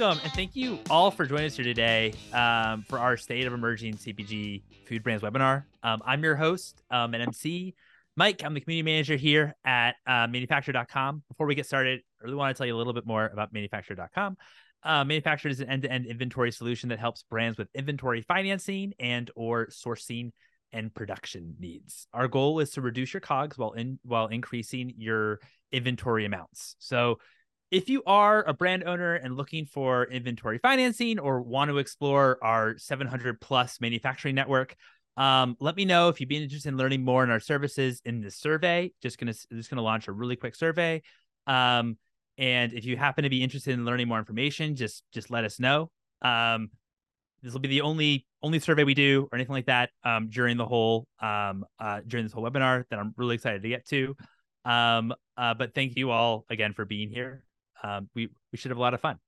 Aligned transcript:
welcome, 0.00 0.20
and 0.24 0.32
thank 0.32 0.56
you 0.56 0.80
all 0.90 1.08
for 1.08 1.24
joining 1.24 1.46
us 1.46 1.54
here 1.54 1.64
today 1.64 2.12
um, 2.32 2.82
for 2.88 2.98
our 2.98 3.16
State 3.16 3.46
of 3.46 3.52
Emerging 3.52 3.94
CPG 3.94 4.62
Food 4.88 5.04
Brands 5.04 5.22
webinar. 5.22 5.64
Um, 5.84 6.02
I'm 6.04 6.24
your 6.24 6.34
host 6.34 6.82
um, 6.90 7.14
and 7.14 7.22
MC, 7.22 7.76
Mike. 8.16 8.42
I'm 8.44 8.54
the 8.54 8.60
community 8.60 8.90
manager 8.90 9.14
here 9.14 9.54
at 9.64 9.94
uh, 10.04 10.26
manufacturer.com. 10.26 11.22
Before 11.28 11.46
we 11.46 11.54
get 11.54 11.66
started, 11.66 12.00
I 12.20 12.24
really 12.24 12.34
want 12.34 12.56
to 12.56 12.58
tell 12.58 12.66
you 12.66 12.74
a 12.74 12.78
little 12.78 12.92
bit 12.92 13.06
more 13.06 13.26
about 13.26 13.52
manufacturer.com. 13.52 14.36
Uh, 14.82 15.04
manufacturer 15.04 15.52
is 15.52 15.60
an 15.60 15.68
end-to-end 15.68 16.06
inventory 16.06 16.50
solution 16.50 16.88
that 16.88 16.98
helps 16.98 17.22
brands 17.30 17.56
with 17.56 17.68
inventory 17.72 18.22
financing 18.22 18.94
and 18.98 19.30
or 19.36 19.68
sourcing 19.68 20.32
and 20.72 20.92
production 20.92 21.54
needs. 21.60 22.08
Our 22.12 22.26
goal 22.26 22.58
is 22.58 22.70
to 22.72 22.80
reduce 22.80 23.14
your 23.14 23.20
cogs 23.20 23.56
while 23.56 23.72
in 23.72 24.00
while 24.02 24.26
increasing 24.26 24.92
your 24.96 25.38
inventory 25.70 26.24
amounts. 26.24 26.74
So 26.80 27.18
if 27.74 27.88
you 27.88 28.04
are 28.06 28.48
a 28.48 28.54
brand 28.54 28.84
owner 28.84 29.16
and 29.16 29.36
looking 29.36 29.66
for 29.66 30.04
inventory 30.04 30.58
financing 30.58 31.18
or 31.18 31.42
want 31.42 31.70
to 31.70 31.78
explore 31.78 32.38
our 32.40 32.78
700 32.78 33.40
plus 33.40 33.80
manufacturing 33.80 34.36
network, 34.36 34.76
um, 35.16 35.56
let 35.58 35.74
me 35.74 35.84
know 35.84 36.08
if 36.08 36.20
you'd 36.20 36.28
be 36.28 36.40
interested 36.40 36.68
in 36.68 36.76
learning 36.76 37.04
more 37.04 37.24
in 37.24 37.30
our 37.30 37.40
services 37.40 38.00
in 38.04 38.20
this 38.20 38.36
survey. 38.36 38.92
Just 39.02 39.18
gonna 39.18 39.34
just 39.52 39.70
gonna 39.70 39.82
launch 39.82 40.06
a 40.06 40.12
really 40.12 40.36
quick 40.36 40.54
survey. 40.54 41.02
Um, 41.48 41.98
and 42.38 42.72
if 42.72 42.84
you 42.84 42.96
happen 42.96 43.24
to 43.24 43.30
be 43.30 43.42
interested 43.42 43.74
in 43.74 43.84
learning 43.84 44.06
more 44.06 44.20
information, 44.20 44.76
just 44.76 45.02
just 45.12 45.28
let 45.28 45.44
us 45.44 45.58
know. 45.58 45.90
Um, 46.22 46.70
this 47.42 47.52
will 47.52 47.60
be 47.60 47.68
the 47.68 47.80
only 47.80 48.24
only 48.40 48.60
survey 48.60 48.84
we 48.84 48.94
do 48.94 49.28
or 49.32 49.36
anything 49.36 49.52
like 49.52 49.66
that 49.66 49.90
um, 50.04 50.28
during 50.30 50.56
the 50.56 50.66
whole 50.66 51.08
um, 51.20 51.64
uh, 51.80 52.02
during 52.06 52.24
this 52.24 52.32
whole 52.32 52.44
webinar 52.44 52.84
that 52.90 53.00
I'm 53.00 53.14
really 53.16 53.34
excited 53.34 53.62
to 53.62 53.68
get 53.68 53.84
to. 53.88 54.16
Um, 54.64 55.12
uh, 55.36 55.54
but 55.54 55.74
thank 55.74 55.96
you 55.96 56.12
all 56.12 56.46
again 56.48 56.72
for 56.72 56.84
being 56.84 57.10
here 57.10 57.43
um, 57.84 58.08
we 58.14 58.28
we 58.50 58.58
should 58.58 58.70
have 58.70 58.78
a 58.78 58.80
lot 58.80 58.94
of 58.94 59.00
fun. 59.00 59.18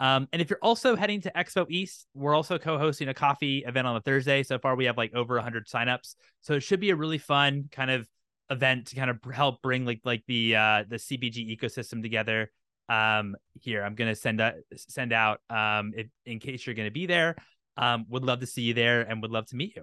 Um, 0.00 0.28
and 0.32 0.40
if 0.40 0.50
you're 0.50 0.58
also 0.62 0.96
heading 0.96 1.20
to 1.22 1.32
Expo 1.36 1.66
East, 1.68 2.06
we're 2.14 2.34
also 2.34 2.58
co-hosting 2.58 3.08
a 3.08 3.14
coffee 3.14 3.64
event 3.66 3.86
on 3.86 3.96
a 3.96 4.00
Thursday. 4.00 4.42
So 4.42 4.58
far, 4.58 4.74
we 4.74 4.86
have 4.86 4.96
like 4.96 5.14
over 5.14 5.34
100 5.34 5.66
signups, 5.66 6.14
so 6.40 6.54
it 6.54 6.60
should 6.60 6.80
be 6.80 6.90
a 6.90 6.96
really 6.96 7.18
fun 7.18 7.68
kind 7.70 7.90
of 7.90 8.08
event 8.50 8.88
to 8.88 8.96
kind 8.96 9.10
of 9.10 9.18
help 9.32 9.62
bring 9.62 9.84
like 9.84 10.00
like 10.04 10.22
the 10.26 10.56
uh, 10.56 10.84
the 10.88 10.96
CPG 10.96 11.58
ecosystem 11.58 12.02
together. 12.02 12.50
Um, 12.88 13.36
here, 13.60 13.82
I'm 13.82 13.94
gonna 13.94 14.14
send 14.14 14.40
a, 14.40 14.54
send 14.76 15.12
out 15.12 15.40
um, 15.50 15.92
if, 15.96 16.06
in 16.26 16.38
case 16.38 16.66
you're 16.66 16.74
gonna 16.74 16.90
be 16.90 17.06
there. 17.06 17.36
Um, 17.76 18.06
would 18.08 18.22
love 18.22 18.40
to 18.40 18.46
see 18.46 18.62
you 18.62 18.74
there 18.74 19.02
and 19.02 19.20
would 19.22 19.32
love 19.32 19.46
to 19.46 19.56
meet 19.56 19.74
you. 19.74 19.82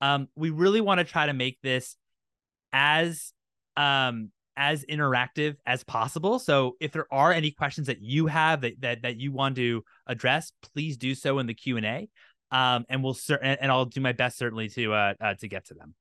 Um, 0.00 0.28
we 0.36 0.48
really 0.48 0.80
want 0.80 0.98
to 0.98 1.04
try 1.04 1.26
to 1.26 1.34
make 1.34 1.58
this 1.62 1.96
as 2.72 3.32
um 3.76 4.30
as 4.56 4.84
interactive 4.84 5.56
as 5.66 5.84
possible. 5.84 6.38
So 6.38 6.76
if 6.80 6.92
there 6.92 7.06
are 7.12 7.32
any 7.32 7.50
questions 7.50 7.86
that 7.88 8.00
you 8.00 8.26
have 8.26 8.62
that 8.62 8.80
that, 8.80 9.02
that 9.02 9.20
you 9.20 9.32
want 9.32 9.56
to 9.56 9.84
address, 10.06 10.52
please 10.74 10.96
do 10.96 11.14
so 11.14 11.38
in 11.38 11.46
the 11.46 11.54
Q 11.54 11.76
and 11.76 11.86
A, 11.86 12.08
um, 12.50 12.84
and 12.88 13.02
we'll 13.02 13.14
cer- 13.14 13.40
and 13.42 13.70
I'll 13.70 13.84
do 13.84 14.00
my 14.00 14.12
best 14.12 14.38
certainly 14.38 14.68
to 14.70 14.92
uh, 14.92 15.14
uh 15.20 15.34
to 15.34 15.48
get 15.48 15.66
to 15.66 15.74
them. 15.74 15.94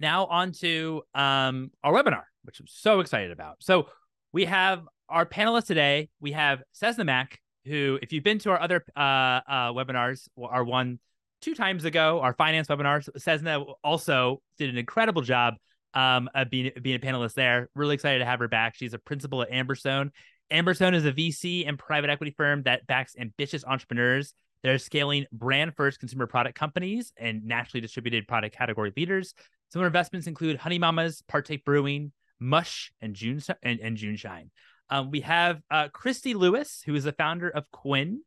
Now 0.00 0.26
on 0.26 0.52
to 0.52 1.02
um 1.14 1.70
our 1.82 1.92
webinar, 1.92 2.24
which 2.44 2.60
I'm 2.60 2.66
so 2.66 3.00
excited 3.00 3.30
about. 3.30 3.56
So 3.60 3.88
we 4.32 4.46
have 4.46 4.82
our 5.08 5.26
panelists 5.26 5.66
today. 5.66 6.08
We 6.20 6.32
have 6.32 6.62
Cessna 6.72 7.04
Mac, 7.04 7.38
who, 7.66 7.98
if 8.00 8.12
you've 8.12 8.24
been 8.24 8.38
to 8.40 8.50
our 8.50 8.60
other 8.60 8.84
uh, 8.96 9.00
uh 9.00 9.72
webinars, 9.72 10.28
our 10.42 10.64
one 10.64 10.98
two 11.42 11.54
times 11.54 11.84
ago, 11.84 12.20
our 12.20 12.32
finance 12.32 12.68
webinars, 12.68 13.08
Cessna 13.20 13.64
also 13.84 14.40
did 14.58 14.70
an 14.70 14.78
incredible 14.78 15.22
job 15.22 15.54
um, 15.94 16.28
uh, 16.34 16.44
being 16.44 16.72
being 16.80 16.96
a 16.96 16.98
panelist 16.98 17.34
there. 17.34 17.68
Really 17.74 17.94
excited 17.94 18.20
to 18.20 18.24
have 18.24 18.38
her 18.38 18.48
back. 18.48 18.74
She's 18.76 18.94
a 18.94 18.98
principal 18.98 19.42
at 19.42 19.50
Amberstone. 19.50 20.10
Amberstone 20.50 20.94
is 20.94 21.06
a 21.06 21.12
VC 21.12 21.66
and 21.66 21.78
private 21.78 22.10
equity 22.10 22.34
firm 22.36 22.62
that 22.64 22.86
backs 22.86 23.14
ambitious 23.18 23.64
entrepreneurs. 23.64 24.34
They're 24.62 24.78
scaling 24.78 25.26
brand 25.32 25.74
first 25.76 25.98
consumer 25.98 26.26
product 26.26 26.56
companies 26.56 27.12
and 27.16 27.44
nationally 27.44 27.80
distributed 27.80 28.28
product 28.28 28.56
category 28.56 28.92
leaders. 28.96 29.34
Some 29.70 29.80
of 29.80 29.84
our 29.84 29.86
investments 29.88 30.26
include 30.26 30.58
Honey 30.58 30.78
Mamas, 30.78 31.22
Partake 31.26 31.64
Brewing, 31.64 32.12
Mush, 32.38 32.92
and 33.00 33.14
June 33.14 33.40
and, 33.62 33.80
and 33.80 33.96
JuneShine. 33.96 34.50
Um, 34.90 35.10
we 35.10 35.20
have 35.20 35.62
uh, 35.70 35.88
Kristy 35.88 36.34
Lewis, 36.34 36.82
who 36.84 36.94
is 36.94 37.04
the 37.04 37.12
founder 37.12 37.48
of 37.48 37.64
Quinn. 37.70 38.20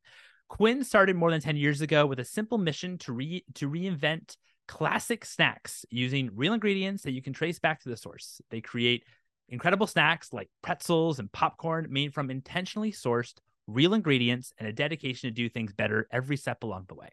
Quinn 0.49 0.83
started 0.83 1.15
more 1.15 1.31
than 1.31 1.41
10 1.41 1.57
years 1.57 1.81
ago 1.81 2.05
with 2.05 2.19
a 2.19 2.25
simple 2.25 2.57
mission 2.57 2.97
to 2.99 3.13
re- 3.13 3.45
to 3.55 3.69
reinvent 3.69 4.35
classic 4.67 5.25
snacks 5.25 5.85
using 5.89 6.31
real 6.33 6.53
ingredients 6.53 7.03
that 7.03 7.11
you 7.11 7.21
can 7.21 7.33
trace 7.33 7.59
back 7.59 7.81
to 7.81 7.89
the 7.89 7.97
source. 7.97 8.41
They 8.49 8.61
create 8.61 9.03
incredible 9.49 9.87
snacks 9.87 10.33
like 10.33 10.49
pretzels 10.61 11.19
and 11.19 11.31
popcorn 11.31 11.87
made 11.89 12.13
from 12.13 12.31
intentionally 12.31 12.91
sourced 12.91 13.35
real 13.67 13.93
ingredients 13.93 14.53
and 14.57 14.67
a 14.67 14.73
dedication 14.73 15.29
to 15.29 15.33
do 15.33 15.49
things 15.49 15.73
better 15.73 16.07
every 16.11 16.37
step 16.37 16.63
along 16.63 16.85
the 16.87 16.95
way. 16.95 17.09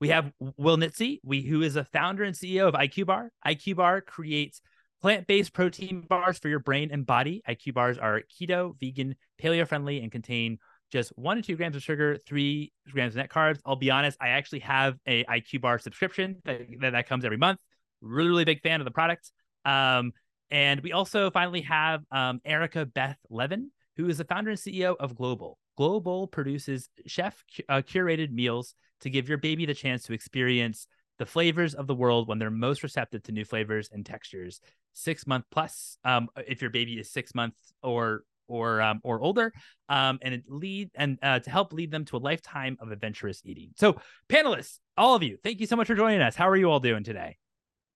We 0.00 0.08
have 0.08 0.32
Will 0.38 0.76
Nitze, 0.76 1.20
we, 1.22 1.42
who 1.42 1.62
is 1.62 1.76
a 1.76 1.84
founder 1.84 2.24
and 2.24 2.34
CEO 2.34 2.68
of 2.68 2.74
IQBAR. 2.74 3.28
IQ 3.46 3.76
Bar 3.76 4.00
creates 4.00 4.60
plant-based 5.00 5.52
protein 5.52 6.00
bars 6.00 6.38
for 6.38 6.48
your 6.48 6.58
brain 6.58 6.90
and 6.92 7.06
body. 7.06 7.42
IQBARs 7.48 8.02
are 8.02 8.22
keto, 8.22 8.74
vegan, 8.80 9.14
paleo-friendly, 9.40 10.00
and 10.00 10.10
contain 10.10 10.58
just 10.94 11.10
one 11.16 11.36
to 11.36 11.42
two 11.42 11.56
grams 11.56 11.74
of 11.74 11.82
sugar, 11.82 12.16
three 12.24 12.72
grams 12.92 13.14
of 13.14 13.16
net 13.16 13.28
carbs. 13.28 13.58
I'll 13.66 13.74
be 13.74 13.90
honest, 13.90 14.16
I 14.20 14.28
actually 14.28 14.60
have 14.60 14.96
a 15.08 15.24
IQBAR 15.24 15.82
subscription 15.82 16.36
that, 16.44 16.92
that, 16.92 17.08
comes 17.08 17.24
every 17.24 17.36
month. 17.36 17.58
Really, 18.00 18.28
really 18.28 18.44
big 18.44 18.62
fan 18.62 18.80
of 18.80 18.84
the 18.84 18.92
product. 18.92 19.32
Um, 19.64 20.12
and 20.52 20.80
we 20.82 20.92
also 20.92 21.32
finally 21.32 21.62
have 21.62 22.02
um, 22.12 22.40
Erica 22.44 22.86
Bethe 22.86 23.16
Levin, 23.28 23.72
who 23.96 24.08
is 24.08 24.18
the 24.18 24.24
founder 24.24 24.50
and 24.50 24.58
CEO 24.58 24.94
of 25.00 25.16
Globowl. 25.16 25.54
Globowl 25.76 26.30
produces 26.30 26.88
chef 27.06 27.42
uh, 27.68 27.82
curated 27.84 28.30
meals 28.30 28.76
to 29.00 29.10
give 29.10 29.28
your 29.28 29.38
baby 29.38 29.66
the 29.66 29.74
chance 29.74 30.04
to 30.04 30.12
experience 30.12 30.86
the 31.18 31.26
flavors 31.26 31.74
of 31.74 31.88
the 31.88 31.94
world 31.94 32.28
when 32.28 32.38
they're 32.38 32.52
most 32.52 32.84
receptive 32.84 33.24
to 33.24 33.32
new 33.32 33.44
flavors 33.44 33.90
and 33.92 34.06
textures. 34.06 34.60
Six 34.92 35.26
month 35.26 35.46
plus, 35.50 35.98
um, 36.04 36.28
if 36.46 36.62
your 36.62 36.70
baby 36.70 37.00
is 37.00 37.10
six 37.10 37.34
months 37.34 37.72
or 37.82 38.22
or 38.48 38.80
um, 38.80 39.00
or 39.02 39.20
older, 39.20 39.52
um, 39.88 40.18
and 40.22 40.42
lead 40.48 40.90
and 40.94 41.18
uh, 41.22 41.40
to 41.40 41.50
help 41.50 41.72
lead 41.72 41.90
them 41.90 42.04
to 42.06 42.16
a 42.16 42.18
lifetime 42.18 42.76
of 42.80 42.90
adventurous 42.90 43.40
eating. 43.44 43.70
So, 43.76 43.96
panelists, 44.28 44.78
all 44.96 45.14
of 45.14 45.22
you, 45.22 45.38
thank 45.42 45.60
you 45.60 45.66
so 45.66 45.76
much 45.76 45.86
for 45.86 45.94
joining 45.94 46.20
us. 46.20 46.34
How 46.36 46.48
are 46.48 46.56
you 46.56 46.70
all 46.70 46.80
doing 46.80 47.04
today? 47.04 47.36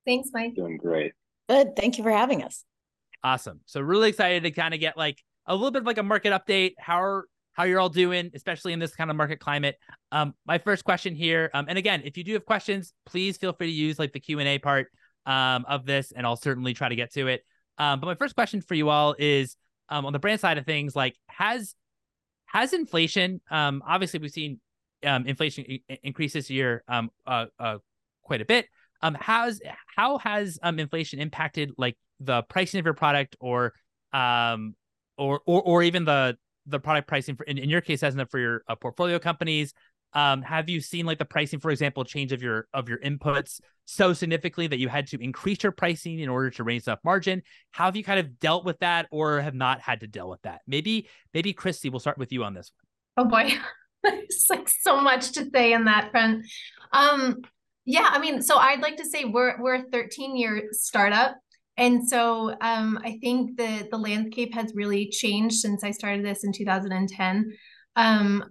Thanks, 0.06 0.30
Mike. 0.32 0.54
Doing 0.54 0.76
great. 0.76 1.12
Good. 1.48 1.76
Thank 1.76 1.98
you 1.98 2.04
for 2.04 2.10
having 2.10 2.42
us. 2.42 2.64
Awesome. 3.22 3.60
So, 3.66 3.80
really 3.80 4.08
excited 4.08 4.42
to 4.44 4.50
kind 4.50 4.74
of 4.74 4.80
get 4.80 4.96
like 4.96 5.22
a 5.46 5.54
little 5.54 5.70
bit 5.70 5.82
of 5.82 5.86
like 5.86 5.98
a 5.98 6.02
market 6.02 6.32
update. 6.32 6.72
How 6.78 7.02
are 7.02 7.24
how 7.58 7.64
you're 7.64 7.80
all 7.80 7.88
doing, 7.88 8.30
especially 8.34 8.72
in 8.72 8.78
this 8.78 8.94
kind 8.94 9.10
of 9.10 9.16
market 9.16 9.40
climate. 9.40 9.76
Um, 10.12 10.32
my 10.46 10.58
first 10.58 10.84
question 10.84 11.16
here, 11.16 11.50
um, 11.54 11.66
and 11.68 11.76
again, 11.76 12.02
if 12.04 12.16
you 12.16 12.22
do 12.22 12.34
have 12.34 12.44
questions, 12.44 12.92
please 13.04 13.36
feel 13.36 13.52
free 13.52 13.66
to 13.66 13.72
use 13.72 13.98
like 13.98 14.12
the 14.12 14.20
Q 14.20 14.38
and 14.38 14.46
A 14.46 14.58
part 14.60 14.86
um, 15.26 15.64
of 15.68 15.84
this, 15.84 16.12
and 16.12 16.24
I'll 16.24 16.36
certainly 16.36 16.72
try 16.72 16.88
to 16.88 16.94
get 16.94 17.12
to 17.14 17.26
it. 17.26 17.42
Um, 17.76 17.98
but 17.98 18.06
my 18.06 18.14
first 18.14 18.36
question 18.36 18.60
for 18.60 18.74
you 18.74 18.88
all 18.90 19.16
is, 19.18 19.56
um, 19.88 20.06
on 20.06 20.12
the 20.12 20.18
brand 20.18 20.40
side 20.40 20.58
of 20.58 20.66
things, 20.66 20.94
like 20.94 21.16
has 21.28 21.74
has 22.46 22.72
inflation? 22.72 23.40
Um, 23.50 23.82
obviously 23.86 24.20
we've 24.20 24.30
seen 24.30 24.60
um 25.06 25.26
inflation 25.26 25.64
increase 26.02 26.32
this 26.32 26.50
year 26.50 26.82
um 26.88 27.08
uh, 27.26 27.46
uh 27.58 27.78
quite 28.22 28.40
a 28.40 28.44
bit. 28.44 28.66
Um, 29.00 29.16
how's 29.18 29.60
how 29.96 30.18
has 30.18 30.58
um 30.62 30.78
inflation 30.78 31.20
impacted 31.20 31.72
like 31.78 31.96
the 32.20 32.42
pricing 32.42 32.80
of 32.80 32.84
your 32.84 32.94
product 32.94 33.36
or 33.40 33.72
um 34.12 34.74
or 35.16 35.40
or 35.46 35.62
or 35.62 35.82
even 35.82 36.04
the 36.04 36.36
the 36.66 36.78
product 36.78 37.08
pricing 37.08 37.36
for 37.36 37.44
in, 37.44 37.58
in 37.58 37.70
your 37.70 37.80
case 37.80 38.02
as 38.02 38.16
for 38.30 38.38
your 38.38 38.62
uh, 38.68 38.74
portfolio 38.74 39.18
companies 39.18 39.72
um, 40.14 40.42
have 40.42 40.68
you 40.68 40.80
seen 40.80 41.06
like 41.06 41.18
the 41.18 41.24
pricing, 41.24 41.60
for 41.60 41.70
example, 41.70 42.04
change 42.04 42.32
of 42.32 42.42
your 42.42 42.66
of 42.72 42.88
your 42.88 42.98
inputs 42.98 43.60
so 43.84 44.12
significantly 44.12 44.66
that 44.66 44.78
you 44.78 44.88
had 44.88 45.06
to 45.08 45.22
increase 45.22 45.62
your 45.62 45.72
pricing 45.72 46.18
in 46.20 46.28
order 46.28 46.50
to 46.50 46.64
raise 46.64 46.88
up 46.88 47.00
margin? 47.04 47.42
How 47.72 47.84
have 47.86 47.96
you 47.96 48.04
kind 48.04 48.18
of 48.18 48.38
dealt 48.38 48.64
with 48.64 48.78
that, 48.80 49.06
or 49.10 49.40
have 49.40 49.54
not 49.54 49.80
had 49.80 50.00
to 50.00 50.06
deal 50.06 50.28
with 50.28 50.40
that? 50.42 50.62
Maybe, 50.66 51.08
maybe 51.34 51.52
Kristy, 51.52 51.90
we'll 51.90 52.00
start 52.00 52.18
with 52.18 52.32
you 52.32 52.44
on 52.44 52.54
this 52.54 52.72
one. 53.16 53.26
Oh 53.26 53.30
boy, 53.30 53.52
there's 54.02 54.46
like 54.48 54.68
so 54.68 55.00
much 55.00 55.32
to 55.32 55.48
say 55.50 55.72
in 55.72 55.84
that 55.84 56.10
front. 56.10 56.46
Um, 56.92 57.42
yeah, 57.84 58.08
I 58.10 58.18
mean, 58.18 58.42
so 58.42 58.56
I'd 58.56 58.80
like 58.80 58.96
to 58.96 59.04
say 59.04 59.24
we're 59.24 59.60
we're 59.60 59.76
a 59.76 59.84
13 59.90 60.36
year 60.36 60.68
startup. 60.72 61.36
And 61.76 62.08
so 62.08 62.56
um, 62.60 62.98
I 63.04 63.18
think 63.22 63.56
the 63.56 63.86
the 63.90 63.98
landscape 63.98 64.52
has 64.54 64.72
really 64.74 65.08
changed 65.10 65.56
since 65.56 65.84
I 65.84 65.92
started 65.92 66.24
this 66.24 66.44
in 66.44 66.52
2010. 66.52 67.52
Um, 67.94 68.44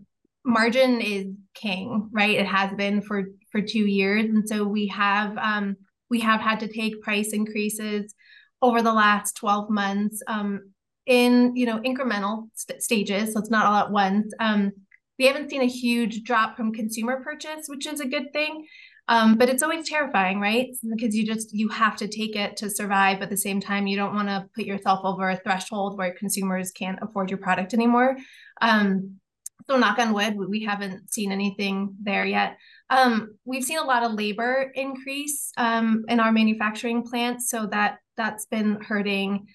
margin 0.47 1.01
is 1.01 1.27
king, 1.53 2.09
right? 2.11 2.39
It 2.39 2.47
has 2.47 2.73
been 2.73 3.01
for 3.01 3.25
for 3.51 3.61
two 3.61 3.85
years, 3.85 4.25
and 4.25 4.47
so 4.47 4.63
we 4.63 4.87
have 4.87 5.37
um, 5.37 5.75
we 6.09 6.21
have 6.21 6.41
had 6.41 6.59
to 6.61 6.67
take 6.67 7.01
price 7.01 7.33
increases 7.33 8.15
over 8.61 8.81
the 8.81 8.93
last 8.93 9.35
12 9.35 9.69
months 9.69 10.23
um, 10.27 10.71
in 11.05 11.55
you 11.55 11.65
know 11.65 11.79
incremental 11.79 12.49
st- 12.55 12.81
stages, 12.81 13.33
so 13.33 13.39
it's 13.39 13.51
not 13.51 13.65
all 13.65 13.75
at 13.75 13.91
once. 13.91 14.33
Um, 14.39 14.71
we 15.19 15.25
haven't 15.25 15.49
seen 15.49 15.61
a 15.61 15.67
huge 15.67 16.23
drop 16.23 16.55
from 16.55 16.73
consumer 16.73 17.21
purchase, 17.23 17.65
which 17.67 17.85
is 17.85 17.99
a 17.99 18.07
good 18.07 18.31
thing. 18.33 18.65
Um, 19.09 19.35
but 19.35 19.47
it's 19.47 19.63
always 19.63 19.87
terrifying, 19.87 20.41
right? 20.41 20.67
Because 20.83 21.15
you 21.15 21.25
just 21.25 21.53
you 21.53 21.69
have 21.69 21.95
to 21.97 22.07
take 22.07 22.35
it 22.35 22.57
to 22.57 22.69
survive. 22.69 23.21
At 23.21 23.29
the 23.29 23.37
same 23.37 23.61
time, 23.61 23.87
you 23.87 23.95
don't 23.95 24.13
want 24.15 24.27
to 24.27 24.49
put 24.53 24.65
yourself 24.65 25.01
over 25.03 25.29
a 25.29 25.37
threshold 25.37 25.97
where 25.97 26.13
consumers 26.13 26.71
can't 26.71 26.99
afford 27.01 27.29
your 27.29 27.39
product 27.39 27.73
anymore. 27.73 28.17
Um, 28.61 29.19
so 29.65 29.77
knock 29.77 29.99
on 29.99 30.13
wood, 30.13 30.35
we 30.37 30.63
haven't 30.63 31.11
seen 31.11 31.31
anything 31.31 31.95
there 32.01 32.25
yet. 32.25 32.57
Um, 32.89 33.35
we've 33.43 33.63
seen 33.63 33.79
a 33.79 33.83
lot 33.83 34.03
of 34.03 34.13
labor 34.13 34.71
increase 34.75 35.51
um, 35.57 36.05
in 36.07 36.19
our 36.19 36.31
manufacturing 36.31 37.03
plants, 37.03 37.49
so 37.49 37.65
that 37.67 37.97
that's 38.15 38.45
been 38.45 38.79
hurting. 38.81 39.47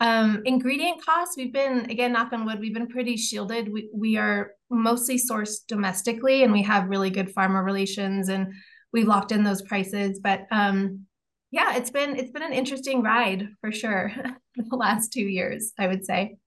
Um, 0.00 0.42
ingredient 0.44 1.04
costs, 1.04 1.36
we've 1.36 1.52
been 1.52 1.90
again 1.90 2.12
knock 2.12 2.32
on 2.32 2.46
wood, 2.46 2.58
we've 2.58 2.74
been 2.74 2.88
pretty 2.88 3.16
shielded. 3.16 3.70
We 3.70 3.90
we 3.94 4.16
are 4.16 4.52
mostly 4.70 5.18
sourced 5.18 5.66
domestically, 5.68 6.42
and 6.42 6.52
we 6.52 6.62
have 6.62 6.88
really 6.88 7.10
good 7.10 7.30
farmer 7.30 7.62
relations, 7.62 8.28
and 8.28 8.52
we've 8.92 9.06
locked 9.06 9.30
in 9.30 9.44
those 9.44 9.62
prices. 9.62 10.20
But 10.20 10.46
um, 10.50 11.06
yeah, 11.50 11.76
it's 11.76 11.90
been 11.90 12.16
it's 12.16 12.32
been 12.32 12.42
an 12.42 12.52
interesting 12.54 13.02
ride 13.02 13.48
for 13.60 13.70
sure 13.70 14.12
the 14.56 14.76
last 14.76 15.12
two 15.12 15.22
years, 15.22 15.72
I 15.78 15.86
would 15.86 16.04
say. 16.04 16.38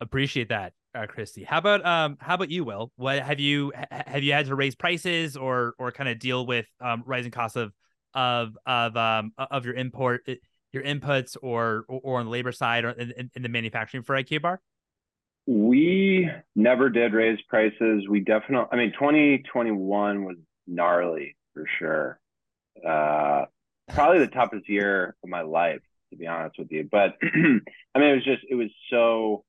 Appreciate 0.00 0.48
that 0.48 0.72
uh, 0.94 1.06
Kristy. 1.06 1.44
How 1.44 1.58
about 1.58 1.84
um 1.86 2.16
how 2.20 2.34
about 2.34 2.50
you, 2.50 2.64
Will? 2.64 2.92
What 2.96 3.20
have 3.20 3.40
you 3.40 3.72
have 3.90 4.22
you 4.22 4.32
had 4.32 4.46
to 4.46 4.54
raise 4.54 4.74
prices 4.74 5.36
or 5.36 5.74
or 5.78 5.92
kind 5.92 6.08
of 6.08 6.18
deal 6.18 6.46
with 6.46 6.66
um 6.80 7.02
rising 7.06 7.30
costs 7.30 7.56
of 7.56 7.72
of 8.14 8.56
of 8.66 8.96
um 8.96 9.32
of 9.38 9.64
your 9.64 9.74
import 9.74 10.28
your 10.72 10.82
inputs 10.82 11.36
or 11.42 11.84
or 11.88 12.18
on 12.18 12.26
the 12.26 12.30
labor 12.30 12.52
side 12.52 12.84
or 12.84 12.90
in, 12.90 13.30
in 13.34 13.42
the 13.42 13.48
manufacturing 13.48 14.02
for 14.02 14.14
IQBAR? 14.16 14.58
We 15.46 16.30
never 16.54 16.90
did 16.90 17.12
raise 17.12 17.40
prices. 17.48 18.08
We 18.08 18.20
definitely 18.20 18.66
I 18.72 18.76
mean 18.76 18.92
2021 18.92 20.24
was 20.24 20.36
gnarly 20.66 21.36
for 21.54 21.66
sure. 21.78 22.20
Uh 22.86 23.44
probably 23.92 24.18
the 24.20 24.28
toughest 24.28 24.68
year 24.68 25.16
of 25.22 25.28
my 25.28 25.42
life 25.42 25.82
to 26.10 26.16
be 26.16 26.26
honest 26.26 26.58
with 26.58 26.70
you. 26.72 26.88
But 26.90 27.16
I 27.22 27.98
mean 27.98 28.10
it 28.10 28.14
was 28.14 28.24
just 28.24 28.42
it 28.48 28.54
was 28.56 28.70
so 28.90 29.44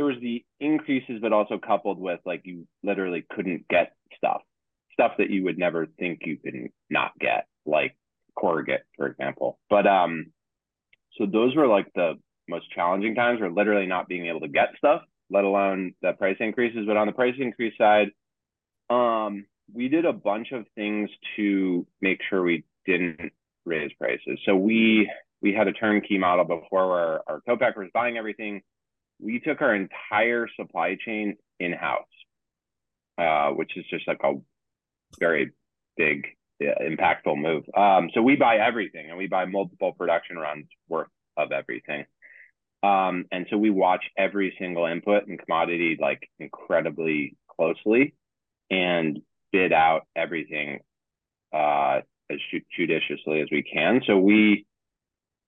there 0.00 0.06
was 0.06 0.16
the 0.22 0.42
increases, 0.60 1.18
but 1.20 1.34
also 1.34 1.58
coupled 1.58 2.00
with 2.00 2.20
like 2.24 2.40
you 2.44 2.66
literally 2.82 3.22
couldn't 3.36 3.68
get 3.68 3.92
stuff, 4.16 4.40
stuff 4.94 5.12
that 5.18 5.28
you 5.28 5.44
would 5.44 5.58
never 5.58 5.84
think 5.98 6.20
you 6.24 6.38
could 6.38 6.70
not 6.88 7.12
get, 7.20 7.46
like 7.66 7.98
corrugate, 8.34 8.86
for 8.96 9.08
example. 9.08 9.58
But 9.68 9.86
um, 9.86 10.32
so 11.18 11.26
those 11.26 11.54
were 11.54 11.66
like 11.66 11.92
the 11.94 12.14
most 12.48 12.70
challenging 12.70 13.14
times, 13.14 13.42
were 13.42 13.50
literally 13.50 13.86
not 13.86 14.08
being 14.08 14.24
able 14.24 14.40
to 14.40 14.48
get 14.48 14.70
stuff, 14.78 15.02
let 15.28 15.44
alone 15.44 15.92
the 16.00 16.14
price 16.14 16.38
increases. 16.40 16.86
But 16.86 16.96
on 16.96 17.06
the 17.06 17.12
price 17.12 17.34
increase 17.38 17.76
side, 17.76 18.08
um, 18.88 19.44
we 19.70 19.88
did 19.88 20.06
a 20.06 20.14
bunch 20.14 20.52
of 20.52 20.64
things 20.76 21.10
to 21.36 21.86
make 22.00 22.20
sure 22.30 22.42
we 22.42 22.64
didn't 22.86 23.32
raise 23.66 23.92
prices. 24.00 24.38
So 24.46 24.56
we 24.56 25.10
we 25.42 25.52
had 25.52 25.68
a 25.68 25.74
turnkey 25.74 26.16
model 26.16 26.46
before 26.46 26.88
where 26.88 27.20
our 27.28 27.42
co-packer 27.46 27.80
was 27.80 27.90
buying 27.92 28.16
everything 28.16 28.62
we 29.22 29.40
took 29.40 29.60
our 29.60 29.74
entire 29.74 30.46
supply 30.56 30.96
chain 31.04 31.36
in 31.58 31.72
house, 31.72 32.04
uh, 33.18 33.50
which 33.50 33.76
is 33.76 33.84
just 33.90 34.06
like 34.08 34.20
a 34.24 34.34
very 35.18 35.52
big, 35.96 36.26
impactful 36.60 37.36
move. 37.36 37.64
Um, 37.76 38.10
so 38.14 38.22
we 38.22 38.36
buy 38.36 38.56
everything 38.56 39.08
and 39.08 39.18
we 39.18 39.26
buy 39.26 39.44
multiple 39.44 39.92
production 39.92 40.36
runs 40.36 40.66
worth 40.88 41.08
of 41.36 41.52
everything. 41.52 42.04
Um, 42.82 43.26
and 43.30 43.46
so 43.50 43.58
we 43.58 43.70
watch 43.70 44.04
every 44.16 44.54
single 44.58 44.86
input 44.86 45.26
and 45.26 45.38
commodity 45.38 45.98
like 46.00 46.28
incredibly 46.38 47.36
closely 47.56 48.14
and 48.70 49.20
bid 49.52 49.72
out 49.72 50.06
everything 50.16 50.80
uh, 51.52 52.00
as 52.30 52.38
judiciously 52.76 53.40
as 53.40 53.48
we 53.50 53.62
can. 53.62 54.00
So 54.06 54.18
we 54.18 54.66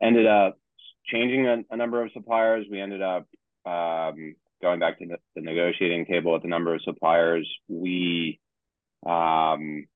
ended 0.02 0.26
up 0.26 0.58
changing 1.06 1.46
a, 1.46 1.62
a 1.70 1.76
number 1.76 2.02
of 2.02 2.10
suppliers. 2.12 2.66
We 2.70 2.80
ended 2.80 3.00
up 3.02 3.26
um, 3.64 4.34
going 4.60 4.80
back 4.80 4.98
to 4.98 5.06
the, 5.06 5.16
the, 5.34 5.40
negotiating 5.40 6.06
table 6.06 6.32
with 6.32 6.42
the 6.42 6.48
number 6.48 6.74
of 6.74 6.82
suppliers, 6.82 7.48
we 7.68 8.40
um, 9.06 9.86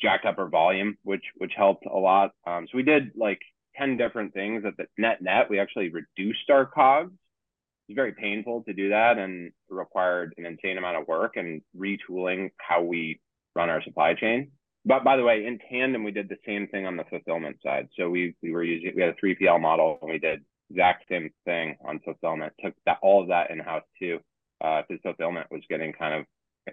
jacked 0.00 0.26
up 0.26 0.38
our 0.38 0.48
volume, 0.48 0.96
which 1.02 1.24
which 1.36 1.52
helped 1.56 1.86
a 1.86 1.96
lot. 1.96 2.32
Um, 2.46 2.66
so 2.70 2.76
we 2.76 2.82
did 2.82 3.12
like 3.16 3.40
ten 3.76 3.96
different 3.96 4.34
things 4.34 4.64
at 4.66 4.76
the 4.76 4.86
net 4.98 5.22
net. 5.22 5.50
We 5.50 5.58
actually 5.58 5.90
reduced 5.90 6.50
our 6.50 6.66
cogs. 6.66 7.12
It 7.12 7.92
was 7.92 7.96
very 7.96 8.12
painful 8.12 8.64
to 8.64 8.72
do 8.72 8.90
that 8.90 9.18
and 9.18 9.52
required 9.68 10.34
an 10.36 10.46
insane 10.46 10.78
amount 10.78 10.98
of 10.98 11.08
work 11.08 11.36
and 11.36 11.62
retooling 11.76 12.50
how 12.58 12.82
we 12.82 13.20
run 13.56 13.68
our 13.68 13.82
supply 13.82 14.14
chain. 14.14 14.52
But 14.84 15.04
by 15.04 15.16
the 15.16 15.24
way, 15.24 15.44
in 15.44 15.58
tandem, 15.70 16.04
we 16.04 16.10
did 16.10 16.28
the 16.28 16.38
same 16.46 16.66
thing 16.68 16.86
on 16.86 16.96
the 16.96 17.04
fulfillment 17.04 17.58
side. 17.62 17.88
So 17.98 18.08
we 18.08 18.34
we 18.42 18.52
were 18.52 18.64
using 18.64 18.92
we 18.94 19.02
had 19.02 19.14
a 19.14 19.26
3PL 19.26 19.60
model 19.60 19.98
and 20.00 20.10
we 20.10 20.18
did 20.18 20.42
exact 20.70 21.04
same 21.08 21.30
thing 21.44 21.76
on 21.84 22.00
fulfillment. 22.00 22.52
Took 22.62 22.74
that 22.86 22.98
all 23.02 23.22
of 23.22 23.28
that 23.28 23.50
in 23.50 23.58
house 23.58 23.84
too, 23.98 24.18
because 24.58 24.84
uh, 24.90 25.02
fulfillment 25.02 25.48
was 25.50 25.62
getting 25.68 25.92
kind 25.92 26.14
of 26.14 26.26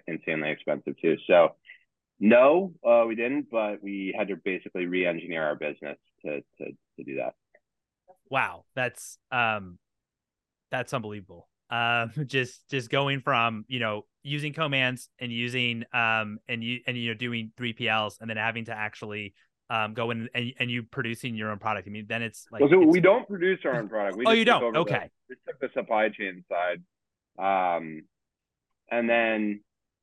insanely 0.06 0.50
expensive 0.50 0.94
too. 1.00 1.16
So 1.26 1.54
no, 2.20 2.72
uh, 2.86 3.04
we 3.06 3.14
didn't, 3.14 3.48
but 3.50 3.82
we 3.82 4.14
had 4.16 4.28
to 4.28 4.36
basically 4.36 4.86
re-engineer 4.86 5.44
our 5.44 5.54
business 5.54 5.98
to 6.24 6.40
to 6.58 6.64
to 6.96 7.04
do 7.04 7.16
that. 7.16 7.34
Wow, 8.30 8.64
that's 8.74 9.18
um, 9.30 9.78
that's 10.70 10.92
unbelievable. 10.92 11.48
Um, 11.70 12.12
just 12.26 12.68
just 12.68 12.90
going 12.90 13.20
from 13.20 13.64
you 13.68 13.78
know 13.78 14.04
using 14.22 14.52
co-mans 14.52 15.08
and 15.18 15.32
using 15.32 15.84
um 15.92 16.38
and 16.48 16.62
you 16.62 16.80
and 16.86 16.98
you 16.98 17.08
know 17.08 17.14
doing 17.14 17.52
three 17.56 17.72
PLs 17.72 18.16
and 18.20 18.28
then 18.28 18.36
having 18.36 18.66
to 18.66 18.72
actually 18.72 19.34
um, 19.70 19.94
going 19.94 20.28
and, 20.34 20.52
and 20.58 20.70
you 20.70 20.82
producing 20.82 21.34
your 21.34 21.50
own 21.50 21.58
product. 21.58 21.86
I 21.88 21.90
mean, 21.90 22.06
then 22.08 22.22
it's 22.22 22.46
like 22.50 22.60
well, 22.60 22.70
so 22.70 22.82
it's... 22.82 22.92
we 22.92 23.00
don't 23.00 23.28
produce 23.28 23.60
our 23.64 23.76
own 23.76 23.88
product. 23.88 24.16
We 24.16 24.24
oh, 24.26 24.32
you 24.32 24.44
don't? 24.44 24.76
Okay. 24.76 25.10
The, 25.28 25.34
we 25.34 25.36
took 25.46 25.60
the 25.60 25.68
supply 25.74 26.08
chain 26.08 26.44
side, 26.48 26.82
um, 27.38 28.02
and 28.90 29.08
then 29.08 29.60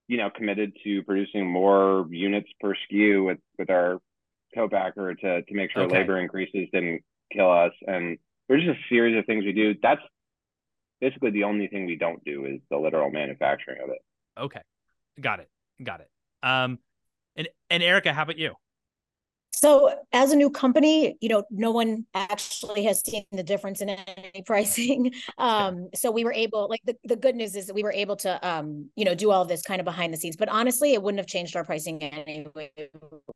you 0.08 0.18
know 0.18 0.30
committed 0.30 0.74
to 0.84 1.04
producing 1.04 1.50
more 1.50 2.06
units 2.10 2.50
per 2.60 2.74
SKU 2.74 3.26
with 3.26 3.40
with 3.58 3.70
our 3.70 4.00
co-packer 4.54 5.16
to 5.16 5.42
to 5.42 5.54
make 5.54 5.72
sure 5.72 5.84
okay. 5.84 6.00
labor 6.00 6.20
increases 6.20 6.68
didn't 6.72 7.02
kill 7.34 7.52
us. 7.52 7.74
And 7.88 8.18
there's 8.48 8.64
just 8.64 8.80
a 8.80 8.90
series 8.90 9.18
of 9.18 9.26
things 9.26 9.46
we 9.46 9.54
do. 9.54 9.76
That's 9.82 10.02
basically 11.02 11.32
the 11.32 11.44
only 11.44 11.68
thing 11.68 11.86
we 11.86 11.96
don't 11.96 12.24
do 12.24 12.46
is 12.46 12.62
the 12.70 12.78
literal 12.78 13.10
manufacturing 13.10 13.80
of 13.84 13.90
it. 13.90 14.00
Okay, 14.40 14.62
got 15.20 15.40
it, 15.40 15.50
got 15.84 16.02
it. 16.02 16.10
Um, 16.44 16.78
and 17.36 17.50
and 17.72 17.82
Erica, 17.82 18.14
how 18.14 18.24
about 18.24 18.38
you? 18.38 18.54
So 19.56 19.94
as 20.12 20.32
a 20.32 20.36
new 20.36 20.50
company, 20.50 21.18
you 21.22 21.30
know, 21.30 21.44
no 21.50 21.72
one 21.72 22.06
actually 22.14 22.84
has 22.84 23.04
seen 23.06 23.24
the 23.32 23.44
difference 23.44 23.82
in 23.82 23.90
any 23.90 24.42
pricing. 24.46 25.14
Um, 25.38 25.90
so 25.96 26.12
we 26.12 26.24
were 26.26 26.34
able, 26.34 26.68
like 26.70 26.82
the, 26.84 26.96
the 27.06 27.16
good 27.16 27.36
news 27.36 27.56
is 27.56 27.68
that 27.68 27.74
we 27.74 27.84
were 27.84 27.94
able 27.94 28.18
to 28.18 28.48
um, 28.48 28.90
you 28.96 29.06
know, 29.06 29.16
do 29.16 29.32
all 29.32 29.46
this 29.46 29.62
kind 29.62 29.80
of 29.80 29.86
behind 29.86 30.14
the 30.14 30.18
scenes. 30.18 30.36
But 30.36 30.50
honestly, 30.50 30.94
it 30.94 31.02
wouldn't 31.02 31.20
have 31.20 31.28
changed 31.28 31.56
our 31.56 31.64
pricing 31.64 32.04
anyway. 32.04 32.72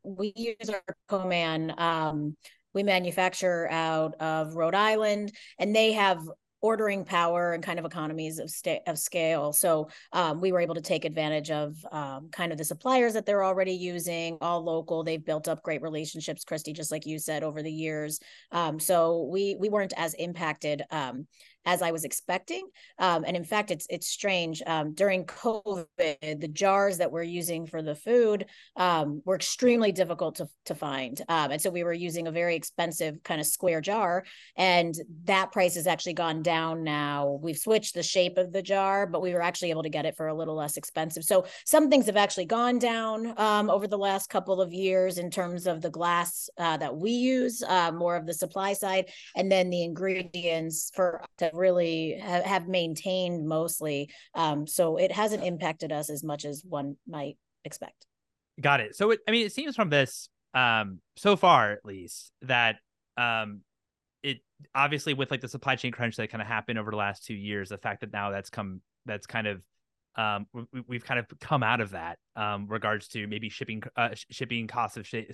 We 0.04 0.34
use 0.36 0.70
our 0.70 0.84
co-man 1.08 1.74
um 1.78 2.36
we 2.74 2.84
manufacture 2.84 3.68
out 3.72 4.14
of 4.20 4.56
Rhode 4.56 4.76
Island 4.76 5.32
and 5.58 5.76
they 5.76 5.94
have 5.94 6.20
ordering 6.62 7.06
power 7.06 7.54
and 7.54 7.64
kind 7.64 7.80
of 7.80 7.86
economies 7.86 8.40
of, 8.40 8.50
sta- 8.50 8.82
of 8.88 8.98
scale. 8.98 9.54
So 9.54 9.90
um, 10.14 10.42
we 10.42 10.52
were 10.52 10.60
able 10.60 10.76
to 10.76 10.82
take 10.82 11.06
advantage 11.06 11.52
of 11.52 11.76
um, 11.92 12.30
kind 12.32 12.52
of 12.52 12.58
the 12.58 12.66
suppliers 12.66 13.14
that 13.14 13.26
they're 13.26 13.44
already 13.44 13.74
using, 13.74 14.38
all 14.42 14.64
local. 14.64 15.04
They've 15.04 15.24
built 15.24 15.48
up 15.48 15.64
great 15.64 15.82
relationships, 15.82 16.44
Kristy, 16.44 16.76
just 16.76 16.92
like 16.92 17.06
you 17.06 17.20
said, 17.20 17.44
over 17.44 17.64
the 17.64 17.72
years. 17.72 18.20
Um, 18.52 18.80
so 18.80 19.30
we 19.32 19.56
we 19.60 19.70
weren't 19.70 19.94
as 19.96 20.14
impacted 20.16 20.84
um, 20.92 21.28
as 21.66 21.82
I 21.82 21.92
was 21.92 22.04
expecting. 22.04 22.68
Um, 22.98 23.24
and 23.26 23.36
in 23.36 23.44
fact, 23.44 23.72
it's 23.72 23.86
it's 23.90 24.08
strange. 24.08 24.62
Um, 24.66 24.94
during 24.94 25.26
COVID, 25.26 26.40
the 26.40 26.48
jars 26.48 26.98
that 26.98 27.12
we're 27.12 27.24
using 27.24 27.68
for 27.68 27.82
the 27.82 27.96
food 27.96 28.46
um, 28.76 29.22
were 29.26 29.36
extremely 29.36 29.92
difficult 29.92 30.36
to, 30.36 30.48
to 30.66 30.76
find. 30.76 31.22
Um, 31.28 31.52
and 31.52 31.62
so 31.62 31.70
we 31.70 31.84
were 31.84 31.94
using 31.94 32.28
a 32.28 32.32
very 32.32 32.56
expensive 32.56 33.22
kind 33.24 33.42
of 33.42 33.48
square 33.48 33.82
jar. 33.82 34.24
And 34.56 34.96
that 35.26 35.52
price 35.52 35.76
has 35.76 35.88
actually 35.88 36.14
gone 36.14 36.42
down 36.42 36.84
now. 36.84 37.40
We've 37.42 37.58
switched 37.58 37.94
the 37.94 38.04
shape 38.04 38.38
of 38.38 38.52
the 38.52 38.62
jar, 38.62 39.06
but 39.06 39.22
we 39.22 39.34
were 39.34 39.42
actually 39.42 39.72
able 39.72 39.84
to 39.84 39.90
get 39.90 40.06
it 40.06 40.16
for 40.16 40.28
a 40.28 40.34
little 40.34 40.56
less 40.56 40.78
expensive. 40.78 41.24
So 41.24 41.46
some 41.66 41.90
things 41.90 42.06
have 42.06 42.18
actually 42.18 42.46
gone 42.46 42.80
down 42.80 43.34
um, 43.38 43.70
over 43.70 43.88
the 43.88 43.98
last 43.98 44.30
couple 44.30 44.62
of 44.62 44.74
years 44.74 45.18
in 45.18 45.30
terms 45.30 45.68
of 45.68 45.82
the 45.82 45.90
glass 45.90 46.50
uh, 46.58 46.78
that 46.78 46.96
we 46.96 47.12
use, 47.12 47.64
uh, 47.64 47.92
more 47.92 48.16
of 48.16 48.26
the 48.26 48.34
supply 48.34 48.74
side, 48.74 49.06
and 49.36 49.52
then 49.52 49.70
the 49.70 49.84
ingredients 49.84 50.92
for 50.94 51.24
to 51.38 51.49
really 51.54 52.20
ha- 52.20 52.44
have 52.44 52.68
maintained 52.68 53.48
mostly. 53.48 54.12
Um, 54.34 54.68
so 54.68 54.98
it 54.98 55.12
hasn't 55.12 55.44
impacted 55.44 55.92
us 55.92 56.10
as 56.10 56.24
much 56.24 56.46
as 56.46 56.64
one 56.68 56.98
might 57.08 57.38
expect. 57.66 58.06
Got 58.60 58.82
it. 58.82 58.96
So 58.96 59.12
it, 59.12 59.20
I 59.28 59.32
mean, 59.32 59.46
it 59.46 59.54
seems 59.54 59.76
from 59.76 59.90
this, 59.90 60.30
um, 60.54 61.00
so 61.16 61.36
far 61.36 61.72
at 61.72 61.86
least, 61.86 62.32
that 62.42 62.78
um, 63.18 63.62
it 64.24 64.40
obviously 64.76 65.14
with 65.14 65.32
like 65.32 65.42
the 65.42 65.48
supply 65.48 65.76
chain 65.76 65.92
crunch 65.92 66.16
that 66.18 66.30
kind 66.30 66.42
of 66.42 66.48
happened 66.48 66.80
over 66.80 66.92
the 66.92 66.98
last 66.98 67.26
two 67.26 67.34
years, 67.34 67.70
the 67.70 67.78
fact 67.78 68.02
that 68.02 68.12
now 68.12 68.32
that's 68.32 68.50
come, 68.50 68.82
that's 69.06 69.26
kind 69.26 69.48
of 69.48 69.62
um, 70.16 70.48
we, 70.88 70.96
have 70.96 71.06
kind 71.06 71.20
of 71.20 71.28
come 71.40 71.64
out 71.64 71.82
of 71.82 71.92
that 71.92 72.18
um, 72.36 72.68
regards 72.68 73.08
to 73.10 73.28
maybe 73.28 73.50
shipping 73.50 73.82
uh, 73.96 74.10
shipping 74.14 74.68
costs 74.68 74.96
have 74.96 75.08
sh- 75.08 75.32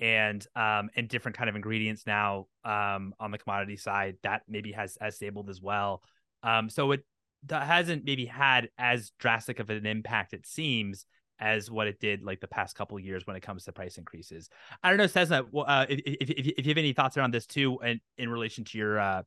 and 0.00 0.46
um 0.54 0.88
and 0.94 1.08
different 1.08 1.36
kind 1.36 1.50
of 1.50 1.56
ingredients 1.56 2.04
now 2.06 2.46
um 2.64 3.12
on 3.18 3.32
the 3.32 3.38
commodity 3.38 3.76
side 3.76 4.16
that 4.22 4.42
maybe 4.46 4.70
has 4.70 4.96
has 5.00 5.16
stabled 5.16 5.50
as 5.50 5.60
well 5.60 6.02
um 6.44 6.70
so 6.70 6.92
it 6.92 7.04
hasn't 7.50 8.04
maybe 8.04 8.24
had 8.24 8.68
as 8.78 9.10
drastic 9.18 9.58
of 9.58 9.70
an 9.70 9.86
impact 9.86 10.32
it 10.32 10.46
seems 10.46 11.04
as 11.40 11.70
what 11.70 11.86
it 11.86 12.00
did 12.00 12.22
like 12.22 12.40
the 12.40 12.48
past 12.48 12.76
couple 12.76 12.98
years 12.98 13.26
when 13.26 13.36
it 13.36 13.40
comes 13.40 13.64
to 13.64 13.72
price 13.72 13.96
increases. 13.96 14.48
I 14.82 14.88
don't 14.88 14.98
know, 14.98 15.06
Cessna, 15.06 15.44
uh, 15.56 15.86
if, 15.88 16.00
if, 16.04 16.30
if, 16.30 16.46
if 16.58 16.66
you 16.66 16.70
have 16.70 16.78
any 16.78 16.92
thoughts 16.92 17.16
around 17.16 17.32
this 17.32 17.46
too, 17.46 17.78
and 17.80 18.00
in, 18.16 18.24
in 18.24 18.28
relation 18.28 18.64
to 18.64 18.78
your 18.78 18.98
uh, 18.98 19.22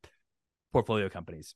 portfolio 0.73 1.09
companies. 1.09 1.55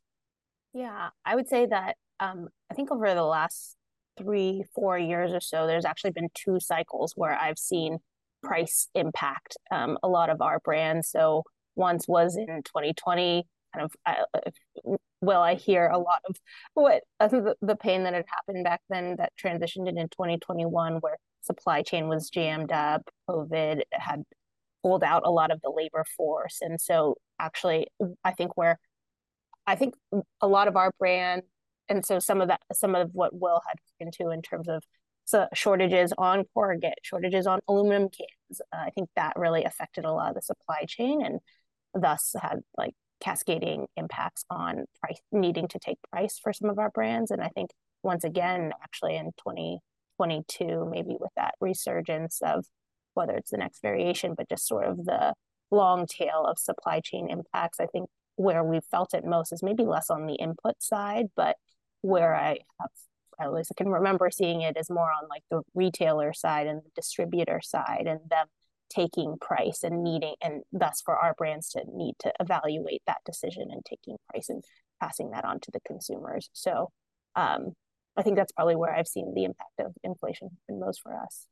Yeah, 0.73 1.09
I 1.25 1.35
would 1.35 1.47
say 1.47 1.65
that 1.65 1.97
um, 2.19 2.47
I 2.71 2.73
think 2.73 2.91
over 2.91 3.13
the 3.13 3.23
last 3.23 3.75
three, 4.17 4.63
four 4.73 4.97
years 4.97 5.33
or 5.33 5.41
so, 5.41 5.67
there's 5.67 5.85
actually 5.85 6.11
been 6.11 6.29
two 6.33 6.59
cycles 6.59 7.13
where 7.15 7.37
I've 7.37 7.57
seen 7.57 7.99
price 8.43 8.87
impact 8.95 9.57
um, 9.71 9.97
a 10.03 10.07
lot 10.07 10.29
of 10.29 10.41
our 10.41 10.59
brands. 10.59 11.09
So 11.09 11.43
once 11.75 12.07
was 12.07 12.37
in 12.37 12.45
2020, 12.63 13.45
kind 13.73 13.85
of, 13.85 13.91
uh, 14.05 14.95
well, 15.21 15.41
I 15.41 15.55
hear 15.55 15.87
a 15.87 15.97
lot 15.97 16.21
of 16.29 16.35
what 16.73 17.03
uh, 17.19 17.27
the, 17.27 17.55
the 17.61 17.75
pain 17.75 18.03
that 18.03 18.13
had 18.13 18.25
happened 18.27 18.63
back 18.63 18.81
then 18.89 19.15
that 19.17 19.33
transitioned 19.41 19.87
in 19.89 19.95
2021, 19.95 20.95
where 20.95 21.17
supply 21.41 21.81
chain 21.81 22.07
was 22.07 22.29
jammed 22.29 22.71
up, 22.71 23.03
COVID 23.29 23.81
had 23.91 24.23
pulled 24.83 25.03
out 25.03 25.23
a 25.25 25.31
lot 25.31 25.51
of 25.51 25.61
the 25.61 25.71
labor 25.71 26.05
force. 26.15 26.59
And 26.61 26.79
so 26.79 27.15
actually, 27.39 27.87
I 28.23 28.31
think 28.31 28.55
where 28.55 28.79
I 29.67 29.75
think 29.75 29.95
a 30.41 30.47
lot 30.47 30.67
of 30.67 30.75
our 30.75 30.91
brand, 30.99 31.41
and 31.89 32.05
so 32.05 32.19
some 32.19 32.41
of 32.41 32.47
that, 32.47 32.61
some 32.73 32.95
of 32.95 33.11
what 33.13 33.31
Will 33.33 33.61
had 33.67 33.79
into 33.99 34.31
in 34.31 34.41
terms 34.41 34.67
of 34.67 34.83
so 35.25 35.47
shortages 35.53 36.13
on 36.17 36.45
corrugate, 36.53 36.99
shortages 37.01 37.47
on 37.47 37.59
aluminum 37.67 38.09
cans. 38.09 38.61
Uh, 38.71 38.77
I 38.77 38.89
think 38.91 39.09
that 39.15 39.33
really 39.35 39.63
affected 39.63 40.05
a 40.05 40.11
lot 40.11 40.29
of 40.29 40.35
the 40.35 40.41
supply 40.41 40.85
chain 40.87 41.23
and 41.25 41.39
thus 41.93 42.35
had 42.39 42.59
like 42.77 42.93
cascading 43.19 43.87
impacts 43.97 44.45
on 44.49 44.85
price 45.01 45.19
needing 45.31 45.67
to 45.69 45.79
take 45.79 45.97
price 46.11 46.39
for 46.41 46.53
some 46.53 46.69
of 46.69 46.77
our 46.77 46.91
brands. 46.91 47.31
And 47.31 47.41
I 47.41 47.49
think 47.49 47.71
once 48.03 48.23
again, 48.23 48.71
actually 48.83 49.15
in 49.15 49.31
2022, 49.37 50.87
maybe 50.91 51.17
with 51.19 51.31
that 51.35 51.55
resurgence 51.59 52.39
of 52.43 52.65
whether 53.15 53.33
it's 53.33 53.49
the 53.49 53.57
next 53.57 53.81
variation, 53.81 54.35
but 54.37 54.49
just 54.49 54.67
sort 54.67 54.85
of 54.85 55.05
the 55.05 55.33
long 55.71 56.05
tail 56.05 56.45
of 56.47 56.59
supply 56.59 56.99
chain 56.99 57.29
impacts, 57.29 57.79
I 57.79 57.87
think 57.87 58.09
where 58.35 58.63
we 58.63 58.79
felt 58.91 59.13
it 59.13 59.25
most 59.25 59.51
is 59.51 59.63
maybe 59.63 59.85
less 59.85 60.09
on 60.09 60.27
the 60.27 60.35
input 60.35 60.75
side, 60.83 61.27
but 61.35 61.55
where 62.05 62.35
I 62.35 62.59
have 62.79 62.89
at 63.39 63.53
least 63.53 63.71
I 63.71 63.81
can 63.81 63.91
remember 63.91 64.29
seeing 64.31 64.61
it 64.61 64.77
as 64.77 64.89
more 64.89 65.11
on 65.11 65.27
like 65.29 65.43
the 65.51 65.61
retailer 65.73 66.33
side 66.33 66.67
and 66.67 66.81
the 66.81 66.89
distributor 66.95 67.59
side 67.61 68.05
and 68.07 68.21
them 68.29 68.47
taking 68.89 69.35
price 69.41 69.83
and 69.83 70.03
needing 70.03 70.35
and 70.41 70.61
thus 70.71 71.01
for 71.03 71.17
our 71.17 71.33
brands 71.33 71.69
to 71.69 71.83
need 71.93 72.15
to 72.19 72.31
evaluate 72.39 73.01
that 73.07 73.17
decision 73.25 73.67
and 73.71 73.83
taking 73.83 74.15
price 74.29 74.47
and 74.47 74.63
passing 75.01 75.31
that 75.31 75.43
on 75.43 75.59
to 75.59 75.71
the 75.71 75.81
consumers. 75.85 76.49
So 76.53 76.91
um, 77.35 77.73
I 78.15 78.21
think 78.21 78.37
that's 78.37 78.53
probably 78.53 78.75
where 78.75 78.95
I've 78.95 79.07
seen 79.07 79.33
the 79.33 79.43
impact 79.43 79.79
of 79.79 79.93
inflation 80.03 80.51
in 80.69 80.79
most 80.79 81.01
for 81.01 81.19
us. 81.19 81.47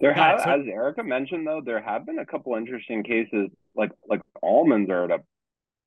There 0.00 0.14
have, 0.14 0.40
as 0.40 0.66
Erica 0.66 1.02
mentioned, 1.02 1.46
though, 1.46 1.60
there 1.62 1.82
have 1.82 2.06
been 2.06 2.20
a 2.20 2.24
couple 2.24 2.54
interesting 2.54 3.02
cases, 3.02 3.50
like 3.74 3.90
like 4.08 4.22
almonds 4.42 4.88
are 4.88 5.04
at 5.04 5.10
a 5.10 5.18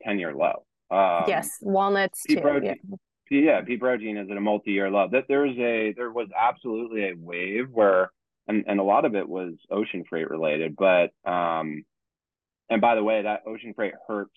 ten 0.03 0.19
year 0.19 0.35
low. 0.35 0.63
Um, 0.91 1.23
yes, 1.27 1.49
walnuts 1.61 2.21
too. 2.29 2.39
Protein, 2.39 2.77
yeah. 2.87 2.95
Yeah, 3.39 3.61
pea 3.61 3.77
protein 3.77 4.17
is 4.17 4.29
at 4.29 4.37
a 4.37 4.41
multi 4.41 4.71
year 4.71 4.89
low. 4.89 5.07
That 5.11 5.25
there's 5.27 5.57
a 5.57 5.93
there 5.95 6.11
was 6.11 6.27
absolutely 6.37 7.09
a 7.09 7.13
wave 7.15 7.69
where 7.71 8.11
and 8.47 8.65
and 8.67 8.79
a 8.79 8.83
lot 8.83 9.05
of 9.05 9.15
it 9.15 9.27
was 9.27 9.53
ocean 9.69 10.03
freight 10.09 10.29
related, 10.29 10.75
but 10.75 11.11
um, 11.29 11.83
and 12.69 12.81
by 12.81 12.95
the 12.95 13.03
way, 13.03 13.21
that 13.23 13.43
ocean 13.47 13.73
freight 13.75 13.93
hurts 14.07 14.31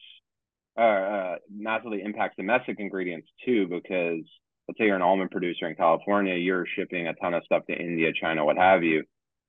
uh, 0.78 0.80
uh, 0.80 1.36
massively 1.50 2.02
impacts 2.02 2.36
domestic 2.36 2.78
ingredients 2.78 3.28
too 3.44 3.66
because 3.66 4.22
let's 4.68 4.78
say 4.78 4.86
you're 4.86 4.96
an 4.96 5.02
almond 5.02 5.30
producer 5.30 5.68
in 5.68 5.74
California, 5.74 6.34
you're 6.34 6.66
shipping 6.76 7.06
a 7.06 7.14
ton 7.14 7.34
of 7.34 7.44
stuff 7.44 7.64
to 7.66 7.74
India, 7.74 8.10
China, 8.20 8.44
what 8.44 8.56
have 8.56 8.82
you. 8.82 9.04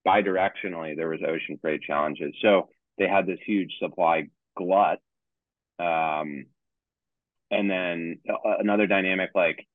Bidirectionally, 0.06 0.96
there 0.96 1.10
was 1.10 1.20
ocean 1.27 1.58
freight 1.62 1.82
challenges, 1.82 2.34
so 2.42 2.70
they 2.98 3.08
had 3.08 3.25
this 3.25 3.39
huge 3.46 3.74
supply 3.80 4.27
glut 4.56 5.00
um, 5.80 6.46
and 7.51 7.70
then 7.70 8.20
uh, 8.30 8.58
another 8.60 8.88
dynamic, 8.88 9.32
like 9.36 9.66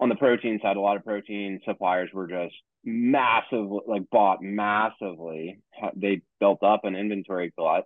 on 0.00 0.08
the 0.08 0.16
protein 0.16 0.58
side, 0.62 0.76
a 0.76 0.80
lot 0.80 0.96
of 0.96 1.04
protein 1.04 1.60
suppliers 1.64 2.10
were 2.12 2.26
just 2.26 2.54
massive, 2.84 3.68
like 3.86 4.08
bought 4.10 4.42
massively. 4.42 5.60
They 5.96 6.22
built 6.40 6.62
up 6.62 6.84
an 6.84 6.96
inventory 6.96 7.52
glut. 7.56 7.84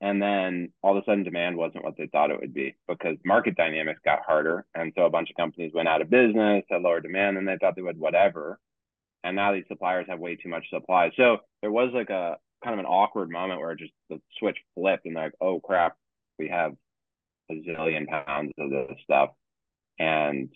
And 0.00 0.22
then 0.22 0.72
all 0.80 0.96
of 0.96 1.02
a 1.02 1.04
sudden, 1.04 1.24
demand 1.24 1.56
wasn't 1.56 1.82
what 1.82 1.96
they 1.96 2.06
thought 2.06 2.30
it 2.30 2.40
would 2.40 2.54
be 2.54 2.76
because 2.86 3.16
market 3.24 3.56
dynamics 3.56 4.00
got 4.04 4.20
harder. 4.24 4.64
And 4.76 4.92
so 4.96 5.04
a 5.04 5.10
bunch 5.10 5.28
of 5.28 5.36
companies 5.36 5.72
went 5.74 5.88
out 5.88 6.00
of 6.00 6.08
business, 6.08 6.64
had 6.70 6.82
lower 6.82 7.00
demand 7.00 7.36
than 7.36 7.44
they 7.44 7.56
thought 7.60 7.74
they 7.74 7.82
would, 7.82 7.98
whatever. 7.98 8.60
And 9.24 9.34
now 9.34 9.52
these 9.52 9.64
suppliers 9.66 10.06
have 10.08 10.20
way 10.20 10.36
too 10.36 10.48
much 10.48 10.70
supply. 10.70 11.10
So 11.16 11.38
there 11.62 11.72
was 11.72 11.90
like 11.92 12.10
a 12.10 12.36
kind 12.62 12.74
of 12.74 12.78
an 12.78 12.86
awkward 12.86 13.28
moment 13.28 13.60
where 13.60 13.74
just 13.74 13.92
the 14.08 14.20
switch 14.38 14.58
flipped 14.76 15.06
and 15.06 15.16
like, 15.16 15.32
oh 15.40 15.58
crap, 15.58 15.96
we 16.38 16.48
have 16.48 16.74
a 17.50 17.54
zillion 17.54 18.06
pounds 18.06 18.52
of 18.58 18.70
this 18.70 18.98
stuff. 19.04 19.30
And 19.98 20.48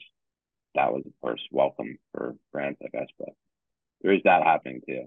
that 0.74 0.92
was, 0.92 1.02
of 1.06 1.12
course, 1.20 1.40
welcome 1.50 1.98
for 2.12 2.36
brands 2.52 2.78
like 2.80 2.94
us, 3.00 3.08
but 3.18 3.30
there 4.00 4.12
is 4.12 4.20
that 4.24 4.42
happening 4.42 4.80
too. 4.86 5.04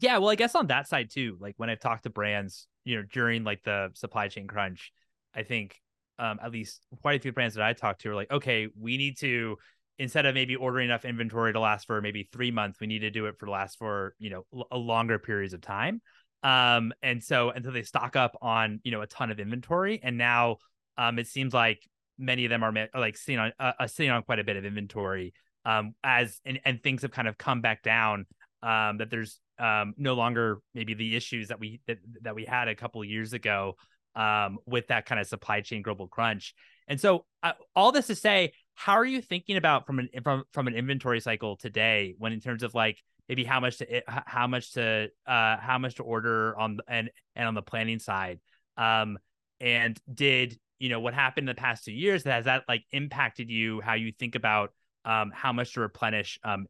Yeah, 0.00 0.18
well, 0.18 0.30
I 0.30 0.36
guess 0.36 0.54
on 0.54 0.68
that 0.68 0.86
side 0.86 1.10
too, 1.10 1.36
like 1.40 1.54
when 1.56 1.70
I've 1.70 1.80
talked 1.80 2.04
to 2.04 2.10
brands, 2.10 2.66
you 2.84 2.96
know, 2.96 3.02
during 3.12 3.44
like 3.44 3.62
the 3.64 3.90
supply 3.94 4.28
chain 4.28 4.46
crunch, 4.46 4.92
I 5.34 5.42
think 5.42 5.80
um, 6.18 6.38
at 6.42 6.52
least 6.52 6.86
quite 7.02 7.18
a 7.18 7.22
few 7.22 7.32
brands 7.32 7.54
that 7.54 7.64
I 7.64 7.72
talked 7.72 8.02
to 8.02 8.10
are 8.10 8.14
like, 8.14 8.30
okay, 8.30 8.68
we 8.78 8.96
need 8.96 9.18
to 9.18 9.56
instead 9.98 10.26
of 10.26 10.34
maybe 10.34 10.54
ordering 10.54 10.88
enough 10.88 11.04
inventory 11.04 11.52
to 11.52 11.60
last 11.60 11.86
for 11.86 12.00
maybe 12.00 12.28
three 12.32 12.52
months, 12.52 12.78
we 12.80 12.86
need 12.86 13.00
to 13.00 13.10
do 13.10 13.26
it 13.26 13.36
for 13.38 13.48
last 13.48 13.78
for 13.78 14.14
you 14.18 14.30
know 14.30 14.64
a 14.70 14.78
longer 14.78 15.18
periods 15.18 15.54
of 15.54 15.60
time. 15.60 16.00
Um, 16.42 16.92
and 17.02 17.22
so 17.22 17.50
until 17.50 17.72
they 17.72 17.82
stock 17.82 18.14
up 18.14 18.36
on 18.40 18.80
you 18.84 18.92
know 18.92 19.02
a 19.02 19.06
ton 19.06 19.30
of 19.30 19.40
inventory, 19.40 20.00
and 20.02 20.16
now 20.16 20.58
um, 20.98 21.18
it 21.18 21.26
seems 21.26 21.54
like 21.54 21.88
many 22.18 22.44
of 22.44 22.50
them 22.50 22.62
are, 22.62 22.74
are 22.92 23.00
like 23.00 23.16
sitting 23.16 23.38
on 23.38 23.52
uh, 23.58 23.72
uh, 23.80 23.86
sitting 23.86 24.10
on 24.10 24.22
quite 24.24 24.40
a 24.40 24.44
bit 24.44 24.56
of 24.56 24.64
inventory. 24.64 25.32
Um, 25.64 25.94
as 26.02 26.40
and, 26.44 26.60
and 26.64 26.82
things 26.82 27.02
have 27.02 27.10
kind 27.10 27.28
of 27.28 27.38
come 27.38 27.60
back 27.60 27.82
down. 27.82 28.26
Um, 28.60 28.98
that 28.98 29.08
there's 29.08 29.38
um 29.60 29.94
no 29.96 30.14
longer 30.14 30.58
maybe 30.74 30.94
the 30.94 31.14
issues 31.14 31.48
that 31.48 31.60
we 31.60 31.80
that, 31.86 31.98
that 32.22 32.34
we 32.34 32.44
had 32.44 32.66
a 32.66 32.74
couple 32.74 33.04
years 33.04 33.32
ago 33.32 33.74
um 34.16 34.58
with 34.66 34.88
that 34.88 35.06
kind 35.06 35.20
of 35.20 35.28
supply 35.28 35.60
chain 35.60 35.80
global 35.82 36.08
crunch. 36.08 36.54
And 36.88 37.00
so 37.00 37.24
uh, 37.42 37.52
all 37.76 37.92
this 37.92 38.08
to 38.08 38.16
say, 38.16 38.52
how 38.74 38.94
are 38.94 39.04
you 39.04 39.20
thinking 39.20 39.56
about 39.56 39.86
from 39.86 40.00
an 40.00 40.08
from 40.24 40.42
from 40.52 40.66
an 40.66 40.74
inventory 40.74 41.20
cycle 41.20 41.56
today 41.56 42.14
when 42.18 42.32
in 42.32 42.40
terms 42.40 42.64
of 42.64 42.74
like 42.74 43.00
maybe 43.28 43.44
how 43.44 43.60
much 43.60 43.78
to 43.78 44.02
how 44.08 44.48
much 44.48 44.72
to 44.72 45.08
uh 45.26 45.56
how 45.58 45.78
much 45.78 45.96
to 45.96 46.02
order 46.02 46.58
on 46.58 46.78
and 46.88 47.10
and 47.36 47.46
on 47.46 47.54
the 47.54 47.62
planning 47.62 48.00
side 48.00 48.40
um 48.76 49.18
and 49.60 50.00
did 50.12 50.58
you 50.78 50.88
know 50.88 51.00
what 51.00 51.14
happened 51.14 51.48
in 51.48 51.54
the 51.54 51.60
past 51.60 51.84
two 51.84 51.92
years 51.92 52.24
has 52.24 52.44
that 52.44 52.64
like 52.68 52.84
impacted 52.92 53.50
you 53.50 53.80
how 53.80 53.94
you 53.94 54.12
think 54.12 54.34
about 54.34 54.72
um 55.04 55.30
how 55.34 55.52
much 55.52 55.74
to 55.74 55.80
replenish 55.80 56.38
um 56.44 56.66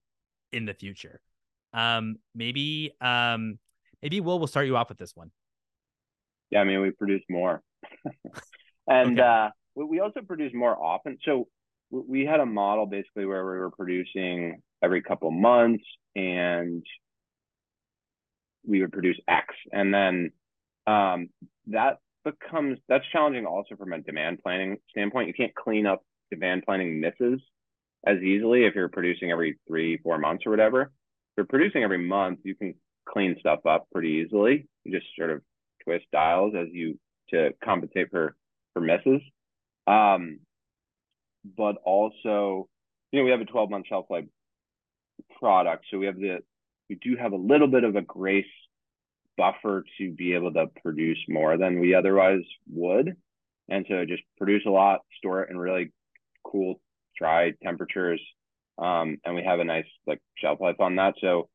in 0.53 0.65
the 0.65 0.75
future? 0.75 1.21
Um 1.73 2.17
maybe 2.35 2.93
um 3.01 3.59
maybe 4.03 4.21
will 4.21 4.39
will 4.39 4.47
start 4.47 4.67
you 4.67 4.77
off 4.77 4.89
with 4.89 4.99
this 4.99 5.15
one. 5.15 5.31
Yeah 6.51 6.61
i 6.61 6.65
mean 6.65 6.81
we 6.81 6.91
produce 6.91 7.23
more. 7.29 7.63
And 8.91 9.21
okay. 9.21 9.29
uh 9.29 9.51
we 9.75 10.01
also 10.01 10.23
produce 10.23 10.53
more 10.55 10.77
often. 10.83 11.19
So 11.25 11.47
we 11.91 12.25
had 12.25 12.41
a 12.41 12.47
model 12.47 12.87
basically 12.87 13.27
where 13.27 13.45
we 13.45 13.59
were 13.59 13.71
producing 13.71 14.61
every 14.83 15.03
couple 15.03 15.31
months 15.31 15.85
and 16.17 16.83
we 18.67 18.81
would 18.81 18.93
produce 18.93 19.19
x. 19.29 19.55
And 19.73 19.93
then 19.93 20.33
um 20.87 21.29
that 21.67 21.99
becomes 22.41 22.79
that's 22.89 23.05
challenging 23.13 23.47
also 23.47 23.77
from 23.77 23.93
a 23.93 24.01
demand 24.01 24.41
planning 24.43 24.79
standpoint. 24.91 25.29
You 25.29 25.35
can't 25.35 25.55
clean 25.55 25.87
up 25.87 26.03
demand 26.31 26.65
planning 26.65 27.01
misses 27.01 27.41
as 28.07 28.19
easily 28.19 28.65
if 28.65 28.75
you're 28.75 28.89
producing 28.89 29.31
every 29.31 29.59
three, 29.67 29.99
four 29.99 30.19
months 30.19 30.45
or 30.47 30.51
whatever. 30.51 30.83
If 30.83 30.89
you're 31.37 31.47
producing 31.47 31.83
every 31.83 31.99
month, 31.99 32.41
you 32.45 32.55
can 32.55 32.75
clean 33.09 33.37
stuff 33.41 33.61
up 33.67 33.87
pretty 33.93 34.25
easily. 34.25 34.67
You 34.85 34.93
just 34.93 35.07
sort 35.17 35.31
of 35.31 35.43
twist 35.85 36.07
dials 36.13 36.55
as 36.57 36.69
you 36.73 36.99
to 37.31 37.51
compensate 37.65 38.11
for 38.11 38.37
for 38.73 38.81
misses. 38.81 39.23
Um, 39.87 40.41
but 41.57 41.77
also, 41.85 42.69
you 43.11 43.19
know, 43.19 43.25
we 43.25 43.31
have 43.31 43.41
a 43.41 43.47
12 43.47 43.71
month 43.71 43.87
shelf 43.89 44.07
life 44.11 44.27
product, 45.39 45.87
so 45.91 45.99
we 45.99 46.07
have 46.07 46.17
the 46.17 46.39
we 46.89 46.97
do 46.97 47.17
have 47.17 47.33
a 47.33 47.37
little 47.37 47.69
bit 47.69 47.85
of 47.85 47.97
a 47.97 48.03
grace 48.03 48.47
buffer 49.39 49.85
to 49.97 50.11
be 50.13 50.35
able 50.35 50.53
to 50.53 50.67
produce 50.83 51.19
more 51.29 51.57
than 51.57 51.81
we 51.81 51.95
otherwise 51.95 52.43
would. 52.71 53.17
And 53.71 53.87
so 53.89 54.05
just 54.05 54.23
produce 54.37 54.65
a 54.67 54.71
lot, 54.71 55.01
store 55.19 55.43
it 55.43 55.51
in 55.51 55.57
really 55.57 55.93
cool, 56.45 56.81
dry 57.17 57.53
temperatures. 57.63 58.21
Um, 58.79 59.19
and 59.25 59.35
we 59.35 59.43
have 59.45 59.61
a 59.61 59.65
nice 59.65 59.87
like 60.07 60.21
shelf 60.37 60.61
life 60.61 60.81
on 60.81 60.97
that. 60.97 61.15
So 61.21 61.49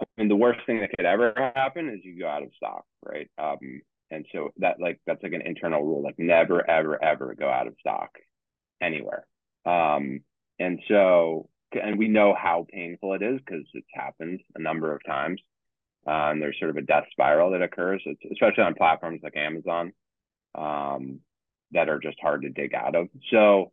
I 0.00 0.04
mean 0.16 0.28
the 0.28 0.36
worst 0.36 0.60
thing 0.66 0.80
that 0.80 0.90
could 0.96 1.06
ever 1.06 1.52
happen 1.54 1.88
is 1.88 2.00
you 2.02 2.18
go 2.18 2.28
out 2.28 2.42
of 2.42 2.50
stock, 2.56 2.84
right? 3.04 3.30
Um, 3.38 3.82
and 4.10 4.26
so 4.32 4.50
that 4.58 4.80
like 4.80 5.00
that's 5.06 5.22
like 5.22 5.32
an 5.32 5.42
internal 5.42 5.82
rule, 5.82 6.02
like 6.02 6.18
never, 6.18 6.68
ever, 6.68 7.02
ever 7.02 7.34
go 7.34 7.48
out 7.48 7.66
of 7.66 7.74
stock 7.80 8.10
anywhere. 8.80 9.26
Um, 9.64 10.20
and 10.58 10.80
so 10.88 11.48
and 11.80 11.98
we 11.98 12.08
know 12.08 12.34
how 12.34 12.66
painful 12.70 13.14
it 13.14 13.22
is 13.22 13.40
because 13.44 13.64
it's 13.74 13.86
happened 13.94 14.40
a 14.54 14.62
number 14.62 14.94
of 14.94 15.00
times. 15.06 15.40
Uh, 16.06 16.30
and 16.30 16.42
there's 16.42 16.58
sort 16.58 16.70
of 16.70 16.76
a 16.76 16.82
death 16.82 17.04
spiral 17.10 17.52
that 17.52 17.62
occurs, 17.62 18.02
it's, 18.06 18.20
especially 18.32 18.64
on 18.64 18.74
platforms 18.74 19.20
like 19.22 19.36
Amazon, 19.36 19.92
um, 20.56 21.20
that 21.70 21.88
are 21.88 22.00
just 22.00 22.18
hard 22.20 22.42
to 22.42 22.50
dig 22.50 22.74
out 22.74 22.94
of. 22.94 23.08
So, 23.30 23.72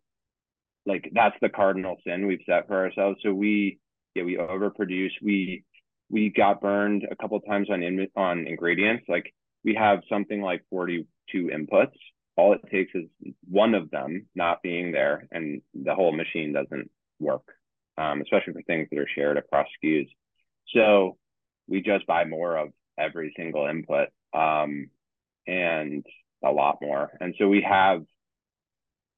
like 0.86 1.09
that's 1.13 1.36
the 1.41 1.50
cardinal 1.50 1.98
sin 2.05 2.27
we've 2.27 2.39
set 2.45 2.67
for 2.67 2.86
ourselves. 2.86 3.19
So 3.24 3.33
we, 3.33 3.79
yeah, 4.15 4.24
we 4.24 4.38
overproduce. 4.38 5.12
We 5.21 5.63
we 6.09 6.29
got 6.29 6.62
burned 6.62 7.07
a 7.09 7.15
couple 7.15 7.39
times 7.41 7.69
on 7.69 7.83
in, 7.83 8.07
on 8.15 8.48
ingredients. 8.48 9.05
Like 9.07 9.33
we 9.63 9.75
have 9.75 10.00
something 10.09 10.41
like 10.41 10.63
42 10.69 11.51
inputs. 11.53 11.93
All 12.38 12.53
it 12.53 12.62
takes 12.71 12.91
is 12.95 13.05
one 13.48 13.75
of 13.75 13.91
them 13.91 14.27
not 14.36 14.62
being 14.63 14.91
there, 14.91 15.27
and 15.31 15.62
the 15.74 15.93
whole 15.93 16.13
machine 16.13 16.53
doesn't 16.53 16.89
work 17.19 17.43
um, 18.00 18.21
especially 18.21 18.53
for 18.53 18.62
things 18.63 18.88
that 18.89 19.00
are 19.00 19.07
shared 19.13 19.38
across 19.38 19.67
SKUs. 19.83 20.07
So 20.74 21.17
we 21.69 21.81
just 21.81 22.07
buy 22.07 22.25
more 22.25 22.57
of 22.57 22.69
every 22.97 23.33
single 23.38 23.67
input 23.67 24.09
um, 24.33 24.89
and 25.47 26.05
a 26.43 26.51
lot 26.51 26.79
more. 26.81 27.11
And 27.19 27.35
so 27.38 27.47
we 27.47 27.61
have 27.61 28.03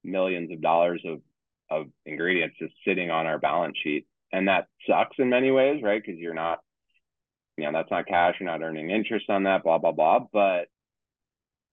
millions 0.04 0.52
of 0.52 0.60
dollars 0.60 1.02
of, 1.06 1.20
of 1.70 1.86
ingredients 2.04 2.56
just 2.58 2.74
sitting 2.86 3.10
on 3.10 3.26
our 3.26 3.38
balance 3.38 3.76
sheet. 3.82 4.06
And 4.32 4.48
that 4.48 4.66
sucks 4.86 5.16
in 5.18 5.28
many 5.28 5.50
ways, 5.50 5.82
right? 5.82 6.02
Because 6.04 6.18
you're 6.18 6.34
not, 6.34 6.60
you 7.56 7.64
know, 7.64 7.72
that's 7.72 7.90
not 7.90 8.06
cash, 8.06 8.36
you're 8.40 8.50
not 8.50 8.62
earning 8.62 8.90
interest 8.90 9.26
on 9.28 9.44
that, 9.44 9.62
blah, 9.62 9.78
blah, 9.78 9.92
blah. 9.92 10.20
But 10.32 10.68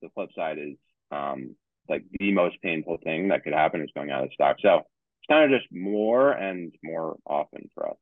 the 0.01 0.09
flip 0.13 0.29
side 0.36 0.57
is 0.57 0.75
um, 1.12 1.55
like 1.88 2.03
the 2.19 2.31
most 2.31 2.62
painful 2.62 2.98
thing 3.03 3.29
that 3.29 3.43
could 3.43 3.53
happen 3.53 3.81
is 3.81 3.89
going 3.95 4.12
out 4.12 4.24
of 4.24 4.33
stock. 4.33 4.57
So 4.62 4.77
it's 4.77 5.27
kind 5.29 5.51
of 5.51 5.59
just 5.59 5.71
more 5.71 6.31
and 6.31 6.74
more 6.83 7.17
often 7.25 7.69
for 7.74 7.89
us. 7.89 7.98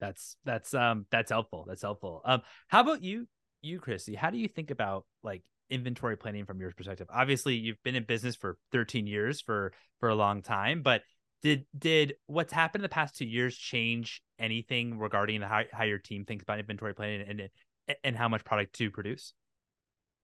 That's 0.00 0.36
that's 0.44 0.74
um 0.74 1.06
that's 1.10 1.30
helpful. 1.30 1.64
That's 1.68 1.82
helpful. 1.82 2.22
Um, 2.24 2.42
how 2.68 2.80
about 2.80 3.02
you, 3.02 3.26
you 3.62 3.80
Kristy? 3.80 4.16
How 4.16 4.30
do 4.30 4.38
you 4.38 4.48
think 4.48 4.70
about 4.70 5.04
like 5.22 5.42
inventory 5.68 6.16
planning 6.16 6.46
from 6.46 6.60
your 6.60 6.72
perspective? 6.72 7.08
Obviously, 7.10 7.56
you've 7.56 7.82
been 7.84 7.94
in 7.94 8.04
business 8.04 8.36
for 8.36 8.56
13 8.72 9.06
years 9.06 9.40
for 9.40 9.72
for 10.00 10.08
a 10.08 10.14
long 10.14 10.42
time, 10.42 10.82
but 10.82 11.02
did 11.42 11.66
did 11.78 12.14
what's 12.26 12.52
happened 12.52 12.80
in 12.80 12.84
the 12.84 12.88
past 12.88 13.16
two 13.16 13.26
years 13.26 13.56
change 13.56 14.22
anything 14.38 14.98
regarding 14.98 15.40
how, 15.42 15.62
how 15.72 15.84
your 15.84 15.98
team 15.98 16.24
thinks 16.24 16.42
about 16.42 16.58
inventory 16.58 16.94
planning 16.94 17.26
and 17.28 17.96
and 18.04 18.16
how 18.16 18.28
much 18.28 18.44
product 18.44 18.74
to 18.74 18.90
produce? 18.90 19.32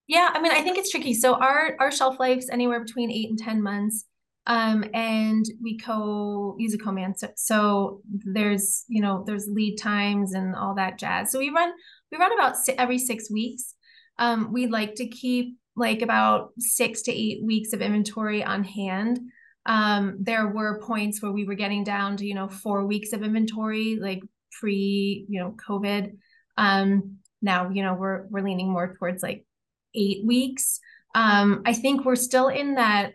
Yeah, 0.07 0.29
I 0.33 0.41
mean, 0.41 0.51
I 0.51 0.61
think 0.61 0.77
it's 0.77 0.89
tricky. 0.89 1.13
So 1.13 1.35
our 1.35 1.75
our 1.79 1.91
shelf 1.91 2.19
life's 2.19 2.49
anywhere 2.49 2.79
between 2.79 3.11
eight 3.11 3.29
and 3.29 3.37
ten 3.37 3.61
months 3.61 4.05
um, 4.47 4.85
and 4.93 5.45
we 5.61 5.77
co 5.77 6.55
use 6.57 6.73
a 6.73 6.77
co-man. 6.77 7.15
So, 7.15 7.27
so, 7.35 8.01
there's 8.07 8.85
you 8.87 9.01
know 9.01 9.23
there's 9.27 9.47
lead 9.47 9.77
times 9.77 10.33
and 10.33 10.55
all 10.55 10.73
that 10.75 10.97
jazz. 10.97 11.31
So 11.31 11.39
we 11.39 11.49
run 11.49 11.71
we 12.11 12.17
run 12.17 12.33
about 12.33 12.55
every 12.77 12.97
six 12.97 13.29
weeks. 13.29 13.75
Um, 14.17 14.51
we 14.51 14.67
like 14.67 14.95
to 14.95 15.07
keep 15.07 15.57
like 15.75 16.01
about 16.01 16.51
six 16.57 17.03
to 17.03 17.11
eight 17.11 17.43
weeks 17.43 17.73
of 17.73 17.81
inventory 17.81 18.43
on 18.43 18.63
hand. 18.63 19.19
Um, 19.65 20.17
there 20.21 20.47
were 20.47 20.81
points 20.81 21.21
where 21.21 21.33
we 21.33 21.43
were 21.43 21.55
getting 21.55 21.83
down 21.83 22.15
to 22.17 22.25
you 22.25 22.33
know 22.33 22.47
four 22.47 22.85
weeks 22.85 23.11
of 23.11 23.23
inventory, 23.23 23.97
like 24.01 24.21
pre 24.59 25.25
you 25.27 25.39
know 25.41 25.55
COVID. 25.67 26.15
Um, 26.57 27.17
now 27.41 27.69
you 27.69 27.83
know 27.83 27.95
we're 27.95 28.27
we're 28.29 28.41
leaning 28.41 28.71
more 28.71 28.95
towards 28.97 29.21
like 29.21 29.45
eight 29.93 30.25
weeks. 30.25 30.79
Um, 31.13 31.63
I 31.65 31.73
think 31.73 32.05
we're 32.05 32.15
still 32.15 32.47
in 32.47 32.75
that 32.75 33.13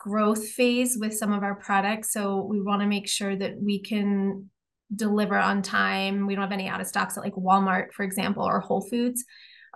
growth 0.00 0.48
phase 0.48 0.96
with 0.98 1.16
some 1.16 1.32
of 1.32 1.42
our 1.42 1.54
products. 1.54 2.12
So 2.12 2.40
we 2.42 2.60
want 2.60 2.80
to 2.80 2.88
make 2.88 3.06
sure 3.06 3.36
that 3.36 3.60
we 3.60 3.80
can 3.80 4.50
deliver 4.96 5.36
on 5.36 5.62
time. 5.62 6.26
We 6.26 6.34
don't 6.34 6.42
have 6.42 6.52
any 6.52 6.68
out 6.68 6.80
of 6.80 6.86
stocks 6.86 7.16
at 7.16 7.22
like 7.22 7.34
Walmart, 7.34 7.92
for 7.92 8.02
example, 8.02 8.42
or 8.42 8.60
Whole 8.60 8.80
Foods. 8.80 9.24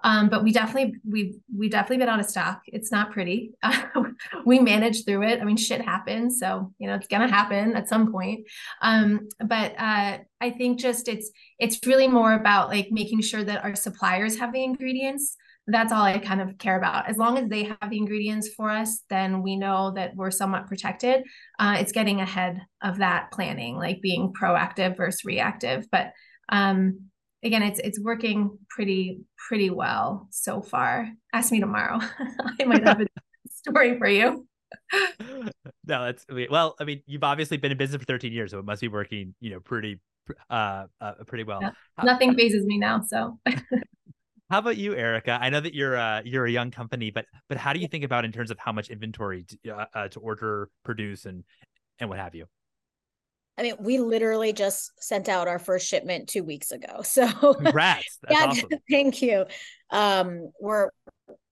Um, 0.02 0.28
but 0.28 0.42
we 0.42 0.52
definitely 0.52 0.96
we've 1.08 1.37
we 1.56 1.68
definitely 1.68 1.98
been 1.98 2.08
out 2.08 2.20
of 2.20 2.26
stock. 2.26 2.60
It's 2.66 2.90
not 2.92 3.10
pretty. 3.10 3.52
we 4.44 4.58
manage 4.58 5.04
through 5.04 5.22
it. 5.22 5.40
I 5.40 5.44
mean, 5.44 5.56
shit 5.56 5.80
happens, 5.80 6.38
so 6.38 6.72
you 6.78 6.87
know 6.87 6.94
it's 6.94 7.06
gonna 7.06 7.28
happen 7.28 7.74
at 7.74 7.88
some 7.88 8.12
point. 8.12 8.46
Um, 8.82 9.28
but 9.46 9.72
uh, 9.78 10.18
I 10.40 10.50
think 10.58 10.78
just 10.78 11.08
it's 11.08 11.30
it's 11.58 11.87
really 11.87 12.08
more 12.08 12.34
about 12.34 12.68
like 12.68 12.88
making 12.90 13.22
sure 13.22 13.44
that 13.44 13.64
our 13.64 13.74
suppliers 13.74 14.38
have 14.38 14.52
the 14.52 14.62
ingredients 14.62 15.37
that's 15.66 15.92
all 15.92 16.03
I 16.03 16.18
kind 16.18 16.40
of 16.40 16.59
care 16.59 16.77
about. 16.77 17.09
As 17.09 17.16
long 17.16 17.38
as 17.38 17.48
they 17.48 17.64
have 17.64 17.90
the 17.90 17.96
ingredients 17.96 18.50
for 18.55 18.70
us, 18.70 19.03
then 19.09 19.42
we 19.42 19.57
know 19.57 19.92
that 19.96 20.14
we're 20.14 20.31
somewhat 20.31 20.66
protected. 20.66 21.24
Uh, 21.59 21.77
it's 21.79 21.92
getting 21.92 22.20
ahead 22.20 22.61
of 22.83 22.98
that 22.98 23.31
planning, 23.33 23.77
like 23.77 24.03
being 24.03 24.33
proactive 24.38 24.96
versus 24.96 25.24
reactive. 25.24 25.87
But 25.90 26.12
um, 26.50 27.09
again, 27.42 27.62
it's 27.62 27.79
it's 27.79 27.98
working 28.00 28.59
pretty 28.68 29.20
pretty 29.48 29.70
well 29.70 30.29
so 30.31 30.61
far. 30.61 31.09
Ask 31.33 31.50
me 31.50 31.61
tomorrow. 31.61 31.98
I 32.61 32.64
might 32.64 32.85
have 32.85 33.00
a 33.00 33.07
story 33.50 33.98
for 33.98 34.09
you. 34.09 34.46
no, 35.20 35.50
that's 35.87 36.27
well. 36.50 36.74
I 36.79 36.85
mean, 36.85 37.03
you've 37.07 37.24
obviously 37.24 37.57
been 37.57 37.72
in 37.72 37.79
business 37.79 38.00
for 38.00 38.07
13 38.07 38.33
years, 38.33 38.50
so 38.50 38.59
it 38.59 38.66
must 38.66 38.83
be 38.83 38.88
working, 38.88 39.35
you 39.40 39.50
know, 39.50 39.61
pretty 39.61 39.98
uh, 40.50 40.87
uh 41.00 41.12
pretty 41.27 41.44
well. 41.44 41.61
Yeah. 41.62 41.70
Nothing 42.03 42.35
phases 42.35 42.66
me 42.66 42.77
now, 42.77 43.00
so. 43.00 43.38
How 44.54 44.60
about 44.60 44.76
you, 44.76 44.94
Erica? 44.94 45.36
I 45.42 45.50
know 45.50 45.58
that 45.58 45.74
you're 45.74 45.96
uh, 45.96 46.22
you're 46.24 46.46
a 46.46 46.50
young 46.50 46.70
company, 46.70 47.10
but 47.10 47.26
but 47.48 47.58
how 47.58 47.72
do 47.72 47.80
you 47.80 47.88
think 47.88 48.04
about 48.04 48.24
in 48.24 48.30
terms 48.30 48.52
of 48.52 48.58
how 48.60 48.70
much 48.70 48.88
inventory 48.88 49.44
to, 49.64 49.76
uh, 49.76 49.86
uh, 49.92 50.06
to 50.06 50.20
order, 50.20 50.68
produce, 50.84 51.26
and 51.26 51.42
and 51.98 52.08
what 52.08 52.20
have 52.20 52.36
you? 52.36 52.46
I 53.58 53.62
mean, 53.62 53.74
we 53.80 53.98
literally 53.98 54.52
just 54.52 54.92
sent 55.02 55.28
out 55.28 55.48
our 55.48 55.58
first 55.58 55.88
shipment 55.88 56.28
two 56.28 56.44
weeks 56.44 56.70
ago. 56.70 57.00
So 57.04 57.54
congrats. 57.54 58.18
That's 58.22 58.40
yeah, 58.40 58.46
awesome. 58.46 58.68
thank 58.92 59.22
you. 59.22 59.46
Um, 59.90 60.52
we're 60.60 60.90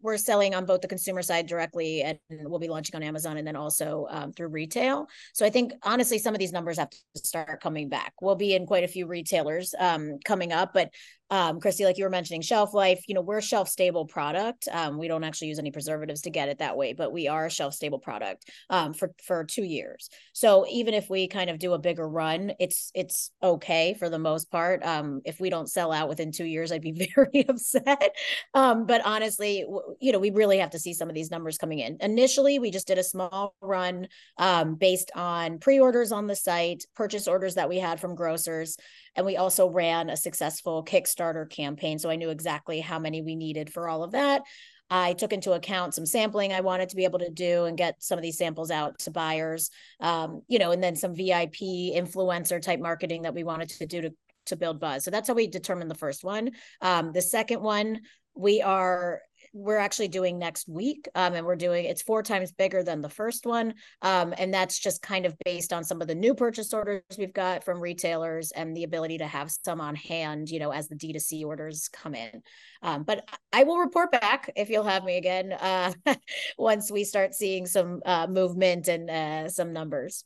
we're 0.01 0.17
selling 0.17 0.55
on 0.55 0.67
both 0.67 0.81
the 0.81 0.89
consumer 0.89 1.23
side 1.23 1.47
directly 1.47 2.03
and 2.03 2.19
we'll 2.31 2.59
be 2.59 2.69
launching 2.69 2.97
on 2.97 3.03
Amazon 3.03 3.37
and 3.37 3.47
then 3.47 3.57
also 3.57 4.07
um, 4.11 4.33
through 4.33 4.49
retail. 4.49 5.07
So 5.33 5.47
I 5.47 5.51
think 5.51 5.73
honestly, 5.83 6.19
some 6.19 6.35
of 6.35 6.41
these 6.41 6.53
numbers 6.53 6.79
have 6.79 6.91
to 6.91 6.99
start 7.17 7.63
coming 7.63 7.89
back. 7.89 8.13
We'll 8.21 8.35
be 8.35 8.55
in 8.55 8.67
quite 8.67 8.85
a 8.85 8.89
few 8.89 9.07
retailers 9.07 9.75
um, 9.79 10.19
coming 10.25 10.53
up, 10.53 10.73
but 10.75 10.91
um, 11.33 11.61
Kristy, 11.61 11.87
like 11.87 11.97
you 11.97 12.05
were 12.05 12.11
mentioning, 12.11 12.43
shelf 12.43 12.75
life, 12.75 13.05
you 13.09 13.15
know, 13.15 13.23
we're 13.23 13.39
a 13.39 13.43
shelf 13.43 13.67
stable 13.67 14.05
product. 14.05 14.69
Um, 14.71 14.99
we 14.99 15.09
don't 15.09 15.25
actually 15.25 15.49
use 15.49 15.59
any 15.59 15.71
preservatives 15.71 16.21
to 16.23 16.31
get 16.31 16.51
it 16.51 16.59
that 16.59 16.77
way, 16.77 16.93
but 16.93 17.11
we 17.11 17.27
are 17.27 17.47
a 17.47 17.51
shelf 17.51 17.73
stable 17.73 17.99
product 17.99 18.51
um, 18.69 18.93
for 18.93 19.15
for 19.25 19.43
two 19.43 19.65
years. 19.65 20.11
So 20.35 20.67
even 20.71 20.93
if 20.93 21.09
we 21.09 21.29
kind 21.29 21.49
of 21.49 21.59
do 21.59 21.73
a 21.73 21.79
bigger 21.79 22.07
run, 22.07 22.53
it's 22.61 22.91
it's 22.95 23.31
okay 23.43 23.95
for 23.95 24.11
the 24.11 24.19
most 24.19 24.51
part. 24.51 24.85
Um, 24.85 25.23
if 25.25 25.41
we 25.41 25.49
don't 25.49 25.71
sell 25.71 25.91
out 25.91 26.11
within 26.11 26.33
two 26.33 26.45
years, 26.45 26.71
I'd 26.71 26.83
be 26.83 27.11
very 27.15 27.47
upset. 27.49 28.15
Um, 28.53 28.85
but 28.85 29.01
honestly, 29.07 29.65
you 30.01 30.13
know, 30.13 30.19
we 30.19 30.33
really 30.33 30.59
have 30.59 30.71
to 30.73 30.79
see 30.79 30.93
some 30.93 31.09
of 31.09 31.15
these 31.15 31.31
numbers 31.31 31.57
coming 31.57 31.79
in. 31.79 31.97
Initially, 32.01 32.59
we 32.59 32.71
just 32.71 32.87
did 32.87 32.99
a 32.99 33.03
small 33.03 33.55
run 33.63 34.07
um, 34.37 34.75
based 34.75 35.11
on 35.15 35.61
pre-orders 35.61 36.13
on 36.13 36.27
the 36.27 36.37
site, 36.37 36.85
purchase 36.95 37.27
orders 37.27 37.55
that 37.55 37.71
we 37.71 37.79
had 37.79 38.01
from 38.01 38.15
grocers, 38.15 38.77
and 39.17 39.27
we 39.27 39.37
also 39.37 39.69
ran 39.69 40.11
a 40.11 40.17
successful 40.17 40.85
Kickstarter 40.85 41.49
campaign. 41.49 41.99
So 41.99 42.11
I 42.11 42.17
knew 42.17 42.31
exactly 42.31 42.81
how 42.81 42.99
many 42.99 43.23
we 43.23 43.37
needed 43.37 43.73
for 43.73 43.89
all 43.89 44.03
of 44.03 44.13
that. 44.13 44.43
I 44.91 45.15
took 45.15 45.33
into 45.33 45.53
account 45.53 45.95
some 45.95 46.05
sampling 46.05 46.53
I 46.53 46.61
wanted 46.61 46.91
to 46.91 46.97
be 46.97 47.05
able 47.05 47.21
to 47.21 47.31
do 47.31 47.65
and 47.65 47.79
get 47.79 48.03
some 48.03 48.19
of 48.19 48.23
these 48.23 48.37
samples 48.37 48.71
out 48.71 48.99
to 49.01 49.11
buyers, 49.11 49.71
um, 50.01 50.43
you 50.49 50.59
know, 50.59 50.71
and 50.71 50.83
then 50.83 50.97
some 50.97 51.15
VIP 51.15 51.61
influencer 51.61 52.61
type 52.61 52.81
marketing 52.81 53.23
that 53.23 53.35
we 53.35 53.43
wanted 53.43 53.71
to 53.71 53.87
do 53.87 54.03
to 54.03 54.11
to 54.47 54.57
build 54.57 54.81
buzz. 54.81 55.05
So 55.05 55.11
that's 55.11 55.29
how 55.29 55.35
we 55.35 55.47
determined 55.47 55.91
the 55.91 55.95
first 55.95 56.25
one. 56.25 56.51
Um, 56.81 57.13
the 57.13 57.23
second 57.23 57.63
one, 57.63 58.01
we 58.35 58.61
are 58.61 59.21
we're 59.53 59.79
actually 59.79 60.09
doing 60.09 60.39
next 60.39 60.69
week. 60.69 61.09
Um, 61.15 61.35
and 61.35 61.47
we're 61.47 61.57
doing 61.57 61.85
it's 61.85 62.03
four 62.03 62.23
times 62.23 62.53
bigger 62.53 62.83
than 62.83 63.01
the 63.01 63.09
first 63.09 63.47
one. 63.47 63.75
Um, 64.01 64.35
and 64.37 64.53
that's 64.53 64.79
just 64.79 65.03
kind 65.03 65.27
of 65.27 65.37
based 65.45 65.73
on 65.73 65.85
some 65.85 66.01
of 66.01 66.09
the 66.09 66.15
new 66.15 66.35
purchase 66.35 66.73
orders 66.73 67.03
we've 67.19 67.33
got 67.33 67.65
from 67.65 67.81
retailers 67.81 68.51
and 68.53 68.77
the 68.77 68.85
ability 68.85 69.19
to 69.19 69.27
have 69.27 69.51
some 69.51 69.81
on 69.81 69.95
hand, 69.95 70.49
you 70.49 70.59
know, 70.59 70.71
as 70.71 70.89
the 70.89 70.97
D2C 70.97 71.45
orders 71.45 71.89
come 71.93 72.15
in. 72.15 72.43
Um, 72.83 73.03
but 73.03 73.29
I 73.53 73.65
will 73.65 73.79
report 73.79 74.13
back 74.13 74.51
if 74.57 74.71
you'll 74.71 74.85
have 74.85 75.05
me 75.05 75.17
again 75.17 75.53
uh, 75.53 75.93
once 76.59 76.91
we 76.91 77.05
start 77.05 77.35
seeing 77.35 77.67
some 77.67 78.01
uh, 78.07 78.27
movement 78.27 78.89
and 78.89 79.11
uh, 79.11 79.49
some 79.49 79.73
numbers. 79.73 80.25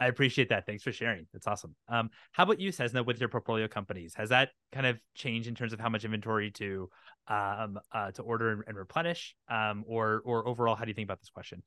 I 0.00 0.06
appreciate 0.06 0.48
that. 0.48 0.64
Thanks 0.64 0.82
for 0.82 0.92
sharing. 0.92 1.26
That's 1.32 1.46
awesome. 1.46 1.76
Um, 1.86 2.08
how 2.32 2.44
about 2.44 2.58
you, 2.58 2.72
Cessna, 2.72 3.02
with 3.02 3.20
your 3.20 3.28
portfolio 3.28 3.68
companies? 3.68 4.14
Has 4.16 4.30
that 4.30 4.48
kind 4.72 4.86
of 4.86 4.98
changed 5.14 5.46
in 5.46 5.54
terms 5.54 5.74
of 5.74 5.80
how 5.80 5.90
much 5.90 6.06
inventory 6.06 6.50
to 6.52 6.88
um, 7.30 7.78
uh, 7.92 8.10
to 8.12 8.22
order 8.22 8.62
and 8.66 8.76
replenish, 8.76 9.34
um, 9.48 9.84
or 9.86 10.20
or 10.24 10.46
overall, 10.46 10.74
how 10.74 10.84
do 10.84 10.90
you 10.90 10.94
think 10.94 11.06
about 11.06 11.20
this 11.20 11.30
question? 11.30 11.62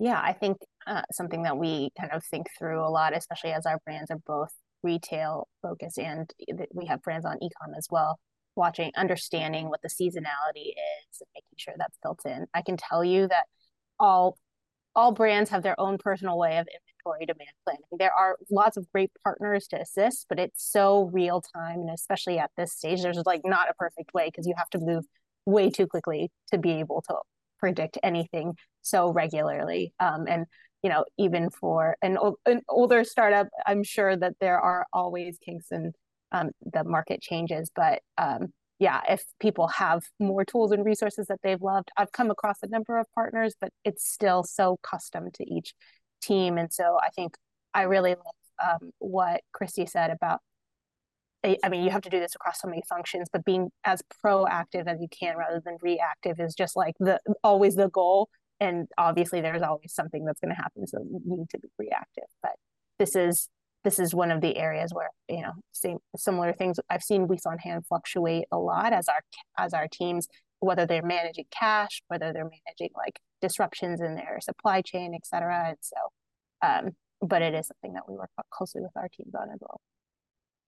Yeah, 0.00 0.20
I 0.22 0.32
think 0.32 0.58
uh, 0.86 1.02
something 1.12 1.44
that 1.44 1.56
we 1.56 1.90
kind 1.98 2.12
of 2.12 2.24
think 2.24 2.48
through 2.58 2.84
a 2.84 2.90
lot, 2.90 3.16
especially 3.16 3.52
as 3.52 3.64
our 3.64 3.78
brands 3.86 4.10
are 4.10 4.18
both 4.26 4.52
retail 4.82 5.48
focused 5.62 5.98
and 5.98 6.30
we 6.74 6.86
have 6.86 7.00
brands 7.00 7.24
on 7.24 7.36
ecom 7.36 7.76
as 7.78 7.86
well. 7.90 8.18
Watching, 8.56 8.92
understanding 8.96 9.68
what 9.68 9.80
the 9.82 9.88
seasonality 9.88 10.68
is, 10.68 11.20
and 11.20 11.28
making 11.34 11.56
sure 11.56 11.74
that's 11.76 11.98
built 12.02 12.20
in. 12.24 12.46
I 12.54 12.62
can 12.62 12.76
tell 12.76 13.04
you 13.04 13.26
that 13.28 13.44
all 13.98 14.38
all 14.94 15.12
brands 15.12 15.50
have 15.50 15.62
their 15.62 15.78
own 15.80 15.98
personal 15.98 16.38
way 16.38 16.58
of 16.58 16.68
demand 17.20 17.50
planning. 17.64 17.82
There 17.98 18.12
are 18.12 18.36
lots 18.50 18.76
of 18.76 18.90
great 18.92 19.10
partners 19.22 19.66
to 19.68 19.80
assist, 19.80 20.26
but 20.28 20.38
it's 20.38 20.70
so 20.70 21.10
real 21.12 21.40
time. 21.40 21.80
And 21.80 21.90
especially 21.90 22.38
at 22.38 22.50
this 22.56 22.72
stage, 22.72 23.02
there's 23.02 23.20
like 23.24 23.42
not 23.44 23.70
a 23.70 23.74
perfect 23.74 24.14
way 24.14 24.26
because 24.26 24.46
you 24.46 24.54
have 24.56 24.70
to 24.70 24.78
move 24.78 25.04
way 25.46 25.70
too 25.70 25.86
quickly 25.86 26.30
to 26.50 26.58
be 26.58 26.72
able 26.72 27.02
to 27.08 27.16
predict 27.58 27.98
anything 28.02 28.54
so 28.82 29.10
regularly. 29.12 29.92
Um, 30.00 30.26
and 30.28 30.46
you 30.82 30.90
know, 30.90 31.04
even 31.16 31.48
for 31.48 31.96
an, 32.02 32.18
an 32.44 32.60
older 32.68 33.04
startup, 33.04 33.48
I'm 33.66 33.82
sure 33.82 34.16
that 34.16 34.34
there 34.40 34.60
are 34.60 34.86
always 34.92 35.38
kinks 35.38 35.68
and 35.70 35.94
um, 36.30 36.50
the 36.72 36.84
market 36.84 37.22
changes. 37.22 37.70
But 37.74 38.02
um, 38.18 38.52
yeah, 38.78 39.00
if 39.08 39.22
people 39.40 39.68
have 39.68 40.02
more 40.20 40.44
tools 40.44 40.72
and 40.72 40.84
resources 40.84 41.26
that 41.28 41.38
they've 41.42 41.62
loved, 41.62 41.90
I've 41.96 42.12
come 42.12 42.30
across 42.30 42.56
a 42.62 42.68
number 42.68 42.98
of 42.98 43.06
partners, 43.14 43.54
but 43.58 43.70
it's 43.84 44.06
still 44.06 44.42
so 44.42 44.78
custom 44.82 45.30
to 45.34 45.50
each 45.50 45.72
team. 46.24 46.58
And 46.58 46.72
so 46.72 46.98
I 47.02 47.10
think 47.10 47.36
I 47.72 47.82
really 47.82 48.14
love 48.14 48.80
um, 48.80 48.90
what 48.98 49.40
Kristy 49.58 49.88
said 49.88 50.10
about 50.10 50.40
I 51.62 51.68
mean, 51.68 51.84
you 51.84 51.90
have 51.90 52.00
to 52.02 52.08
do 52.08 52.20
this 52.20 52.34
across 52.34 52.60
so 52.60 52.68
many 52.68 52.82
functions, 52.88 53.28
but 53.30 53.44
being 53.44 53.70
as 53.84 54.02
proactive 54.24 54.86
as 54.86 54.98
you 55.00 55.08
can 55.08 55.36
rather 55.36 55.60
than 55.62 55.76
reactive 55.82 56.40
is 56.40 56.54
just 56.54 56.74
like 56.74 56.94
the 56.98 57.20
always 57.42 57.74
the 57.74 57.90
goal. 57.90 58.30
And 58.60 58.88
obviously, 58.96 59.42
there's 59.42 59.60
always 59.60 59.92
something 59.92 60.24
that's 60.24 60.40
going 60.40 60.54
to 60.54 60.60
happen, 60.60 60.86
so 60.86 61.00
you 61.00 61.20
need 61.26 61.50
to 61.50 61.58
be 61.58 61.68
reactive. 61.78 62.24
But 62.42 62.52
this 62.98 63.14
is 63.14 63.50
this 63.82 63.98
is 63.98 64.14
one 64.14 64.30
of 64.30 64.40
the 64.40 64.56
areas 64.56 64.94
where 64.94 65.10
you 65.28 65.42
know 65.42 65.52
same 65.72 65.98
similar 66.16 66.54
things 66.54 66.78
I've 66.88 67.02
seen 67.02 67.28
weeks 67.28 67.44
on 67.44 67.58
hand 67.58 67.84
fluctuate 67.86 68.44
a 68.50 68.58
lot 68.58 68.94
as 68.94 69.06
our 69.08 69.20
as 69.58 69.74
our 69.74 69.86
teams 69.86 70.28
whether 70.60 70.86
they're 70.86 71.02
managing 71.02 71.44
cash, 71.50 72.02
whether 72.08 72.32
they're 72.32 72.48
managing 72.48 72.90
like 72.96 73.20
disruptions 73.46 74.00
in 74.00 74.14
their 74.14 74.38
supply 74.40 74.80
chain, 74.80 75.12
et 75.14 75.26
cetera. 75.26 75.68
And 75.68 75.76
so, 75.80 75.96
um, 76.66 76.84
but 77.20 77.42
it 77.42 77.54
is 77.54 77.68
something 77.68 77.92
that 77.94 78.04
we 78.08 78.14
work 78.16 78.30
closely 78.50 78.80
with 78.80 78.96
our 78.96 79.08
teams 79.16 79.34
on 79.34 79.48
as 79.50 79.60
well. 79.60 79.80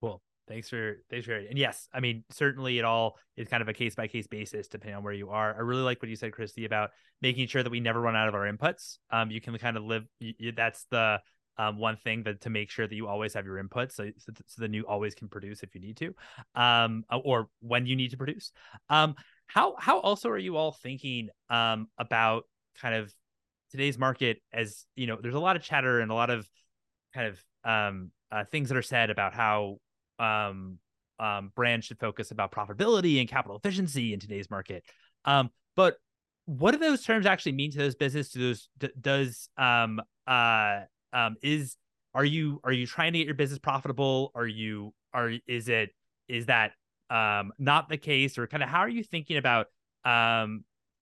Cool. 0.02 0.20
Thanks 0.46 0.68
for 0.68 0.98
thanks 1.10 1.26
for 1.26 1.34
and 1.34 1.58
yes, 1.58 1.88
I 1.92 2.00
mean 2.00 2.22
certainly 2.30 2.78
it 2.78 2.84
all 2.84 3.16
is 3.36 3.48
kind 3.48 3.62
of 3.62 3.68
a 3.68 3.72
case 3.72 3.94
by 3.96 4.06
case 4.06 4.28
basis 4.28 4.68
depending 4.68 4.96
on 4.96 5.02
where 5.02 5.12
you 5.12 5.30
are. 5.30 5.54
I 5.54 5.60
really 5.60 5.82
like 5.82 6.00
what 6.02 6.08
you 6.08 6.16
said, 6.16 6.32
Kristy, 6.32 6.66
about 6.66 6.90
making 7.20 7.48
sure 7.48 7.62
that 7.62 7.70
we 7.70 7.80
never 7.80 8.00
run 8.00 8.14
out 8.14 8.28
of 8.28 8.34
our 8.34 8.46
inputs. 8.52 8.98
Um, 9.10 9.30
you 9.30 9.40
can 9.40 9.56
kind 9.58 9.76
of 9.76 9.84
live. 9.84 10.04
You, 10.20 10.52
that's 10.52 10.86
the 10.90 11.20
um, 11.58 11.78
one 11.78 11.96
thing 11.96 12.22
that 12.24 12.42
to 12.42 12.50
make 12.50 12.70
sure 12.70 12.86
that 12.86 12.94
you 12.94 13.08
always 13.08 13.34
have 13.34 13.44
your 13.44 13.62
inputs, 13.62 13.92
so 13.92 14.10
so, 14.18 14.32
so 14.46 14.62
then 14.62 14.72
you 14.72 14.84
always 14.86 15.14
can 15.14 15.28
produce 15.28 15.62
if 15.62 15.74
you 15.74 15.80
need 15.80 15.96
to, 15.96 16.14
um, 16.54 17.04
or 17.24 17.48
when 17.60 17.86
you 17.86 17.96
need 17.96 18.10
to 18.10 18.16
produce. 18.16 18.52
Um, 18.88 19.14
how 19.46 19.74
how 19.78 20.00
also 20.00 20.28
are 20.28 20.38
you 20.38 20.56
all 20.56 20.72
thinking 20.72 21.28
um 21.50 21.88
about 21.98 22.44
kind 22.80 22.94
of 22.94 23.12
today's 23.70 23.98
market 23.98 24.42
as 24.52 24.86
you 24.94 25.06
know? 25.06 25.18
There's 25.20 25.34
a 25.34 25.40
lot 25.40 25.56
of 25.56 25.62
chatter 25.62 26.00
and 26.00 26.10
a 26.10 26.14
lot 26.14 26.30
of 26.30 26.48
kind 27.14 27.28
of 27.28 27.44
um 27.64 28.10
uh, 28.30 28.44
things 28.44 28.68
that 28.68 28.76
are 28.76 28.82
said 28.82 29.10
about 29.10 29.34
how 29.34 29.78
um, 30.18 30.78
um, 31.18 31.52
brands 31.54 31.86
should 31.86 31.98
focus 31.98 32.30
about 32.30 32.50
profitability 32.52 33.20
and 33.20 33.28
capital 33.28 33.56
efficiency 33.56 34.12
in 34.12 34.20
today's 34.20 34.50
market. 34.50 34.84
Um, 35.24 35.50
but 35.76 35.96
what 36.46 36.72
do 36.72 36.78
those 36.78 37.02
terms 37.02 37.26
actually 37.26 37.52
mean 37.52 37.70
to 37.72 37.78
those 37.78 37.94
businesses 37.94 38.32
To 38.32 38.38
those 38.38 38.68
d- 38.78 38.88
does 39.00 39.48
um 39.56 40.00
uh 40.26 40.80
um 41.12 41.36
is 41.42 41.76
are 42.14 42.24
you 42.24 42.60
are 42.64 42.72
you 42.72 42.86
trying 42.86 43.12
to 43.12 43.18
get 43.18 43.26
your 43.26 43.34
business 43.34 43.58
profitable? 43.58 44.32
Are 44.34 44.46
you 44.46 44.94
are 45.12 45.32
is 45.46 45.68
it 45.68 45.90
is 46.28 46.46
that 46.46 46.72
not 47.58 47.88
the 47.88 47.96
case 47.96 48.38
or 48.38 48.46
kind 48.46 48.62
of 48.62 48.68
how 48.68 48.80
are 48.80 48.88
you 48.88 49.02
thinking 49.02 49.36
about 49.36 49.66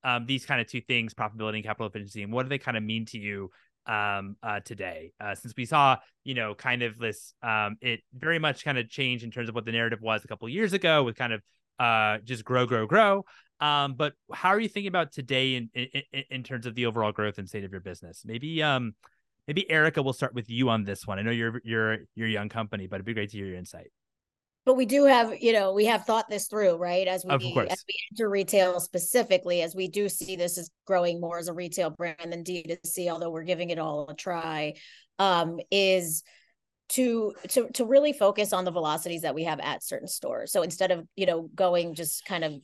um 0.05 0.27
these 0.27 0.47
kind 0.47 0.61
of 0.61 0.67
two 0.67 0.81
things 0.81 1.15
profitability 1.15 1.57
and 1.57 1.65
capital 1.65 1.87
efficiency 1.87 2.23
and 2.23 2.33
what 2.33 2.45
do 2.45 2.49
they 2.49 2.59
kind 2.59 2.77
of 2.77 2.83
mean 2.83 3.07
to 3.07 3.19
you 3.19 3.51
um 3.87 4.37
uh 4.43 4.61
today? 4.61 5.13
Uh 5.21 5.35
since 5.35 5.55
we 5.57 5.65
saw 5.65 5.97
you 6.25 6.35
know 6.35 6.55
kind 6.55 6.83
of 6.83 6.99
this 6.99 7.35
um 7.43 7.77
it 7.81 8.01
very 8.15 8.39
much 8.39 8.65
kind 8.65 8.79
of 8.79 8.89
changed 8.89 9.25
in 9.25 9.31
terms 9.31 9.49
of 9.49 9.55
what 9.55 9.65
the 9.65 9.73
narrative 9.73 10.01
was 10.01 10.25
a 10.25 10.29
couple 10.29 10.49
years 10.49 10.73
ago 10.73 11.03
with 11.03 11.17
kind 11.17 11.33
of 11.33 11.43
uh 11.79 12.19
just 12.25 12.45
grow 12.45 12.67
grow 12.67 12.87
grow. 12.87 13.25
Um 13.61 13.95
but 13.95 14.15
how 14.33 14.51
are 14.51 14.61
you 14.61 14.69
thinking 14.69 14.89
about 14.89 15.13
today 15.13 15.55
in, 15.57 15.71
in 15.75 16.25
in 16.31 16.43
terms 16.43 16.67
of 16.67 16.75
the 16.75 16.87
overall 16.87 17.13
growth 17.13 17.39
and 17.39 17.49
state 17.49 17.65
of 17.65 17.73
your 17.73 17.81
business? 17.81 18.23
Maybe 18.25 18.63
um 18.63 18.95
maybe 19.47 19.71
erica 19.71 20.03
will 20.03 20.15
start 20.15 20.35
with 20.35 20.49
you 20.49 20.71
on 20.71 20.85
this 20.85 21.07
one. 21.07 21.19
I 21.19 21.23
know 21.23 21.31
you're 21.31 21.61
you're 21.65 21.99
you're 22.15 22.29
a 22.29 22.31
young 22.31 22.49
company 22.49 22.87
but 22.87 22.97
it'd 22.97 23.07
be 23.07 23.15
great 23.15 23.31
to 23.31 23.37
hear 23.37 23.47
your 23.47 23.57
insight 23.57 23.91
but 24.65 24.75
we 24.75 24.87
do 24.87 25.05
have 25.05 25.41
you 25.41 25.53
know 25.53 25.73
we 25.73 25.85
have 25.87 26.05
thought 26.05 26.29
this 26.29 26.47
through 26.49 26.77
right? 26.77 27.07
As 27.07 27.25
we 27.25 27.31
as 27.71 27.85
we 27.89 27.95
enter 28.13 28.29
retail 28.29 28.81
specifically 28.81 29.63
as 29.63 29.75
we 29.75 29.89
do 29.89 30.09
see 30.09 30.37
this 30.37 30.59
as 30.59 30.71
growing 30.87 31.21
more 31.21 31.39
as 31.39 31.49
a 31.49 31.53
retail 31.53 31.91
brand 31.91 32.33
than 32.33 32.45
d2c 32.45 33.11
although 33.11 33.31
we're 33.31 33.45
giving 33.45 33.71
it 33.71 33.79
all 33.79 34.09
a 34.09 34.15
try 34.15 34.75
um 35.19 35.59
is 35.71 36.23
to 36.91 37.35
to 37.49 37.69
to 37.73 37.85
really 37.85 38.13
focus 38.13 38.53
on 38.53 38.65
the 38.65 38.71
velocities 38.71 39.23
that 39.23 39.35
we 39.35 39.45
have 39.45 39.61
at 39.61 39.83
certain 39.83 40.09
stores. 40.09 40.53
So 40.53 40.63
instead 40.63 40.91
of 40.91 41.07
you 41.17 41.27
know 41.27 41.49
going 41.55 41.95
just 41.95 42.25
kind 42.25 42.45
of 42.45 42.55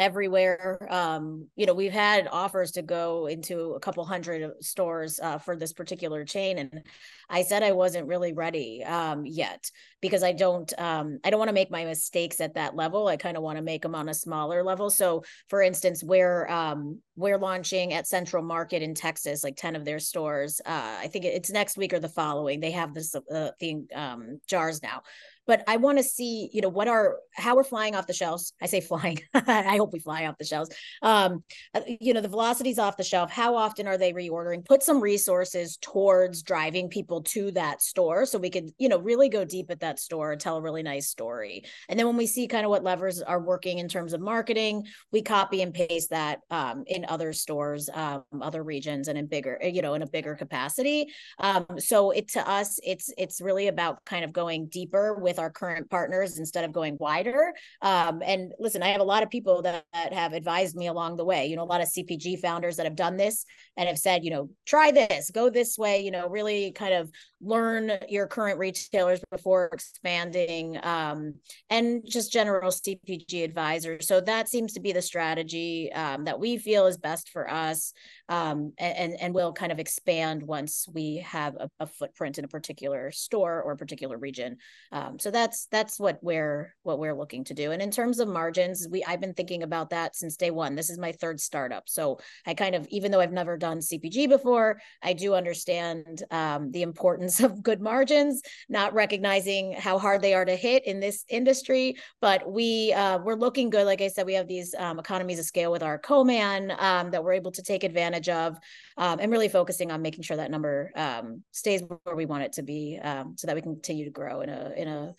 everywhere. 0.00 0.88
Um, 0.90 1.48
you 1.56 1.66
know, 1.66 1.74
we've 1.74 1.92
had 1.92 2.26
offers 2.26 2.72
to 2.72 2.82
go 2.82 3.26
into 3.26 3.74
a 3.74 3.80
couple 3.80 4.02
hundred 4.04 4.50
stores 4.64 5.20
uh, 5.22 5.36
for 5.36 5.56
this 5.56 5.74
particular 5.74 6.24
chain, 6.24 6.56
and 6.56 6.82
I 7.28 7.42
said 7.42 7.62
I 7.62 7.72
wasn't 7.72 8.08
really 8.08 8.32
ready 8.32 8.82
um, 8.82 9.26
yet 9.26 9.70
because 10.00 10.22
I 10.22 10.32
don't 10.32 10.72
um, 10.78 11.18
I 11.22 11.28
don't 11.28 11.38
want 11.38 11.50
to 11.50 11.54
make 11.54 11.70
my 11.70 11.84
mistakes 11.84 12.40
at 12.40 12.54
that 12.54 12.74
level. 12.74 13.08
I 13.08 13.18
kind 13.18 13.36
of 13.36 13.42
want 13.42 13.58
to 13.58 13.62
make 13.62 13.82
them 13.82 13.94
on 13.94 14.08
a 14.08 14.14
smaller 14.14 14.64
level. 14.64 14.88
So, 14.88 15.22
for 15.48 15.60
instance, 15.60 16.02
we're 16.02 16.48
um, 16.48 17.00
we're 17.14 17.38
launching 17.38 17.92
at 17.92 18.06
Central 18.06 18.42
Market 18.42 18.82
in 18.82 18.94
Texas, 18.94 19.44
like 19.44 19.56
ten 19.56 19.76
of 19.76 19.84
their 19.84 19.98
stores. 19.98 20.62
Uh, 20.64 20.96
I 20.98 21.08
think 21.08 21.26
it's 21.26 21.50
next 21.50 21.76
week 21.76 21.92
or 21.92 22.00
the 22.00 22.08
following. 22.08 22.60
They 22.60 22.70
have 22.70 22.94
this 22.94 23.14
uh, 23.14 23.50
um, 23.94 24.40
jars 24.48 24.82
now 24.82 25.02
but 25.46 25.64
I 25.66 25.76
want 25.76 25.98
to 25.98 26.04
see, 26.04 26.50
you 26.52 26.60
know, 26.60 26.68
what 26.68 26.88
are 26.88 27.16
how 27.34 27.56
we're 27.56 27.64
flying 27.64 27.94
off 27.94 28.06
the 28.06 28.12
shelves. 28.12 28.52
I 28.60 28.66
say 28.66 28.80
flying. 28.80 29.20
I 29.34 29.76
hope 29.76 29.92
we 29.92 29.98
fly 29.98 30.26
off 30.26 30.38
the 30.38 30.44
shelves. 30.44 30.70
Um, 31.02 31.42
uh, 31.74 31.80
you 31.86 32.12
know, 32.12 32.20
the 32.20 32.28
velocities 32.28 32.78
off 32.78 32.96
the 32.96 33.04
shelf. 33.04 33.30
How 33.30 33.56
often 33.56 33.86
are 33.86 33.98
they 33.98 34.12
reordering? 34.12 34.64
Put 34.64 34.82
some 34.82 35.00
resources 35.00 35.78
towards 35.80 36.42
driving 36.42 36.88
people 36.88 37.22
to 37.22 37.50
that 37.52 37.82
store 37.82 38.26
so 38.26 38.38
we 38.38 38.50
could, 38.50 38.70
you 38.78 38.88
know, 38.88 38.98
really 38.98 39.28
go 39.28 39.44
deep 39.44 39.70
at 39.70 39.80
that 39.80 39.98
store 39.98 40.32
and 40.32 40.40
tell 40.40 40.56
a 40.56 40.62
really 40.62 40.82
nice 40.82 41.08
story. 41.08 41.64
And 41.88 41.98
then 41.98 42.06
when 42.06 42.16
we 42.16 42.26
see 42.26 42.46
kind 42.46 42.64
of 42.64 42.70
what 42.70 42.84
levers 42.84 43.22
are 43.22 43.40
working 43.40 43.78
in 43.78 43.88
terms 43.88 44.12
of 44.12 44.20
marketing, 44.20 44.86
we 45.12 45.22
copy 45.22 45.62
and 45.62 45.72
paste 45.72 46.10
that 46.10 46.40
um, 46.50 46.84
in 46.86 47.04
other 47.06 47.32
stores, 47.32 47.88
um, 47.92 48.22
other 48.40 48.62
regions, 48.62 49.08
and 49.08 49.18
in 49.18 49.26
bigger, 49.26 49.58
you 49.62 49.82
know, 49.82 49.94
in 49.94 50.02
a 50.02 50.06
bigger 50.06 50.34
capacity. 50.34 51.08
Um, 51.38 51.66
so 51.78 52.10
it 52.10 52.28
to 52.28 52.48
us, 52.48 52.78
it's 52.84 53.12
it's 53.16 53.40
really 53.40 53.68
about 53.68 54.04
kind 54.04 54.24
of 54.24 54.32
going 54.32 54.66
deeper 54.66 55.14
with 55.14 55.29
our 55.38 55.50
current 55.50 55.88
partners 55.90 56.38
instead 56.38 56.64
of 56.64 56.72
going 56.72 56.96
wider. 56.98 57.52
Um, 57.82 58.22
and 58.24 58.52
listen, 58.58 58.82
I 58.82 58.88
have 58.88 59.00
a 59.00 59.04
lot 59.04 59.22
of 59.22 59.30
people 59.30 59.62
that, 59.62 59.84
that 59.92 60.12
have 60.12 60.32
advised 60.32 60.76
me 60.76 60.88
along 60.88 61.16
the 61.16 61.24
way, 61.24 61.46
you 61.46 61.56
know, 61.56 61.62
a 61.62 61.64
lot 61.64 61.80
of 61.80 61.88
CPG 61.88 62.40
founders 62.40 62.76
that 62.76 62.86
have 62.86 62.96
done 62.96 63.16
this 63.16 63.44
and 63.76 63.88
have 63.88 63.98
said, 63.98 64.24
you 64.24 64.30
know, 64.30 64.50
try 64.66 64.90
this, 64.90 65.30
go 65.30 65.50
this 65.50 65.78
way, 65.78 66.00
you 66.00 66.10
know, 66.10 66.28
really 66.28 66.72
kind 66.72 66.94
of 66.94 67.10
learn 67.40 67.92
your 68.08 68.26
current 68.26 68.58
retailers 68.58 69.20
before 69.30 69.70
expanding 69.72 70.78
um, 70.82 71.34
and 71.70 72.02
just 72.06 72.32
general 72.32 72.70
CPG 72.70 73.44
advisors. 73.44 74.06
So 74.06 74.20
that 74.20 74.48
seems 74.48 74.74
to 74.74 74.80
be 74.80 74.92
the 74.92 75.02
strategy 75.02 75.92
um, 75.92 76.24
that 76.24 76.38
we 76.38 76.58
feel 76.58 76.86
is 76.86 76.98
best 76.98 77.30
for 77.30 77.50
us 77.50 77.92
um, 78.30 78.72
and, 78.78 79.14
and 79.20 79.34
will 79.34 79.52
kind 79.52 79.72
of 79.72 79.80
expand 79.80 80.40
once 80.44 80.86
we 80.92 81.16
have 81.16 81.56
a, 81.56 81.68
a, 81.80 81.86
footprint 81.86 82.38
in 82.38 82.44
a 82.44 82.48
particular 82.48 83.10
store 83.10 83.60
or 83.60 83.72
a 83.72 83.76
particular 83.76 84.16
region. 84.16 84.56
Um, 84.92 85.18
so 85.18 85.32
that's 85.32 85.66
that's 85.66 85.98
what 85.98 86.20
we're 86.22 86.76
what 86.84 87.00
we're 87.00 87.16
looking 87.16 87.42
to 87.44 87.54
do. 87.54 87.72
And 87.72 87.82
in 87.82 87.90
terms 87.90 88.20
of 88.20 88.28
margins, 88.28 88.86
we 88.88 89.02
I've 89.02 89.20
been 89.20 89.34
thinking 89.34 89.64
about 89.64 89.90
that 89.90 90.14
since 90.14 90.36
day 90.36 90.52
one. 90.52 90.76
This 90.76 90.90
is 90.90 90.98
my 90.98 91.10
third 91.10 91.40
startup, 91.40 91.88
so 91.88 92.20
I 92.46 92.54
kind 92.54 92.76
of 92.76 92.86
even 92.88 93.10
though 93.10 93.18
I've 93.18 93.32
never 93.32 93.56
done 93.56 93.80
CPG 93.80 94.28
before, 94.28 94.80
I 95.02 95.12
do 95.12 95.34
understand 95.34 96.22
um, 96.30 96.70
the 96.70 96.82
importance 96.82 97.40
of 97.44 97.64
good 97.64 97.80
margins. 97.80 98.42
Not 98.68 98.94
recognizing 98.94 99.72
how 99.72 99.98
hard 99.98 100.22
they 100.22 100.34
are 100.34 100.44
to 100.44 100.54
hit 100.54 100.86
in 100.86 101.00
this 101.00 101.24
industry, 101.28 101.96
but 102.20 102.48
we 102.48 102.92
uh, 102.92 103.18
we're 103.18 103.34
looking 103.34 103.70
good. 103.70 103.86
Like 103.86 104.02
I 104.02 104.08
said, 104.08 104.24
we 104.24 104.34
have 104.34 104.46
these 104.46 104.72
um, 104.78 105.00
economies 105.00 105.40
of 105.40 105.46
scale 105.46 105.72
with 105.72 105.82
our 105.82 105.98
co-man 105.98 106.72
um, 106.78 107.10
that 107.10 107.24
we're 107.24 107.32
able 107.32 107.50
to 107.50 107.62
take 107.62 107.82
advantage 107.82 108.19
of, 108.28 108.58
um, 108.96 109.18
and 109.20 109.30
really 109.32 109.48
focusing 109.48 109.90
on 109.90 110.02
making 110.02 110.22
sure 110.22 110.36
that 110.36 110.50
number 110.50 110.92
um, 110.96 111.42
stays 111.52 111.82
where 112.04 112.16
we 112.16 112.26
want 112.26 112.42
it 112.42 112.52
to 112.54 112.62
be, 112.62 112.98
um, 113.02 113.36
so 113.36 113.46
that 113.46 113.56
we 113.56 113.62
can 113.62 113.74
continue 113.74 114.04
to 114.04 114.10
grow 114.10 114.40
in 114.40 114.48
a 114.48 114.72
in 114.76 114.88
a 114.88 115.14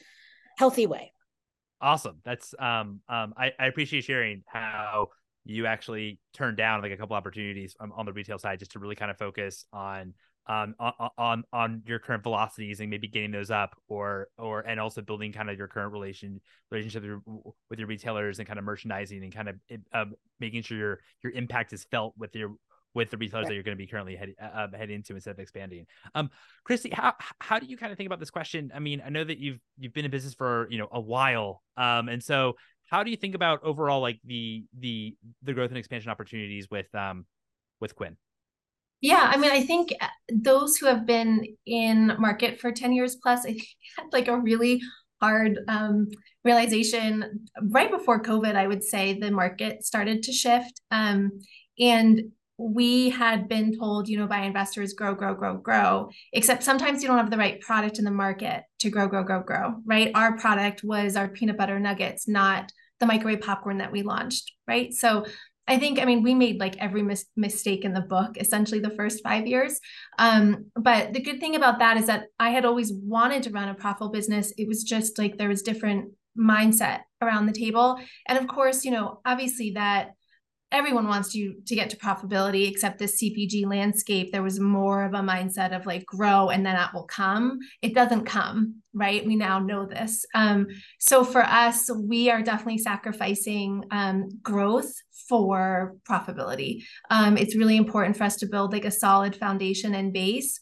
healthy 0.57 0.85
way. 0.85 1.11
Awesome. 1.81 2.19
That's 2.23 2.53
um 2.59 3.01
um 3.09 3.33
I, 3.35 3.51
I 3.57 3.65
appreciate 3.65 4.03
sharing 4.03 4.43
how 4.45 5.07
you 5.43 5.65
actually 5.65 6.19
turned 6.33 6.57
down 6.57 6.83
like 6.83 6.91
a 6.91 6.97
couple 6.97 7.15
opportunities 7.15 7.75
on, 7.79 7.91
on 7.95 8.05
the 8.05 8.13
retail 8.13 8.37
side 8.37 8.59
just 8.59 8.73
to 8.73 8.79
really 8.79 8.95
kind 8.95 9.09
of 9.09 9.17
focus 9.17 9.65
on 9.73 10.13
um 10.47 10.75
on, 10.79 11.09
on 11.17 11.43
on 11.51 11.81
your 11.87 11.97
current 11.97 12.21
velocities 12.21 12.79
and 12.79 12.89
maybe 12.89 13.07
getting 13.07 13.31
those 13.31 13.49
up 13.49 13.75
or 13.87 14.27
or 14.37 14.59
and 14.61 14.79
also 14.79 15.01
building 15.01 15.31
kind 15.31 15.49
of 15.49 15.57
your 15.57 15.67
current 15.67 15.91
relation 15.91 16.39
relationship 16.69 17.01
with 17.01 17.09
your, 17.09 17.21
with 17.69 17.79
your 17.79 17.87
retailers 17.87 18.37
and 18.37 18.47
kind 18.47 18.59
of 18.59 18.65
merchandising 18.65 19.23
and 19.23 19.33
kind 19.33 19.49
of 19.49 19.55
uh, 19.93 20.05
making 20.39 20.61
sure 20.61 20.77
your 20.77 20.99
your 21.23 21.33
impact 21.33 21.73
is 21.73 21.83
felt 21.85 22.13
with 22.17 22.35
your 22.35 22.53
with 22.93 23.09
the 23.09 23.17
retailers 23.17 23.43
right. 23.43 23.49
that 23.49 23.53
you're 23.55 23.63
going 23.63 23.77
to 23.77 23.81
be 23.81 23.87
currently 23.87 24.15
head, 24.15 24.33
uh, 24.41 24.67
head 24.75 24.89
into 24.89 25.15
instead 25.15 25.31
of 25.31 25.39
expanding. 25.39 25.85
Um, 26.15 26.29
Kristy, 26.67 26.93
how 26.93 27.13
how 27.39 27.59
do 27.59 27.65
you 27.65 27.77
kind 27.77 27.91
of 27.91 27.97
think 27.97 28.07
about 28.07 28.19
this 28.19 28.31
question? 28.31 28.71
I 28.73 28.79
mean, 28.79 29.01
I 29.05 29.09
know 29.09 29.23
that 29.23 29.37
you've 29.37 29.59
you've 29.79 29.93
been 29.93 30.05
in 30.05 30.11
business 30.11 30.33
for 30.33 30.67
you 30.69 30.77
know 30.77 30.87
a 30.91 30.99
while, 30.99 31.63
um, 31.77 32.09
and 32.09 32.23
so 32.23 32.55
how 32.89 33.03
do 33.03 33.11
you 33.11 33.17
think 33.17 33.35
about 33.35 33.63
overall 33.63 34.01
like 34.01 34.19
the 34.25 34.65
the 34.77 35.15
the 35.43 35.53
growth 35.53 35.69
and 35.69 35.77
expansion 35.77 36.11
opportunities 36.11 36.69
with 36.69 36.93
um 36.95 37.25
with 37.79 37.95
Quinn? 37.95 38.17
Yeah, 39.01 39.31
I 39.33 39.37
mean, 39.37 39.51
I 39.51 39.63
think 39.63 39.95
uh, 39.99 40.07
those 40.31 40.77
who 40.77 40.85
have 40.85 41.07
been 41.07 41.43
in 41.65 42.13
market 42.19 42.59
for 42.59 42.71
10 42.71 42.93
years 42.93 43.15
plus, 43.15 43.45
I 43.47 43.57
had 43.97 44.05
like 44.11 44.27
a 44.27 44.37
really 44.37 44.79
hard 45.19 45.59
um, 45.67 46.07
realization 46.43 47.47
right 47.69 47.91
before 47.91 48.21
COVID, 48.21 48.55
I 48.55 48.67
would 48.67 48.83
say 48.83 49.17
the 49.17 49.31
market 49.31 49.83
started 49.83 50.23
to 50.23 50.31
shift. 50.31 50.81
Um, 50.91 51.39
and 51.79 52.31
we 52.61 53.09
had 53.09 53.47
been 53.47 53.77
told, 53.77 54.07
you 54.07 54.17
know, 54.17 54.27
by 54.27 54.41
investors, 54.41 54.93
grow, 54.93 55.15
grow, 55.15 55.33
grow, 55.33 55.57
grow, 55.57 56.09
except 56.33 56.63
sometimes 56.63 57.01
you 57.01 57.07
don't 57.07 57.17
have 57.17 57.31
the 57.31 57.37
right 57.37 57.59
product 57.61 57.97
in 57.97 58.05
the 58.05 58.11
market 58.11 58.63
to 58.79 58.89
grow, 58.89 59.07
grow, 59.07 59.23
grow, 59.23 59.41
grow, 59.41 59.75
right? 59.85 60.11
Our 60.13 60.37
product 60.37 60.83
was 60.83 61.15
our 61.15 61.27
peanut 61.27 61.57
butter 61.57 61.79
nuggets, 61.79 62.27
not 62.27 62.71
the 62.99 63.05
microwave 63.07 63.41
popcorn 63.41 63.79
that 63.79 63.91
we 63.91 64.03
launched, 64.03 64.51
right? 64.67 64.93
So 64.93 65.25
I 65.67 65.77
think, 65.77 65.99
I 65.99 66.05
mean, 66.05 66.21
we 66.21 66.33
made 66.33 66.59
like 66.59 66.77
every 66.77 67.01
mis- 67.01 67.25
mistake 67.35 67.85
in 67.85 67.93
the 67.93 68.01
book, 68.01 68.37
essentially 68.37 68.79
the 68.79 68.95
first 68.95 69.23
five 69.23 69.47
years. 69.47 69.79
Um, 70.19 70.65
but 70.75 71.13
the 71.13 71.21
good 71.21 71.39
thing 71.39 71.55
about 71.55 71.79
that 71.79 71.97
is 71.97 72.07
that 72.07 72.25
I 72.39 72.49
had 72.49 72.65
always 72.65 72.91
wanted 72.93 73.43
to 73.43 73.51
run 73.51 73.69
a 73.69 73.73
profitable 73.73 74.11
business. 74.11 74.53
It 74.57 74.67
was 74.67 74.83
just 74.83 75.17
like 75.17 75.37
there 75.37 75.49
was 75.49 75.61
different 75.61 76.11
mindset 76.37 77.01
around 77.21 77.45
the 77.45 77.53
table. 77.53 77.99
And 78.27 78.37
of 78.37 78.47
course, 78.47 78.85
you 78.85 78.91
know, 78.91 79.21
obviously 79.25 79.71
that 79.71 80.11
everyone 80.71 81.07
wants 81.07 81.35
you 81.35 81.61
to 81.65 81.75
get 81.75 81.89
to 81.89 81.97
profitability 81.97 82.69
except 82.69 82.99
this 82.99 83.21
cpg 83.21 83.65
landscape 83.65 84.31
there 84.31 84.43
was 84.43 84.59
more 84.59 85.03
of 85.03 85.13
a 85.13 85.19
mindset 85.19 85.75
of 85.75 85.85
like 85.85 86.05
grow 86.05 86.49
and 86.49 86.65
then 86.65 86.75
that 86.75 86.93
will 86.93 87.03
come. 87.03 87.59
It 87.81 87.93
doesn't 87.93 88.25
come 88.25 88.81
right? 88.93 89.25
We 89.25 89.35
now 89.35 89.59
know 89.59 89.85
this. 89.85 90.25
Um, 90.35 90.67
so 90.99 91.23
for 91.23 91.43
us 91.43 91.89
we 91.95 92.29
are 92.29 92.41
definitely 92.41 92.79
sacrificing 92.79 93.85
um, 93.91 94.29
growth 94.41 94.91
for 95.29 95.95
profitability. 96.09 96.83
Um, 97.09 97.37
it's 97.37 97.55
really 97.55 97.77
important 97.77 98.17
for 98.17 98.25
us 98.25 98.35
to 98.37 98.47
build 98.47 98.73
like 98.73 98.85
a 98.85 98.91
solid 98.91 99.35
foundation 99.35 99.95
and 99.95 100.11
base 100.11 100.59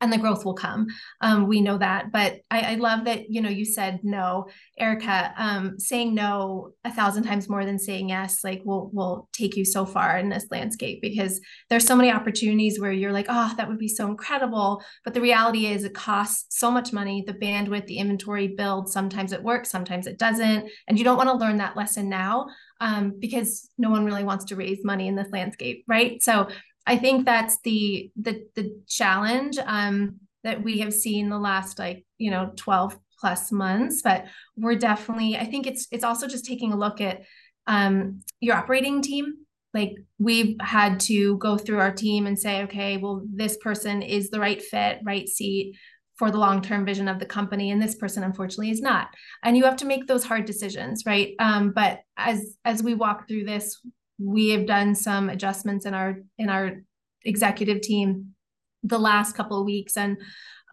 and 0.00 0.12
the 0.12 0.18
growth 0.18 0.44
will 0.44 0.54
come. 0.54 0.86
Um, 1.20 1.48
we 1.48 1.60
know 1.60 1.78
that, 1.78 2.12
but 2.12 2.40
I, 2.50 2.72
I, 2.72 2.74
love 2.76 3.04
that 3.06 3.30
you 3.30 3.40
know 3.40 3.48
you 3.48 3.64
said 3.64 4.00
no, 4.02 4.46
Erica. 4.78 5.32
Um, 5.36 5.78
saying 5.78 6.14
no 6.14 6.72
a 6.84 6.92
thousand 6.92 7.24
times 7.24 7.48
more 7.48 7.64
than 7.64 7.78
saying 7.78 8.08
yes, 8.08 8.44
like 8.44 8.62
will 8.64 8.90
will 8.92 9.28
take 9.32 9.56
you 9.56 9.64
so 9.64 9.84
far 9.84 10.18
in 10.18 10.28
this 10.28 10.46
landscape 10.50 11.00
because 11.02 11.40
there's 11.68 11.86
so 11.86 11.96
many 11.96 12.10
opportunities 12.10 12.80
where 12.80 12.92
you're 12.92 13.12
like, 13.12 13.26
oh, 13.28 13.52
that 13.56 13.68
would 13.68 13.78
be 13.78 13.88
so 13.88 14.06
incredible, 14.06 14.82
but 15.04 15.14
the 15.14 15.20
reality 15.20 15.66
is 15.66 15.84
it 15.84 15.94
costs 15.94 16.58
so 16.58 16.70
much 16.70 16.92
money. 16.92 17.24
The 17.26 17.34
bandwidth, 17.34 17.86
the 17.86 17.98
inventory 17.98 18.48
build. 18.48 18.88
Sometimes 18.88 19.32
it 19.32 19.42
works, 19.42 19.70
sometimes 19.70 20.06
it 20.06 20.18
doesn't, 20.18 20.68
and 20.86 20.98
you 20.98 21.04
don't 21.04 21.16
want 21.16 21.28
to 21.30 21.36
learn 21.36 21.58
that 21.58 21.76
lesson 21.76 22.08
now 22.08 22.46
um, 22.80 23.14
because 23.18 23.68
no 23.78 23.90
one 23.90 24.04
really 24.04 24.24
wants 24.24 24.46
to 24.46 24.56
raise 24.56 24.84
money 24.84 25.08
in 25.08 25.16
this 25.16 25.28
landscape, 25.32 25.84
right? 25.88 26.22
So 26.22 26.48
I 26.88 26.96
think 26.96 27.24
that's 27.24 27.60
the 27.60 28.10
the 28.16 28.44
the 28.56 28.80
challenge 28.88 29.58
um, 29.58 30.16
that 30.42 30.62
we 30.62 30.78
have 30.78 30.92
seen 30.92 31.28
the 31.28 31.38
last 31.38 31.78
like 31.78 32.04
you 32.18 32.30
know 32.30 32.52
12 32.56 32.98
plus 33.20 33.50
months 33.50 34.00
but 34.00 34.26
we're 34.56 34.76
definitely 34.76 35.36
i 35.36 35.44
think 35.44 35.66
it's 35.66 35.88
it's 35.90 36.04
also 36.04 36.28
just 36.28 36.44
taking 36.44 36.72
a 36.72 36.76
look 36.76 37.00
at 37.00 37.22
um, 37.68 38.22
your 38.40 38.56
operating 38.56 39.02
team. 39.02 39.34
Like 39.74 39.92
we've 40.18 40.56
had 40.60 40.98
to 41.00 41.36
go 41.36 41.58
through 41.58 41.78
our 41.78 41.92
team 41.92 42.26
and 42.26 42.38
say 42.38 42.62
okay 42.62 42.96
well 42.96 43.22
this 43.32 43.58
person 43.58 44.00
is 44.02 44.30
the 44.30 44.40
right 44.40 44.60
fit 44.60 45.00
right 45.04 45.28
seat 45.28 45.76
for 46.16 46.32
the 46.32 46.38
long-term 46.38 46.84
vision 46.84 47.06
of 47.06 47.20
the 47.20 47.26
company 47.26 47.70
and 47.70 47.80
this 47.80 47.94
person 47.94 48.24
unfortunately 48.24 48.70
is 48.70 48.80
not. 48.80 49.08
And 49.44 49.56
you 49.56 49.64
have 49.64 49.76
to 49.76 49.84
make 49.84 50.06
those 50.06 50.24
hard 50.24 50.46
decisions 50.46 51.04
right? 51.06 51.34
Um, 51.38 51.72
but 51.72 52.00
as 52.16 52.56
as 52.64 52.82
we 52.82 52.94
walk 52.94 53.28
through 53.28 53.44
this 53.44 53.78
we 54.18 54.50
have 54.50 54.66
done 54.66 54.94
some 54.94 55.28
adjustments 55.28 55.86
in 55.86 55.94
our 55.94 56.16
in 56.38 56.48
our 56.48 56.82
executive 57.24 57.80
team 57.80 58.34
the 58.82 58.98
last 58.98 59.34
couple 59.34 59.58
of 59.58 59.66
weeks 59.66 59.96
and 59.96 60.18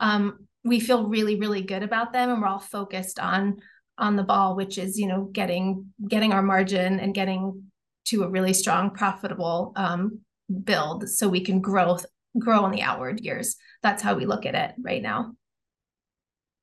um, 0.01 0.47
we 0.63 0.79
feel 0.79 1.07
really 1.07 1.35
really 1.39 1.61
good 1.61 1.83
about 1.83 2.13
them 2.13 2.29
and 2.29 2.41
we're 2.41 2.47
all 2.47 2.59
focused 2.59 3.19
on 3.19 3.57
on 3.97 4.15
the 4.15 4.23
ball 4.23 4.55
which 4.55 4.77
is 4.77 4.99
you 4.99 5.07
know 5.07 5.23
getting 5.31 5.93
getting 6.07 6.33
our 6.33 6.43
margin 6.43 6.99
and 6.99 7.13
getting 7.15 7.63
to 8.05 8.23
a 8.23 8.29
really 8.29 8.53
strong 8.53 8.91
profitable 8.91 9.73
um, 9.75 10.19
build 10.63 11.09
so 11.09 11.27
we 11.27 11.41
can 11.41 11.59
grow 11.59 11.97
grow 12.37 12.65
in 12.65 12.71
the 12.71 12.81
outward 12.81 13.21
years. 13.21 13.55
That's 13.81 14.03
how 14.03 14.15
we 14.15 14.25
look 14.25 14.45
at 14.45 14.55
it 14.55 14.75
right 14.81 15.01
now. 15.01 15.33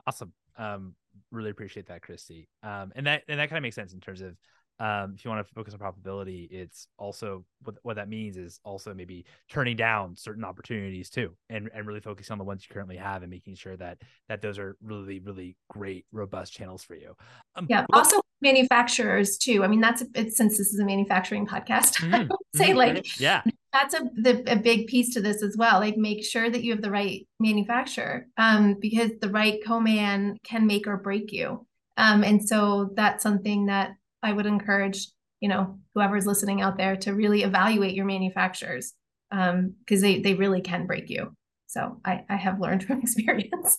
Awesome. 0.06 0.32
Um 0.56 0.94
really 1.30 1.50
appreciate 1.50 1.86
that 1.86 2.02
Kristy. 2.02 2.46
Um 2.62 2.92
and 2.94 3.06
that 3.06 3.22
and 3.28 3.40
that 3.40 3.48
kind 3.48 3.58
of 3.58 3.62
makes 3.62 3.76
sense 3.76 3.92
in 3.92 4.00
terms 4.00 4.20
of 4.20 4.36
um, 4.82 5.14
if 5.14 5.24
you 5.24 5.30
want 5.30 5.46
to 5.46 5.54
focus 5.54 5.74
on 5.74 5.78
profitability, 5.78 6.50
it's 6.50 6.88
also 6.98 7.44
what, 7.62 7.76
what 7.82 7.96
that 7.96 8.08
means 8.08 8.36
is 8.36 8.58
also 8.64 8.92
maybe 8.92 9.24
turning 9.48 9.76
down 9.76 10.16
certain 10.16 10.44
opportunities 10.44 11.08
too, 11.08 11.36
and 11.48 11.70
and 11.72 11.86
really 11.86 12.00
focusing 12.00 12.32
on 12.32 12.38
the 12.38 12.44
ones 12.44 12.66
you 12.68 12.74
currently 12.74 12.96
have 12.96 13.22
and 13.22 13.30
making 13.30 13.54
sure 13.54 13.76
that 13.76 14.02
that 14.28 14.42
those 14.42 14.58
are 14.58 14.76
really 14.82 15.20
really 15.20 15.56
great 15.70 16.04
robust 16.10 16.52
channels 16.52 16.82
for 16.82 16.96
you. 16.96 17.14
Um, 17.54 17.68
yeah. 17.70 17.86
Also 17.92 18.20
manufacturers 18.40 19.38
too. 19.38 19.62
I 19.62 19.68
mean, 19.68 19.80
that's 19.80 20.02
it's 20.16 20.36
since 20.36 20.58
this 20.58 20.72
is 20.72 20.80
a 20.80 20.84
manufacturing 20.84 21.46
podcast. 21.46 21.92
Mm-hmm. 22.02 22.14
I 22.14 22.18
would 22.22 22.30
say 22.56 22.68
mm-hmm. 22.70 22.78
like 22.78 23.20
yeah, 23.20 23.42
that's 23.72 23.94
a 23.94 24.00
the, 24.14 24.42
a 24.50 24.56
big 24.56 24.88
piece 24.88 25.14
to 25.14 25.20
this 25.20 25.44
as 25.44 25.56
well. 25.56 25.78
Like 25.78 25.96
make 25.96 26.24
sure 26.24 26.50
that 26.50 26.64
you 26.64 26.72
have 26.72 26.82
the 26.82 26.90
right 26.90 27.24
manufacturer, 27.38 28.26
um, 28.36 28.74
because 28.80 29.12
the 29.20 29.28
right 29.28 29.60
co-man 29.64 30.38
can 30.42 30.66
make 30.66 30.88
or 30.88 30.96
break 30.96 31.30
you. 31.30 31.64
Um, 31.96 32.24
and 32.24 32.46
so 32.46 32.90
that's 32.96 33.22
something 33.22 33.66
that 33.66 33.92
I 34.22 34.32
would 34.32 34.46
encourage, 34.46 35.08
you 35.40 35.48
know, 35.48 35.78
whoever's 35.94 36.26
listening 36.26 36.60
out 36.60 36.76
there 36.76 36.96
to 36.96 37.12
really 37.12 37.42
evaluate 37.42 37.94
your 37.94 38.06
manufacturers 38.06 38.94
because 39.30 39.50
um, 39.54 39.74
they 39.88 40.20
they 40.20 40.34
really 40.34 40.60
can 40.60 40.86
break 40.86 41.10
you. 41.10 41.34
So 41.66 42.00
I 42.04 42.24
I 42.28 42.36
have 42.36 42.60
learned 42.60 42.84
from 42.86 43.00
experience. 43.00 43.78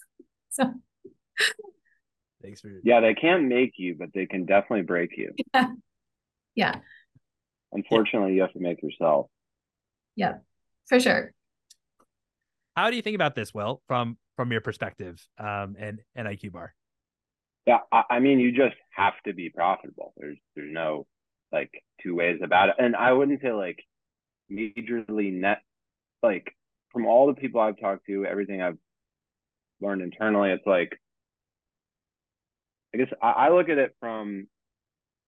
so 0.50 0.74
thanks 2.42 2.62
for 2.62 2.72
yeah, 2.84 3.00
they 3.00 3.14
can't 3.14 3.46
make 3.46 3.74
you, 3.78 3.96
but 3.98 4.10
they 4.14 4.26
can 4.26 4.46
definitely 4.46 4.84
break 4.84 5.12
you. 5.18 5.32
Yeah. 5.54 5.68
Yeah. 6.56 6.76
Unfortunately, 7.72 8.32
yeah. 8.32 8.36
you 8.36 8.42
have 8.42 8.54
to 8.54 8.60
make 8.60 8.84
yourself. 8.84 9.28
Yeah, 10.16 10.36
for 10.88 11.00
sure. 11.00 11.34
How 12.76 12.90
do 12.90 12.96
you 12.96 13.02
think 13.02 13.16
about 13.16 13.36
this, 13.36 13.54
Will, 13.54 13.82
from 13.88 14.18
from 14.36 14.52
your 14.52 14.62
perspective, 14.62 15.26
um, 15.40 15.76
and 15.80 16.00
and 16.16 16.28
IQBAR? 16.28 16.70
Yeah, 17.66 17.80
I, 17.92 18.04
I 18.10 18.20
mean, 18.20 18.40
you 18.40 18.52
just 18.52 18.76
have 18.96 19.14
to 19.26 19.34
be 19.34 19.50
profitable. 19.50 20.14
There's 20.18 20.38
there's 20.56 20.74
no 20.74 21.06
like 21.52 21.72
two 22.02 22.16
ways 22.16 22.40
about 22.44 22.70
it. 22.70 22.76
And 22.80 22.96
I 22.96 23.14
wouldn't 23.14 23.42
say 23.42 23.52
like 23.52 23.80
majorly 24.52 25.32
net 25.34 25.62
like 26.22 26.56
from 26.92 27.06
all 27.06 27.28
the 27.28 27.40
people 27.40 27.62
I've 27.62 27.80
talked 27.80 28.06
to, 28.08 28.26
everything 28.26 28.62
I've 28.62 28.78
learned 29.82 30.02
internally, 30.02 30.52
it's 30.52 30.66
like 30.66 31.00
I 32.94 32.98
guess 32.98 33.10
I, 33.22 33.32
I 33.32 33.50
look 33.50 33.70
at 33.70 33.78
it 33.78 33.96
from 34.00 34.48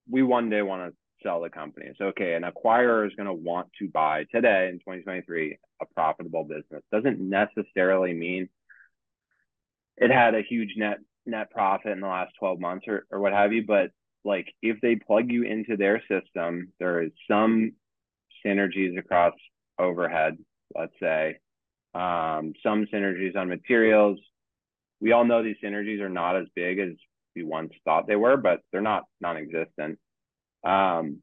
we 0.09 0.21
one 0.23 0.49
day 0.49 0.61
want 0.61 0.91
to 0.91 0.97
sell 1.23 1.41
the 1.41 1.49
company. 1.49 1.91
So 1.97 2.05
okay, 2.07 2.33
an 2.33 2.43
acquirer 2.43 3.07
is 3.07 3.13
going 3.15 3.27
to 3.27 3.33
want 3.33 3.69
to 3.79 3.87
buy 3.89 4.25
today 4.31 4.67
in 4.69 4.79
2023 4.79 5.57
a 5.81 5.85
profitable 5.93 6.43
business. 6.43 6.83
Doesn't 6.91 7.19
necessarily 7.19 8.13
mean 8.13 8.49
it 9.97 10.11
had 10.11 10.35
a 10.35 10.41
huge 10.41 10.73
net 10.77 10.97
net 11.25 11.51
profit 11.51 11.91
in 11.91 12.01
the 12.01 12.07
last 12.07 12.33
12 12.39 12.59
months 12.59 12.85
or, 12.87 13.05
or 13.11 13.19
what 13.19 13.33
have 13.33 13.53
you. 13.53 13.63
But 13.65 13.91
like 14.23 14.53
if 14.61 14.81
they 14.81 14.95
plug 14.95 15.31
you 15.31 15.43
into 15.43 15.77
their 15.77 16.01
system, 16.09 16.71
there 16.79 17.01
is 17.01 17.11
some 17.29 17.73
synergies 18.45 18.97
across 18.97 19.33
overhead, 19.79 20.37
let's 20.75 20.93
say, 20.99 21.37
um, 21.93 22.53
some 22.63 22.87
synergies 22.93 23.35
on 23.35 23.49
materials. 23.49 24.19
We 24.99 25.11
all 25.11 25.25
know 25.25 25.43
these 25.43 25.57
synergies 25.63 26.01
are 26.01 26.09
not 26.09 26.35
as 26.35 26.47
big 26.55 26.79
as 26.79 26.93
we 27.35 27.43
once 27.43 27.71
thought 27.83 28.07
they 28.07 28.15
were, 28.15 28.37
but 28.37 28.61
they're 28.71 28.81
not 28.81 29.03
non-existent. 29.21 29.99
Um, 30.63 31.21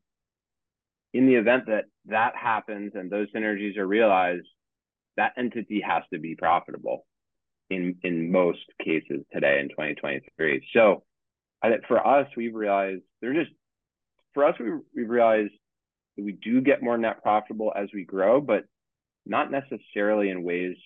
in 1.15 1.27
the 1.27 1.35
event 1.35 1.67
that 1.67 1.85
that 2.07 2.37
happens 2.37 2.93
and 2.95 3.11
those 3.11 3.29
synergies 3.35 3.77
are 3.77 3.87
realized, 3.87 4.47
that 5.17 5.33
entity 5.37 5.83
has 5.87 6.03
to 6.12 6.19
be 6.19 6.35
profitable 6.35 7.05
in 7.75 7.97
in 8.03 8.31
most 8.31 8.65
cases 8.83 9.25
today 9.33 9.61
in 9.61 9.69
2023. 9.69 10.67
So 10.73 11.03
I 11.63 11.71
for 11.89 12.05
us, 12.07 12.29
we've 12.37 12.55
realized 12.55 13.03
they're 13.21 13.35
just 13.35 13.51
for 14.35 14.45
us 14.45 14.55
we 14.59 14.71
we've 14.95 15.11
realized 15.11 15.53
that 16.17 16.25
we 16.25 16.33
do 16.33 16.61
get 16.61 16.83
more 16.83 16.99
net 16.99 17.23
profitable 17.23 17.73
as 17.75 17.89
we 17.95 18.05
grow, 18.05 18.41
but 18.41 18.65
not 19.25 19.51
necessarily 19.51 20.31
in 20.31 20.43
ways 20.43 20.77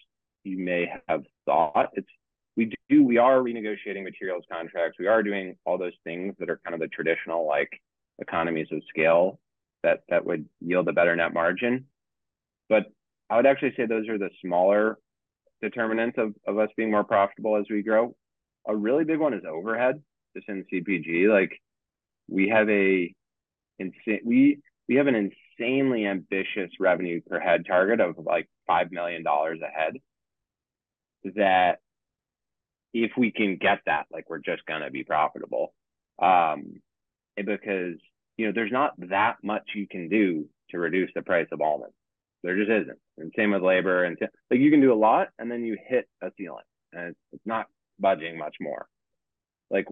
you 0.45 0.59
may 0.59 0.91
have 1.09 1.23
thought. 1.45 1.91
It's 1.95 2.09
we 2.57 2.73
do 2.89 3.05
we 3.05 3.19
are 3.19 3.39
renegotiating 3.39 4.05
materials 4.05 4.45
contracts. 4.51 4.99
We 4.99 5.07
are 5.07 5.23
doing 5.23 5.57
all 5.65 5.79
those 5.79 5.97
things 6.05 6.35
that 6.39 6.51
are 6.51 6.61
kind 6.65 6.75
of 6.75 6.81
the 6.81 6.89
traditional 6.89 7.47
like 7.47 7.71
economies 8.19 8.69
of 8.73 8.83
scale 8.89 9.39
that 9.83 10.01
that 10.09 10.25
would 10.25 10.47
yield 10.61 10.89
a 10.89 10.93
better 10.93 11.15
net 11.17 11.35
margin. 11.35 11.87
But 12.69 12.87
I 13.31 13.37
would 13.37 13.47
actually 13.47 13.75
say 13.77 13.87
those 13.87 14.09
are 14.09 14.19
the 14.19 14.31
smaller 14.45 14.99
determinants 15.63 16.19
of, 16.19 16.35
of 16.47 16.59
us 16.59 16.69
being 16.77 16.91
more 16.91 17.05
profitable 17.05 17.57
as 17.57 17.67
we 17.71 17.83
grow. 17.83 18.15
A 18.69 18.75
really 18.77 19.05
big 19.05 19.19
one 19.19 19.35
is 19.35 19.45
overhead, 19.49 20.03
just 20.37 20.49
in 20.49 20.65
CPG. 20.73 21.33
Like 21.33 21.61
we 22.29 22.49
have 22.49 22.69
a 22.69 23.15
insane 23.79 24.21
we 24.25 24.61
we 24.89 24.97
have 24.97 25.07
an 25.07 25.31
insanely 25.59 26.07
ambitious 26.07 26.71
revenue 26.81 27.21
per 27.27 27.41
head 27.41 27.65
target 27.67 28.01
of 28.01 28.17
like 28.19 28.49
five 28.67 28.91
million 28.91 29.23
dollars 29.23 29.61
a 29.63 29.69
head. 29.69 29.95
That 31.37 31.79
if 32.93 33.13
we 33.17 33.31
can 33.31 33.57
get 33.57 33.81
that, 33.87 34.07
like 34.13 34.29
we're 34.29 34.39
just 34.39 34.65
gonna 34.67 34.91
be 34.91 35.05
profitable. 35.05 35.73
Um, 36.21 36.81
because 37.37 37.97
you 38.37 38.47
know 38.47 38.53
there's 38.55 38.73
not 38.73 38.95
that 39.11 39.37
much 39.43 39.63
you 39.75 39.87
can 39.87 40.09
do 40.09 40.49
to 40.71 40.79
reduce 40.79 41.11
the 41.15 41.23
price 41.23 41.49
of 41.53 41.61
almonds. 41.61 41.95
There 42.47 42.57
just 42.57 42.71
isn't. 42.71 42.99
And 43.19 43.33
same 43.37 43.51
with 43.51 43.63
labor 43.63 44.05
and 44.05 44.17
like 44.51 44.61
you 44.61 44.71
can 44.71 44.81
do 44.81 44.93
a 44.93 44.95
lot 44.95 45.29
and 45.39 45.51
then 45.51 45.65
you 45.65 45.77
hit 45.89 46.09
a 46.23 46.31
ceiling 46.39 46.63
and 46.93 47.09
it's, 47.09 47.19
it's 47.33 47.47
not 47.47 47.67
budging 47.99 48.39
much 48.39 48.55
more. 48.61 48.87
Like 49.69 49.87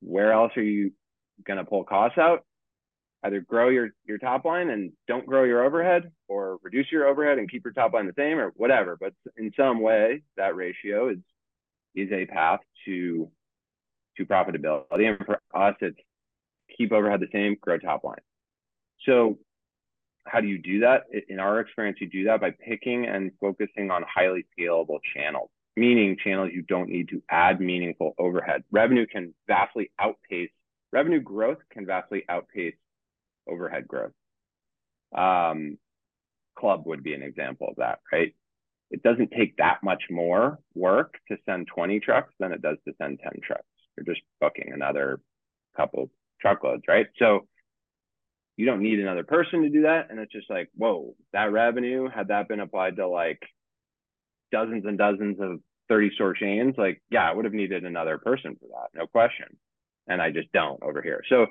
where 0.00 0.32
else 0.32 0.52
are 0.56 0.62
you 0.62 0.92
gonna 1.46 1.64
pull 1.64 1.84
costs 1.84 2.18
out? 2.18 2.44
Either 3.22 3.40
grow 3.40 3.68
your 3.68 3.90
your 4.06 4.18
top 4.18 4.44
line 4.44 4.70
and 4.70 4.92
don't 5.06 5.26
grow 5.26 5.44
your 5.44 5.62
overhead, 5.62 6.10
or 6.26 6.58
reduce 6.62 6.90
your 6.90 7.06
overhead 7.06 7.38
and 7.38 7.50
keep 7.50 7.64
your 7.64 7.74
top 7.74 7.92
line 7.92 8.06
the 8.06 8.14
same, 8.16 8.38
or 8.38 8.50
whatever. 8.56 8.96
But 8.98 9.12
in 9.36 9.52
some 9.56 9.80
way, 9.80 10.22
that 10.38 10.56
ratio 10.56 11.10
is 11.10 11.18
is 11.94 12.10
a 12.12 12.24
path 12.24 12.60
to 12.86 13.30
to 14.16 14.24
profitability. 14.24 15.06
And 15.06 15.18
for 15.26 15.38
us, 15.54 15.76
it's 15.80 15.98
keep 16.76 16.92
overhead 16.92 17.20
the 17.20 17.28
same, 17.30 17.56
grow 17.60 17.78
top 17.78 18.04
line. 18.04 18.16
So 19.06 19.38
how 20.30 20.40
do 20.40 20.46
you 20.46 20.58
do 20.58 20.80
that? 20.80 21.04
In 21.28 21.40
our 21.40 21.60
experience, 21.60 21.98
you 22.00 22.08
do 22.08 22.24
that 22.24 22.40
by 22.40 22.52
picking 22.52 23.06
and 23.06 23.32
focusing 23.40 23.90
on 23.90 24.04
highly 24.12 24.46
scalable 24.56 25.00
channels, 25.14 25.50
meaning 25.76 26.16
channels 26.22 26.50
you 26.52 26.62
don't 26.62 26.88
need 26.88 27.08
to 27.08 27.22
add 27.28 27.60
meaningful 27.60 28.14
overhead. 28.18 28.62
Revenue 28.70 29.06
can 29.06 29.34
vastly 29.48 29.90
outpace, 29.98 30.50
revenue 30.92 31.20
growth 31.20 31.58
can 31.72 31.84
vastly 31.84 32.24
outpace 32.28 32.74
overhead 33.48 33.88
growth. 33.88 34.12
Um, 35.16 35.78
club 36.56 36.82
would 36.86 37.02
be 37.02 37.14
an 37.14 37.22
example 37.22 37.68
of 37.68 37.76
that, 37.76 37.98
right? 38.12 38.34
It 38.92 39.02
doesn't 39.02 39.32
take 39.36 39.56
that 39.56 39.82
much 39.82 40.04
more 40.10 40.58
work 40.74 41.14
to 41.28 41.38
send 41.46 41.68
20 41.74 42.00
trucks 42.00 42.32
than 42.38 42.52
it 42.52 42.62
does 42.62 42.76
to 42.86 42.94
send 43.00 43.18
10 43.20 43.32
trucks. 43.42 43.64
You're 43.96 44.14
just 44.14 44.24
booking 44.40 44.72
another 44.72 45.20
couple 45.76 46.10
truckloads, 46.40 46.82
right? 46.88 47.06
So 47.18 47.46
you 48.60 48.66
don't 48.66 48.82
need 48.82 49.00
another 49.00 49.24
person 49.24 49.62
to 49.62 49.70
do 49.70 49.82
that. 49.82 50.08
And 50.10 50.20
it's 50.20 50.32
just 50.32 50.50
like, 50.50 50.68
whoa, 50.76 51.14
that 51.32 51.50
revenue, 51.50 52.10
had 52.14 52.28
that 52.28 52.46
been 52.46 52.60
applied 52.60 52.96
to 52.96 53.08
like 53.08 53.40
dozens 54.52 54.84
and 54.84 54.98
dozens 54.98 55.40
of 55.40 55.60
30 55.88 56.10
store 56.14 56.34
chains, 56.34 56.74
like, 56.76 57.02
yeah, 57.10 57.26
I 57.26 57.32
would 57.32 57.46
have 57.46 57.54
needed 57.54 57.86
another 57.86 58.18
person 58.18 58.58
for 58.60 58.66
that, 58.68 58.98
no 58.98 59.06
question. 59.06 59.46
And 60.06 60.20
I 60.20 60.30
just 60.30 60.52
don't 60.52 60.82
over 60.82 61.00
here. 61.00 61.22
So 61.30 61.46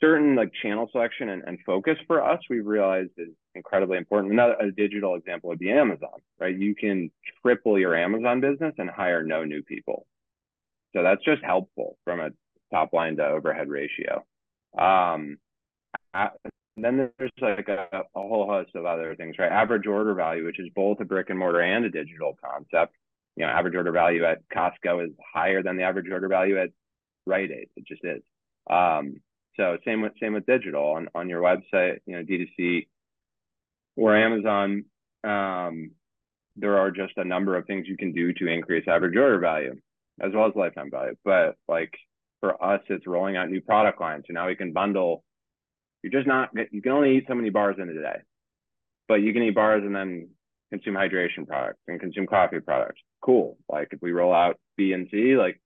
certain 0.00 0.36
like 0.36 0.52
channel 0.62 0.88
selection 0.90 1.28
and, 1.28 1.42
and 1.46 1.58
focus 1.66 1.98
for 2.06 2.24
us, 2.24 2.40
we've 2.48 2.64
realized 2.64 3.10
is 3.18 3.34
incredibly 3.54 3.98
important. 3.98 4.32
Another 4.32 4.54
a 4.54 4.72
digital 4.72 5.16
example 5.16 5.50
would 5.50 5.58
be 5.58 5.70
Amazon, 5.70 6.22
right? 6.40 6.56
You 6.56 6.74
can 6.74 7.10
triple 7.42 7.78
your 7.78 7.94
Amazon 7.94 8.40
business 8.40 8.72
and 8.78 8.88
hire 8.88 9.22
no 9.22 9.44
new 9.44 9.62
people. 9.62 10.06
So 10.96 11.02
that's 11.02 11.22
just 11.26 11.44
helpful 11.44 11.98
from 12.04 12.20
a 12.20 12.30
top 12.72 12.94
line 12.94 13.16
to 13.18 13.26
overhead 13.26 13.68
ratio. 13.68 14.24
Um, 14.78 15.36
then 16.14 17.10
there's 17.18 17.30
like 17.40 17.68
a, 17.68 17.88
a, 17.92 18.02
whole 18.14 18.46
host 18.46 18.70
of 18.74 18.86
other 18.86 19.14
things, 19.16 19.36
right? 19.38 19.50
Average 19.50 19.86
order 19.86 20.14
value, 20.14 20.44
which 20.44 20.60
is 20.60 20.68
both 20.74 21.00
a 21.00 21.04
brick 21.04 21.30
and 21.30 21.38
mortar 21.38 21.60
and 21.60 21.84
a 21.84 21.90
digital 21.90 22.36
concept. 22.44 22.94
You 23.36 23.46
know, 23.46 23.52
average 23.52 23.74
order 23.74 23.92
value 23.92 24.24
at 24.24 24.42
Costco 24.54 25.04
is 25.04 25.12
higher 25.32 25.62
than 25.62 25.76
the 25.76 25.84
average 25.84 26.10
order 26.10 26.28
value 26.28 26.58
at 26.58 26.70
Rite 27.26 27.50
Aid. 27.50 27.68
It 27.76 27.86
just 27.86 28.04
is. 28.04 28.22
Um, 28.70 29.20
so 29.56 29.76
same 29.84 30.02
with 30.02 30.12
same 30.20 30.34
with 30.34 30.46
digital 30.46 30.84
on 30.92 31.08
on 31.14 31.28
your 31.28 31.42
website, 31.42 31.98
you 32.06 32.16
know, 32.16 32.22
D2C 32.22 32.86
or 33.96 34.16
Amazon. 34.16 34.84
Um, 35.24 35.92
there 36.56 36.78
are 36.78 36.90
just 36.90 37.12
a 37.16 37.24
number 37.24 37.56
of 37.56 37.66
things 37.66 37.86
you 37.86 37.96
can 37.96 38.12
do 38.12 38.32
to 38.34 38.48
increase 38.48 38.86
average 38.88 39.16
order 39.16 39.38
value 39.38 39.74
as 40.20 40.32
well 40.34 40.46
as 40.46 40.52
lifetime 40.56 40.90
value. 40.90 41.14
But 41.24 41.56
like 41.68 41.92
for 42.40 42.62
us, 42.62 42.80
it's 42.88 43.06
rolling 43.06 43.36
out 43.36 43.50
new 43.50 43.60
product 43.60 44.00
lines. 44.00 44.24
So 44.26 44.32
now 44.32 44.46
we 44.46 44.56
can 44.56 44.72
bundle. 44.72 45.24
You're 46.02 46.12
just 46.12 46.26
not. 46.26 46.50
You 46.70 46.82
can 46.82 46.92
only 46.92 47.16
eat 47.16 47.24
so 47.28 47.34
many 47.34 47.50
bars 47.50 47.76
in 47.78 47.88
a 47.88 47.94
day, 47.94 48.18
but 49.08 49.16
you 49.16 49.32
can 49.32 49.42
eat 49.42 49.54
bars 49.54 49.82
and 49.84 49.94
then 49.94 50.28
consume 50.70 50.94
hydration 50.94 51.46
products 51.46 51.80
and 51.88 51.98
consume 51.98 52.26
coffee 52.26 52.60
products. 52.60 53.00
Cool. 53.22 53.58
Like 53.68 53.88
if 53.90 54.00
we 54.02 54.12
roll 54.12 54.32
out 54.32 54.58
B 54.76 54.92
and 54.92 55.08
C, 55.10 55.36
like 55.36 55.60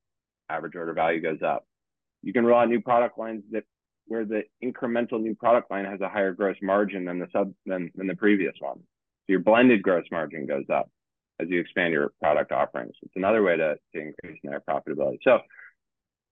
average 0.48 0.74
order 0.76 0.92
value 0.92 1.20
goes 1.20 1.42
up. 1.44 1.66
You 2.22 2.32
can 2.32 2.46
roll 2.46 2.60
out 2.60 2.68
new 2.68 2.80
product 2.80 3.18
lines 3.18 3.42
that 3.50 3.64
where 4.06 4.24
the 4.24 4.42
incremental 4.62 5.20
new 5.20 5.34
product 5.34 5.70
line 5.70 5.84
has 5.84 6.00
a 6.00 6.08
higher 6.08 6.32
gross 6.32 6.56
margin 6.62 7.04
than 7.04 7.18
the 7.18 7.28
sub 7.32 7.52
than, 7.66 7.90
than 7.94 8.06
the 8.06 8.16
previous 8.16 8.54
one. 8.58 8.78
So 8.78 9.28
your 9.28 9.40
blended 9.40 9.82
gross 9.82 10.04
margin 10.10 10.46
goes 10.46 10.64
up 10.72 10.90
as 11.40 11.48
you 11.48 11.60
expand 11.60 11.92
your 11.92 12.12
product 12.20 12.52
offerings. 12.52 12.94
It's 13.02 13.16
another 13.16 13.42
way 13.42 13.56
to, 13.56 13.76
to 13.94 14.00
increase 14.00 14.38
net 14.44 14.62
profitability. 14.68 15.18
So 15.22 15.38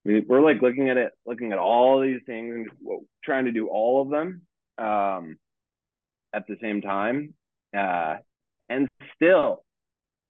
we, 0.04 0.20
we're 0.20 0.40
like 0.40 0.62
looking 0.62 0.88
at 0.88 0.96
it, 0.96 1.12
looking 1.26 1.52
at 1.52 1.58
all 1.58 2.00
these 2.00 2.20
things, 2.26 2.68
trying 3.24 3.44
to 3.44 3.52
do 3.52 3.68
all 3.68 4.02
of 4.02 4.10
them 4.10 4.42
um, 4.78 5.36
at 6.34 6.46
the 6.46 6.56
same 6.62 6.80
time. 6.80 7.34
Uh, 7.76 8.16
and 8.68 8.88
still, 9.14 9.62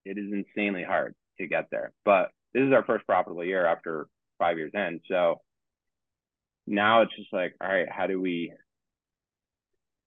it 0.05 0.19
is 0.19 0.33
insanely 0.33 0.83
hard 0.83 1.15
to 1.39 1.47
get 1.47 1.67
there. 1.71 1.93
But 2.05 2.31
this 2.53 2.63
is 2.63 2.73
our 2.73 2.85
first 2.85 3.07
profitable 3.07 3.45
year 3.45 3.67
after 3.67 4.07
five 4.39 4.59
years 4.59 4.73
in. 4.75 5.01
So 5.09 5.41
now 6.67 7.03
it's 7.03 7.15
just 7.17 7.33
like, 7.33 7.55
all 7.61 7.69
right, 7.69 7.89
how 7.91 8.07
do 8.07 8.21
we 8.21 8.53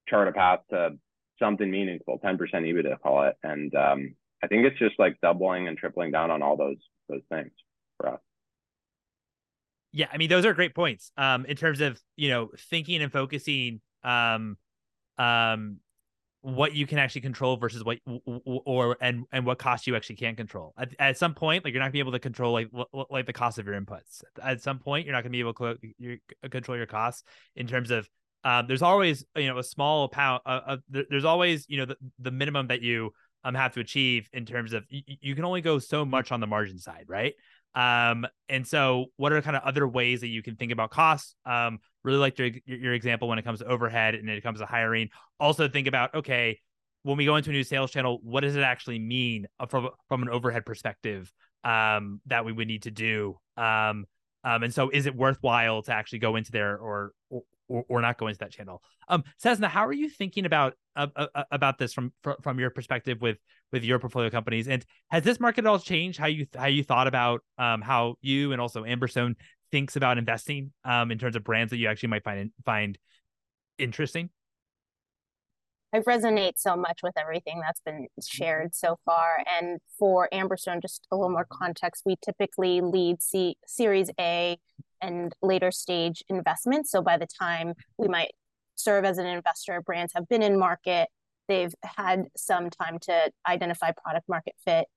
chart 0.10 0.28
a 0.28 0.32
path 0.32 0.60
to 0.70 0.98
something 1.40 1.70
meaningful, 1.70 2.20
10% 2.24 2.38
EBITDA, 2.38 3.00
call 3.02 3.24
it. 3.24 3.36
And 3.44 3.74
um, 3.76 4.16
I 4.44 4.48
think 4.48 4.66
it's 4.66 4.80
just 4.80 5.00
like 5.00 5.20
doubling 5.22 5.68
and 5.68 5.78
tripling 5.78 6.12
down 6.12 6.32
on 6.32 6.42
all 6.42 6.58
those 6.58 6.78
those 7.10 7.22
things 7.30 7.52
for 7.98 8.10
us. 8.10 8.20
Yeah, 9.94 10.08
I 10.12 10.18
mean 10.18 10.30
those 10.30 10.46
are 10.46 10.54
great 10.54 10.76
points. 10.76 11.12
Um, 11.18 11.46
in 11.46 11.56
terms 11.56 11.80
of 11.80 12.02
you 12.16 12.30
know 12.30 12.50
thinking 12.70 13.02
and 13.02 13.12
focusing, 13.12 13.80
um, 14.04 14.58
um, 15.18 15.78
what 16.42 16.74
you 16.74 16.86
can 16.86 16.98
actually 16.98 17.22
control 17.22 17.56
versus 17.58 17.84
what 17.86 18.00
or 18.36 18.98
and 19.00 19.26
and 19.32 19.46
what 19.46 19.60
cost 19.60 19.86
you 19.88 19.96
actually 19.96 20.18
can't 20.18 20.36
control. 20.36 20.74
At, 20.78 20.94
at 21.00 21.18
some 21.18 21.36
point, 21.36 21.64
like 21.64 21.74
you're 21.74 21.80
not 21.80 21.86
gonna 21.88 21.94
be 21.94 22.00
able 22.00 22.12
to 22.14 22.20
control 22.20 22.54
like 22.54 22.70
like 23.10 23.28
the 23.28 23.34
cost 23.34 23.60
of 23.60 23.68
your 23.68 23.80
inputs. 23.80 24.24
At 24.42 24.62
some 24.62 24.80
point, 24.80 25.06
you're 25.06 25.14
not 25.14 25.22
gonna 25.22 25.32
be 25.32 25.40
able 25.40 25.54
to 25.54 25.78
control 26.50 26.76
your 26.76 26.88
costs 26.88 27.24
in 27.56 27.68
terms 27.68 27.92
of 27.92 28.10
um, 28.44 28.68
there's 28.68 28.82
always 28.82 29.24
you 29.38 29.48
know 29.48 29.60
a 29.60 29.64
small 29.64 30.10
pound. 30.10 30.42
Uh, 30.46 30.60
uh, 30.68 30.78
there's 30.90 31.24
always 31.26 31.66
you 31.70 31.78
know 31.78 31.86
the, 31.86 31.98
the 32.20 32.32
minimum 32.32 32.68
that 32.68 32.82
you 32.82 33.12
um 33.46 33.56
have 33.56 33.74
to 33.74 33.80
achieve 33.80 34.28
in 34.34 34.46
terms 34.46 34.74
of 34.74 34.84
you, 34.90 35.02
you 35.22 35.36
can 35.36 35.46
only 35.46 35.62
go 35.62 35.78
so 35.80 36.04
much 36.04 36.32
on 36.32 36.40
the 36.40 36.48
margin 36.48 36.80
side, 36.80 37.06
right? 37.08 37.34
Um, 37.76 38.28
and 38.50 38.68
so 38.68 39.08
what 39.18 39.34
are 39.34 39.42
kind 39.42 39.56
of 39.56 39.64
other 39.64 39.88
ways 39.88 40.22
that 40.22 40.28
you 40.28 40.44
can 40.44 40.56
think 40.56 40.72
about 40.72 40.92
costs? 40.92 41.36
Um, 41.46 41.80
really 42.04 42.20
like 42.20 42.38
your, 42.38 42.52
your 42.66 42.94
example 42.94 43.28
when 43.28 43.40
it 43.40 43.46
comes 43.46 43.60
to 43.60 43.66
overhead 43.66 44.16
and 44.16 44.30
it 44.30 44.44
comes 44.44 44.60
to 44.60 44.66
hiring. 44.66 45.10
Also 45.40 45.68
think 45.68 45.88
about, 45.88 46.14
okay, 46.14 46.60
when 47.04 47.18
we 47.18 47.26
go 47.26 47.36
into 47.36 47.50
a 47.50 47.54
new 47.54 47.64
sales 47.64 47.92
channel, 47.92 48.20
what 48.24 48.42
does 48.42 48.56
it 48.56 48.62
actually 48.62 49.00
mean 49.00 49.48
uh, 49.60 49.66
from, 49.66 49.90
from 50.08 50.22
an 50.24 50.30
overhead 50.30 50.66
perspective 50.66 51.32
um, 51.64 52.22
that 52.28 52.46
we 52.46 52.52
would 52.52 52.68
need 52.68 52.84
to 52.84 52.92
do? 52.92 53.38
Um, 53.58 54.06
um, 54.44 54.64
and 54.64 54.74
so 54.74 54.90
is 54.90 55.06
it 55.06 55.16
worthwhile 55.16 55.82
to 55.84 55.94
actually 55.94 56.20
go 56.20 56.36
into 56.36 56.52
there 56.52 56.78
or, 56.78 57.12
or, 57.30 57.44
or 57.88 58.02
not 58.02 58.18
go 58.18 58.28
into 58.28 58.40
that 58.40 58.52
channel? 58.52 58.82
Um, 59.08 59.24
Cessna, 59.38 59.68
how 59.68 59.86
are 59.86 59.94
you 59.94 60.10
thinking 60.10 60.46
about 60.46 60.74
uh, 60.96 61.08
uh, 61.16 61.44
about 61.52 61.78
this 61.78 61.94
from, 61.94 62.14
from 62.22 62.36
from 62.42 62.60
your 62.60 62.70
perspective 62.70 63.20
with 63.22 63.38
with 63.74 63.84
your 63.84 64.00
portfolio 64.00 64.30
companies? 64.30 64.70
And 64.70 64.86
has 65.10 65.24
this 65.24 65.40
market 65.42 65.66
at 65.66 65.68
all 65.68 65.80
changed 65.80 66.18
how 66.18 66.28
you 66.28 66.48
how 66.56 66.68
you 66.68 66.84
thought 66.84 67.08
about 67.08 67.42
um, 67.58 67.82
how 67.82 68.16
you 68.22 68.54
and 68.54 68.62
also 68.62 68.86
Amberstone 68.86 69.36
thinks 69.72 69.98
about 69.98 70.18
investing 70.18 70.72
um, 70.86 71.12
in 71.12 71.18
terms 71.18 71.36
of 71.36 71.44
brands 71.44 71.72
that 71.72 71.78
you 71.78 71.88
actually 71.88 72.10
might 72.10 72.24
find 72.24 72.52
find 72.64 72.98
interesting? 73.78 74.30
I 75.94 76.00
resonate 76.00 76.54
so 76.58 76.76
much 76.76 77.02
with 77.04 77.14
everything 77.20 77.62
that's 77.62 77.82
been 77.82 78.08
shared 78.20 78.74
so 78.74 78.98
far. 79.06 79.44
And 79.48 79.80
for 80.00 80.28
Amberstone, 80.34 80.82
just 80.82 81.08
a 81.12 81.16
little 81.16 81.30
more 81.30 81.46
context, 81.48 82.02
we 82.04 82.16
typically 82.26 82.82
lead 82.82 83.22
C- 83.22 83.58
Series 83.68 84.10
A 84.20 84.58
and 85.02 85.36
later 85.44 85.70
stage 85.70 86.24
investments. 86.30 86.90
So 86.90 87.04
by 87.04 87.18
the 87.18 87.28
time 87.28 87.74
we 88.00 88.08
might 88.08 88.32
serve 88.74 89.06
as 89.06 89.20
an 89.20 89.28
investor, 89.28 89.82
brands 89.82 90.14
have 90.16 90.28
been 90.28 90.42
in 90.42 90.58
market, 90.58 91.10
they've 91.48 91.74
had 91.84 92.26
some 92.36 92.70
time 92.70 93.00
to 93.00 93.32
identify 93.48 93.92
product 93.92 94.28
market 94.30 94.54
fit, 94.66 94.88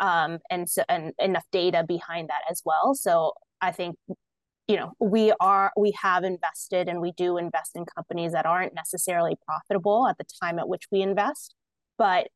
um, 0.00 0.38
and 0.50 0.68
so 0.68 0.82
and 0.88 1.12
enough 1.18 1.44
data 1.52 1.84
behind 1.86 2.28
that 2.28 2.42
as 2.50 2.62
well. 2.64 2.94
So 2.94 3.32
I 3.60 3.72
think 3.72 3.96
you 4.68 4.76
know, 4.76 4.92
we 4.98 5.32
are 5.40 5.72
we 5.76 5.92
have 6.02 6.24
invested 6.24 6.88
and 6.88 7.00
we 7.00 7.12
do 7.12 7.36
invest 7.38 7.72
in 7.76 7.84
companies 7.84 8.32
that 8.32 8.46
aren't 8.46 8.74
necessarily 8.74 9.36
profitable 9.46 10.08
at 10.08 10.18
the 10.18 10.24
time 10.42 10.58
at 10.58 10.68
which 10.68 10.84
we 10.90 11.02
invest. 11.02 11.54
But 11.98 12.28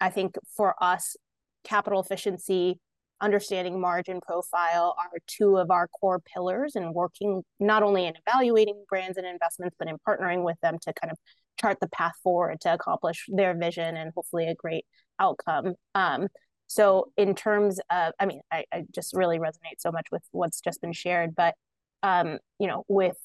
I 0.00 0.10
think 0.10 0.36
for 0.56 0.74
us, 0.82 1.16
capital 1.62 2.00
efficiency, 2.00 2.80
understanding 3.20 3.80
margin 3.80 4.20
profile 4.20 4.96
are 4.98 5.18
two 5.26 5.58
of 5.58 5.70
our 5.70 5.86
core 5.88 6.20
pillars 6.20 6.74
and 6.74 6.94
working 6.94 7.42
not 7.60 7.82
only 7.82 8.06
in 8.06 8.14
evaluating 8.26 8.84
brands 8.88 9.16
and 9.16 9.26
investments, 9.26 9.76
but 9.78 9.88
in 9.88 9.96
partnering 10.08 10.44
with 10.44 10.56
them 10.62 10.78
to 10.82 10.92
kind 10.94 11.12
of 11.12 11.18
chart 11.60 11.78
the 11.80 11.88
path 11.88 12.14
forward 12.22 12.60
to 12.62 12.72
accomplish 12.72 13.26
their 13.28 13.56
vision 13.56 13.96
and 13.96 14.12
hopefully 14.14 14.46
a 14.46 14.54
great 14.54 14.84
outcome. 15.18 15.74
Um, 15.94 16.28
so 16.66 17.10
in 17.16 17.34
terms 17.34 17.80
of, 17.90 18.12
I 18.20 18.26
mean, 18.26 18.40
I, 18.52 18.64
I 18.72 18.84
just 18.94 19.12
really 19.14 19.38
resonate 19.38 19.78
so 19.78 19.90
much 19.90 20.06
with 20.12 20.22
what's 20.30 20.60
just 20.60 20.80
been 20.80 20.92
shared, 20.92 21.34
but 21.34 21.54
um, 22.02 22.38
you 22.58 22.66
know, 22.66 22.84
with 22.88 23.16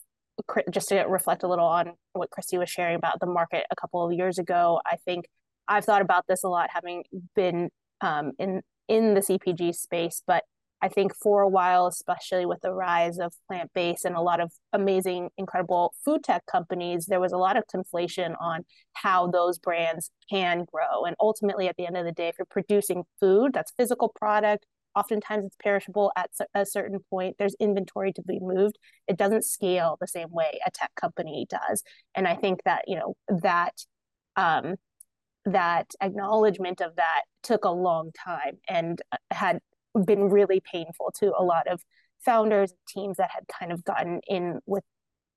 just 0.71 0.89
to 0.89 1.01
reflect 1.03 1.43
a 1.43 1.47
little 1.47 1.65
on 1.65 1.93
what 2.13 2.29
Kristy 2.29 2.57
was 2.59 2.69
sharing 2.69 2.95
about 2.95 3.19
the 3.19 3.25
market 3.25 3.65
a 3.71 3.75
couple 3.75 4.05
of 4.05 4.11
years 4.11 4.37
ago, 4.37 4.81
I 4.85 4.97
think 4.97 5.25
I've 5.67 5.85
thought 5.85 6.01
about 6.01 6.25
this 6.27 6.43
a 6.43 6.49
lot, 6.49 6.69
having 6.73 7.03
been 7.35 7.69
um, 8.01 8.33
in 8.37 8.61
in 8.87 9.13
the 9.13 9.21
CPG 9.21 9.73
space, 9.73 10.21
but 10.27 10.43
I 10.85 10.87
think 10.87 11.15
for 11.15 11.41
a 11.41 11.49
while, 11.49 11.87
especially 11.87 12.45
with 12.45 12.61
the 12.61 12.71
rise 12.71 13.17
of 13.17 13.33
plant 13.47 13.71
based 13.73 14.05
and 14.05 14.15
a 14.15 14.21
lot 14.21 14.39
of 14.39 14.51
amazing, 14.71 15.29
incredible 15.35 15.95
food 16.05 16.23
tech 16.23 16.45
companies, 16.45 17.07
there 17.07 17.19
was 17.19 17.31
a 17.31 17.39
lot 17.39 17.57
of 17.57 17.63
conflation 17.65 18.35
on 18.39 18.65
how 18.93 19.25
those 19.25 19.57
brands 19.57 20.11
can 20.29 20.63
grow. 20.71 21.05
And 21.05 21.15
ultimately, 21.19 21.67
at 21.67 21.75
the 21.75 21.87
end 21.87 21.97
of 21.97 22.05
the 22.05 22.11
day, 22.11 22.27
if 22.27 22.35
you're 22.37 22.45
producing 22.45 23.01
food, 23.19 23.51
that's 23.51 23.73
physical 23.75 24.09
product. 24.15 24.67
Oftentimes 24.95 25.45
it's 25.45 25.55
perishable 25.59 26.11
at 26.15 26.29
a 26.53 26.67
certain 26.67 26.99
point. 27.09 27.37
There's 27.39 27.55
inventory 27.59 28.13
to 28.13 28.21
be 28.21 28.37
moved. 28.39 28.77
It 29.07 29.17
doesn't 29.17 29.43
scale 29.43 29.97
the 29.99 30.07
same 30.07 30.29
way 30.29 30.59
a 30.67 30.69
tech 30.69 30.91
company 30.93 31.47
does. 31.49 31.81
And 32.13 32.27
I 32.27 32.35
think 32.35 32.61
that, 32.65 32.83
you 32.85 32.97
know, 32.97 33.15
that 33.41 33.73
um, 34.35 34.75
that 35.45 35.87
acknowledgement 35.99 36.79
of 36.79 36.95
that 36.97 37.23
took 37.41 37.65
a 37.65 37.71
long 37.71 38.11
time 38.11 38.59
and 38.69 39.01
uh, 39.11 39.17
had 39.31 39.61
been 40.05 40.29
really 40.29 40.61
painful 40.61 41.11
to 41.19 41.33
a 41.37 41.43
lot 41.43 41.67
of 41.67 41.81
founders 42.23 42.73
teams 42.87 43.17
that 43.17 43.29
had 43.33 43.43
kind 43.47 43.71
of 43.71 43.83
gotten 43.83 44.21
in 44.27 44.59
with 44.65 44.83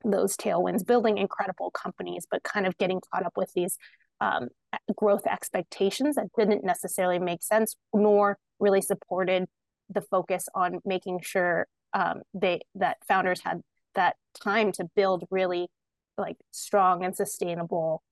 those 0.05 0.37
tailwinds, 0.37 0.87
building 0.87 1.19
incredible 1.19 1.71
companies, 1.71 2.27
but 2.31 2.43
kind 2.43 2.67
of 2.67 2.77
getting 2.79 3.01
caught 3.13 3.27
up 3.27 3.37
with 3.37 3.53
these 3.55 3.77
um, 4.21 4.49
growth 4.97 5.27
expectations 5.27 6.17
that 6.17 6.27
didn't 6.37 6.65
necessarily 6.65 7.19
make 7.19 7.43
sense, 7.43 7.77
nor 7.93 8.39
really 8.59 8.81
supported 8.81 9.47
the 9.89 10.01
focus 10.01 10.49
on 10.55 10.81
making 10.85 11.21
sure 11.23 11.67
um, 11.95 12.23
they 12.35 12.61
that 12.75 12.99
founders 13.07 13.41
had 13.43 13.63
that 13.95 14.17
time 14.43 14.73
to 14.73 14.85
build 14.95 15.25
really 15.31 15.69
like 16.17 16.37
strong 16.51 17.05
and 17.05 17.17
sustainable 17.17 18.03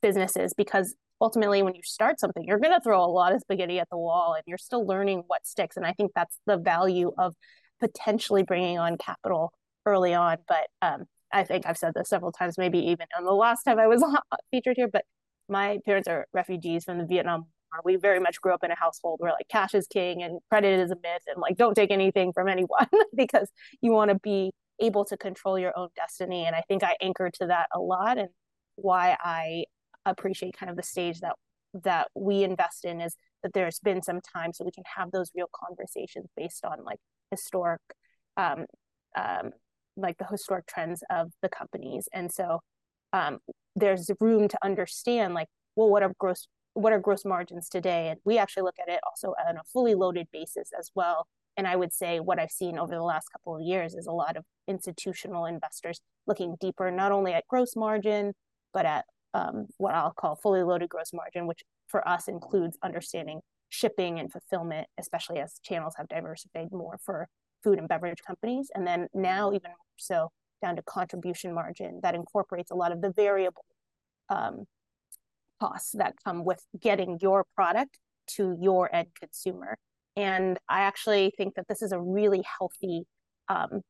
businesses 0.00 0.54
because 0.54 0.94
ultimately 1.24 1.62
when 1.62 1.74
you 1.74 1.80
start 1.82 2.20
something 2.20 2.44
you're 2.46 2.58
going 2.58 2.74
to 2.74 2.80
throw 2.80 3.02
a 3.02 3.06
lot 3.06 3.34
of 3.34 3.40
spaghetti 3.40 3.80
at 3.80 3.88
the 3.90 3.96
wall 3.96 4.34
and 4.34 4.42
you're 4.46 4.58
still 4.58 4.86
learning 4.86 5.22
what 5.26 5.44
sticks 5.46 5.76
and 5.76 5.86
i 5.86 5.92
think 5.92 6.12
that's 6.14 6.38
the 6.46 6.58
value 6.58 7.10
of 7.16 7.34
potentially 7.80 8.42
bringing 8.42 8.78
on 8.78 8.98
capital 8.98 9.52
early 9.86 10.12
on 10.12 10.36
but 10.46 10.66
um, 10.82 11.04
i 11.32 11.42
think 11.42 11.64
i've 11.66 11.78
said 11.78 11.92
this 11.94 12.10
several 12.10 12.30
times 12.30 12.58
maybe 12.58 12.78
even 12.78 13.06
on 13.16 13.24
the 13.24 13.32
last 13.32 13.62
time 13.62 13.78
i 13.78 13.86
was 13.86 14.04
featured 14.50 14.76
here 14.76 14.88
but 14.92 15.04
my 15.48 15.78
parents 15.86 16.06
are 16.06 16.26
refugees 16.34 16.84
from 16.84 16.98
the 16.98 17.06
vietnam 17.06 17.40
war. 17.40 17.80
We 17.84 17.96
very 17.96 18.20
much 18.20 18.40
grew 18.40 18.52
up 18.52 18.62
in 18.62 18.70
a 18.70 18.76
household 18.76 19.20
where 19.20 19.32
like 19.32 19.48
cash 19.48 19.74
is 19.74 19.86
king 19.86 20.22
and 20.22 20.40
credit 20.50 20.78
is 20.78 20.90
a 20.90 20.96
myth 20.96 21.22
and 21.26 21.40
like 21.40 21.56
don't 21.56 21.74
take 21.74 21.90
anything 21.90 22.32
from 22.32 22.48
anyone 22.48 22.86
because 23.16 23.50
you 23.80 23.92
want 23.92 24.10
to 24.10 24.18
be 24.22 24.52
able 24.80 25.04
to 25.06 25.16
control 25.16 25.58
your 25.58 25.76
own 25.78 25.88
destiny 25.94 26.44
and 26.44 26.56
i 26.56 26.62
think 26.68 26.82
i 26.82 26.96
anchor 27.00 27.30
to 27.32 27.46
that 27.46 27.68
a 27.72 27.78
lot 27.78 28.18
and 28.18 28.28
why 28.76 29.16
i 29.20 29.64
appreciate 30.10 30.56
kind 30.56 30.70
of 30.70 30.76
the 30.76 30.82
stage 30.82 31.20
that 31.20 31.34
that 31.82 32.08
we 32.14 32.44
invest 32.44 32.84
in 32.84 33.00
is 33.00 33.16
that 33.42 33.52
there's 33.52 33.80
been 33.80 34.00
some 34.02 34.20
time 34.20 34.52
so 34.52 34.64
we 34.64 34.70
can 34.70 34.84
have 34.96 35.10
those 35.10 35.30
real 35.34 35.48
conversations 35.52 36.26
based 36.36 36.64
on 36.64 36.84
like 36.84 37.00
historic 37.30 37.80
um, 38.36 38.66
um, 39.16 39.50
like 39.96 40.18
the 40.18 40.26
historic 40.26 40.66
trends 40.66 41.02
of 41.10 41.32
the 41.42 41.48
companies. 41.48 42.08
And 42.12 42.32
so 42.32 42.60
um, 43.12 43.38
there's 43.76 44.10
room 44.20 44.48
to 44.48 44.58
understand 44.64 45.34
like 45.34 45.48
well 45.76 45.88
what 45.88 46.02
are 46.02 46.12
gross 46.18 46.48
what 46.74 46.92
are 46.92 46.98
gross 46.98 47.24
margins 47.24 47.68
today? 47.68 48.08
And 48.08 48.18
we 48.24 48.36
actually 48.38 48.64
look 48.64 48.76
at 48.80 48.92
it 48.92 49.00
also 49.06 49.34
on 49.48 49.56
a 49.56 49.62
fully 49.72 49.94
loaded 49.94 50.26
basis 50.32 50.70
as 50.78 50.90
well. 50.94 51.26
And 51.56 51.68
i 51.68 51.76
would 51.76 51.92
say 51.92 52.18
what 52.18 52.40
i've 52.40 52.50
seen 52.50 52.78
over 52.78 52.92
the 52.92 53.02
last 53.02 53.28
couple 53.30 53.54
of 53.54 53.62
years 53.62 53.94
is 53.94 54.08
a 54.08 54.12
lot 54.12 54.36
of 54.36 54.44
institutional 54.66 55.46
investors 55.46 56.00
looking 56.26 56.56
deeper 56.60 56.90
not 56.90 57.12
only 57.12 57.32
at 57.32 57.46
gross 57.46 57.76
margin 57.76 58.32
but 58.72 58.86
at 58.86 59.04
um, 59.34 59.66
what 59.76 59.94
I'll 59.94 60.12
call 60.12 60.36
fully 60.36 60.62
loaded 60.62 60.88
gross 60.88 61.12
margin, 61.12 61.46
which 61.46 61.62
for 61.88 62.06
us 62.08 62.28
includes 62.28 62.78
understanding 62.82 63.40
shipping 63.68 64.20
and 64.20 64.30
fulfillment, 64.30 64.86
especially 64.98 65.40
as 65.40 65.58
channels 65.62 65.94
have 65.98 66.08
diversified 66.08 66.70
more 66.70 66.98
for 67.04 67.28
food 67.62 67.78
and 67.78 67.88
beverage 67.88 68.22
companies. 68.26 68.70
And 68.74 68.86
then 68.86 69.08
now, 69.12 69.52
even 69.52 69.72
so, 69.96 70.30
down 70.62 70.76
to 70.76 70.82
contribution 70.82 71.52
margin 71.52 72.00
that 72.02 72.14
incorporates 72.14 72.70
a 72.70 72.74
lot 72.74 72.92
of 72.92 73.02
the 73.02 73.12
variable 73.12 73.64
um, 74.30 74.64
costs 75.60 75.92
that 75.92 76.14
come 76.24 76.44
with 76.44 76.64
getting 76.80 77.18
your 77.20 77.44
product 77.54 77.98
to 78.26 78.56
your 78.60 78.94
end 78.94 79.08
consumer. 79.18 79.76
And 80.16 80.58
I 80.68 80.82
actually 80.82 81.32
think 81.36 81.56
that 81.56 81.66
this 81.68 81.82
is 81.82 81.92
a 81.92 82.00
really 82.00 82.44
healthy 82.58 83.04
um, 83.48 83.82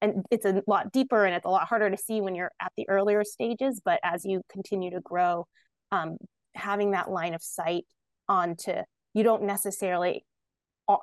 and 0.00 0.24
it's 0.30 0.44
a 0.44 0.62
lot 0.66 0.92
deeper 0.92 1.24
and 1.24 1.34
it's 1.34 1.44
a 1.44 1.50
lot 1.50 1.68
harder 1.68 1.90
to 1.90 1.96
see 1.96 2.20
when 2.20 2.34
you're 2.34 2.52
at 2.60 2.72
the 2.76 2.88
earlier 2.88 3.24
stages 3.24 3.80
but 3.84 4.00
as 4.02 4.24
you 4.24 4.42
continue 4.50 4.90
to 4.90 5.00
grow 5.00 5.46
um, 5.92 6.16
having 6.54 6.92
that 6.92 7.10
line 7.10 7.34
of 7.34 7.42
sight 7.42 7.84
onto 8.28 8.72
you 9.14 9.22
don't 9.22 9.42
necessarily 9.42 10.24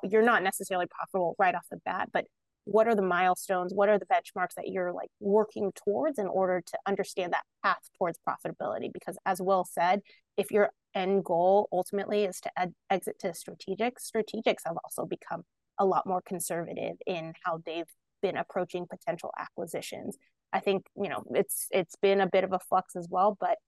you're 0.02 0.22
not 0.22 0.42
necessarily 0.42 0.86
profitable 0.90 1.34
right 1.38 1.54
off 1.54 1.66
the 1.70 1.78
bat 1.84 2.08
but 2.12 2.24
what 2.68 2.86
are 2.86 2.94
the 2.94 3.00
milestones? 3.00 3.72
What 3.72 3.88
are 3.88 3.98
the 3.98 4.04
benchmarks 4.04 4.54
that 4.56 4.68
you're 4.68 4.92
like 4.92 5.08
working 5.20 5.72
towards 5.86 6.18
in 6.18 6.26
order 6.26 6.62
to 6.66 6.78
understand 6.86 7.32
that 7.32 7.44
path 7.64 7.80
towards 7.96 8.18
profitability? 8.28 8.92
Because 8.92 9.16
as 9.24 9.40
will 9.40 9.64
said 9.64 10.00
if 10.36 10.50
your 10.50 10.70
end 10.94 11.24
goal 11.24 11.68
ultimately 11.72 12.24
is 12.24 12.40
to 12.40 12.50
ed- 12.58 12.74
exit 12.90 13.18
to 13.20 13.28
strategics 13.28 14.10
strategics 14.14 14.62
have 14.66 14.76
also 14.84 15.06
become 15.06 15.44
a 15.78 15.86
lot 15.86 16.06
more 16.06 16.20
conservative 16.20 16.96
in 17.06 17.32
how 17.44 17.60
they've 17.64 17.88
been 18.22 18.36
approaching 18.36 18.86
potential 18.88 19.32
acquisitions. 19.38 20.16
I 20.52 20.60
think 20.60 20.86
you 20.96 21.08
know 21.08 21.24
it's 21.34 21.66
it's 21.70 21.96
been 22.00 22.20
a 22.20 22.26
bit 22.26 22.44
of 22.44 22.52
a 22.52 22.58
flux 22.58 22.96
as 22.96 23.08
well, 23.10 23.36
but 23.38 23.58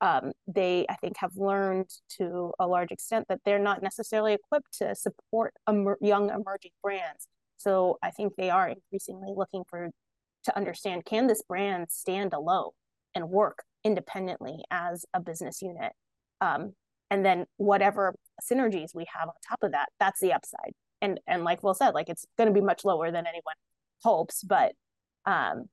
um, 0.00 0.32
they 0.46 0.86
I 0.88 0.94
think 0.96 1.16
have 1.18 1.36
learned 1.36 1.90
to 2.18 2.52
a 2.58 2.66
large 2.66 2.90
extent 2.90 3.26
that 3.28 3.40
they're 3.44 3.58
not 3.58 3.82
necessarily 3.82 4.34
equipped 4.34 4.78
to 4.78 4.94
support 4.94 5.54
emer- 5.68 5.98
young 6.00 6.30
emerging 6.30 6.72
brands. 6.82 7.28
So 7.58 7.98
I 8.02 8.10
think 8.10 8.34
they 8.36 8.50
are 8.50 8.68
increasingly 8.68 9.32
looking 9.36 9.64
for 9.68 9.90
to 10.44 10.56
understand 10.56 11.04
can 11.04 11.26
this 11.26 11.42
brand 11.42 11.88
stand 11.90 12.32
alone 12.32 12.70
and 13.14 13.28
work 13.28 13.64
independently 13.84 14.64
as 14.70 15.04
a 15.12 15.20
business 15.20 15.60
unit, 15.60 15.92
um, 16.40 16.72
and 17.10 17.24
then 17.24 17.46
whatever 17.58 18.14
synergies 18.42 18.94
we 18.94 19.04
have 19.14 19.28
on 19.28 19.34
top 19.46 19.58
of 19.62 19.72
that, 19.72 19.88
that's 19.98 20.20
the 20.20 20.32
upside. 20.32 20.72
And 21.02 21.20
and 21.26 21.44
like 21.44 21.62
Will 21.62 21.74
said, 21.74 21.90
like 21.90 22.08
it's 22.08 22.24
going 22.38 22.48
to 22.48 22.54
be 22.54 22.64
much 22.64 22.84
lower 22.84 23.10
than 23.10 23.26
anyone 23.26 23.54
hopes 24.02 24.42
but 24.42 24.72
um 25.26 25.66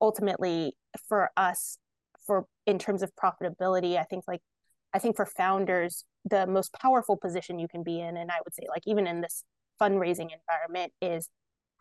ultimately 0.00 0.74
for 1.08 1.30
us 1.36 1.78
for 2.26 2.46
in 2.66 2.78
terms 2.78 3.02
of 3.02 3.10
profitability 3.14 3.96
i 3.98 4.04
think 4.04 4.24
like 4.26 4.40
i 4.92 4.98
think 4.98 5.16
for 5.16 5.26
founders 5.26 6.04
the 6.24 6.46
most 6.46 6.72
powerful 6.74 7.16
position 7.16 7.58
you 7.58 7.68
can 7.68 7.82
be 7.82 8.00
in 8.00 8.16
and 8.16 8.30
i 8.30 8.36
would 8.44 8.54
say 8.54 8.66
like 8.68 8.82
even 8.86 9.06
in 9.06 9.20
this 9.20 9.44
fundraising 9.80 10.28
environment 10.32 10.92
is 11.00 11.28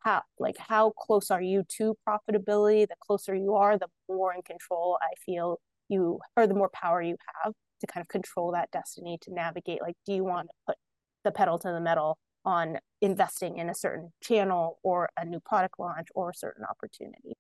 how 0.04 0.22
like 0.40 0.58
how 0.58 0.92
close 0.92 1.30
are 1.30 1.42
you 1.42 1.64
to 1.78 1.96
profitability? 2.08 2.88
The 2.88 2.96
closer 3.00 3.36
you 3.36 3.54
are 3.54 3.78
the 3.78 3.88
more 4.10 4.34
in 4.34 4.42
control 4.42 4.98
i 5.02 5.14
feel 5.26 5.60
you 5.90 6.20
or 6.36 6.48
the 6.48 6.54
more 6.54 6.70
power 6.74 7.02
you 7.02 7.18
have 7.44 7.54
to 7.82 7.88
kind 7.88 8.02
of 8.02 8.08
control 8.08 8.52
that 8.52 8.72
destiny 8.72 9.18
to 9.22 9.34
navigate 9.34 9.82
like 9.82 9.96
do 10.06 10.14
you 10.14 10.24
want 10.24 10.48
to 10.48 10.54
put 10.68 10.78
the 11.24 11.32
pedal 11.32 11.60
to 11.60 11.68
the 11.68 11.82
metal 11.82 12.18
on 12.46 12.78
investing 13.02 13.58
in 13.58 13.70
a 13.70 13.76
certain 13.76 14.12
channel 14.22 14.80
or 14.84 15.10
a 15.18 15.26
new 15.26 15.40
product 15.40 15.76
launch 15.80 16.08
or 16.16 16.32
a 16.32 16.36
certain 16.36 16.66
opportunity. 16.66 17.34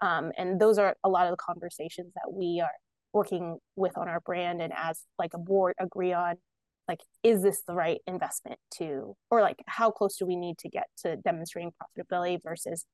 Um, 0.00 0.32
and 0.36 0.60
those 0.60 0.78
are 0.78 0.96
a 1.04 1.08
lot 1.08 1.26
of 1.26 1.32
the 1.32 1.36
conversations 1.36 2.12
that 2.14 2.32
we 2.32 2.60
are 2.62 2.72
working 3.12 3.58
with 3.76 3.96
on 3.96 4.08
our 4.08 4.20
brand 4.20 4.60
and 4.60 4.72
as 4.76 5.04
like 5.18 5.32
a 5.32 5.38
board 5.38 5.74
agree 5.80 6.12
on 6.12 6.36
like 6.86 7.00
is 7.22 7.42
this 7.42 7.62
the 7.66 7.74
right 7.74 8.00
investment 8.06 8.58
to 8.74 9.16
or 9.30 9.40
like 9.40 9.56
how 9.66 9.90
close 9.90 10.16
do 10.18 10.26
we 10.26 10.36
need 10.36 10.58
to 10.58 10.68
get 10.68 10.84
to 10.98 11.16
demonstrating 11.16 11.72
profitability 11.72 12.38
versus 12.42 12.84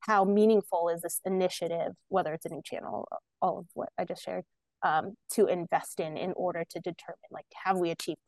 how 0.00 0.24
meaningful 0.24 0.88
is 0.88 1.02
this 1.02 1.20
initiative 1.26 1.92
whether 2.08 2.32
it's 2.32 2.46
a 2.46 2.48
new 2.48 2.62
channel 2.64 3.06
all 3.42 3.58
of 3.58 3.66
what 3.74 3.90
i 3.98 4.04
just 4.04 4.22
shared 4.22 4.44
um, 4.82 5.14
to 5.30 5.46
invest 5.46 6.00
in 6.00 6.16
in 6.16 6.32
order 6.36 6.64
to 6.70 6.78
determine 6.80 7.18
like 7.30 7.46
have 7.64 7.76
we 7.76 7.90
achieved 7.90 8.20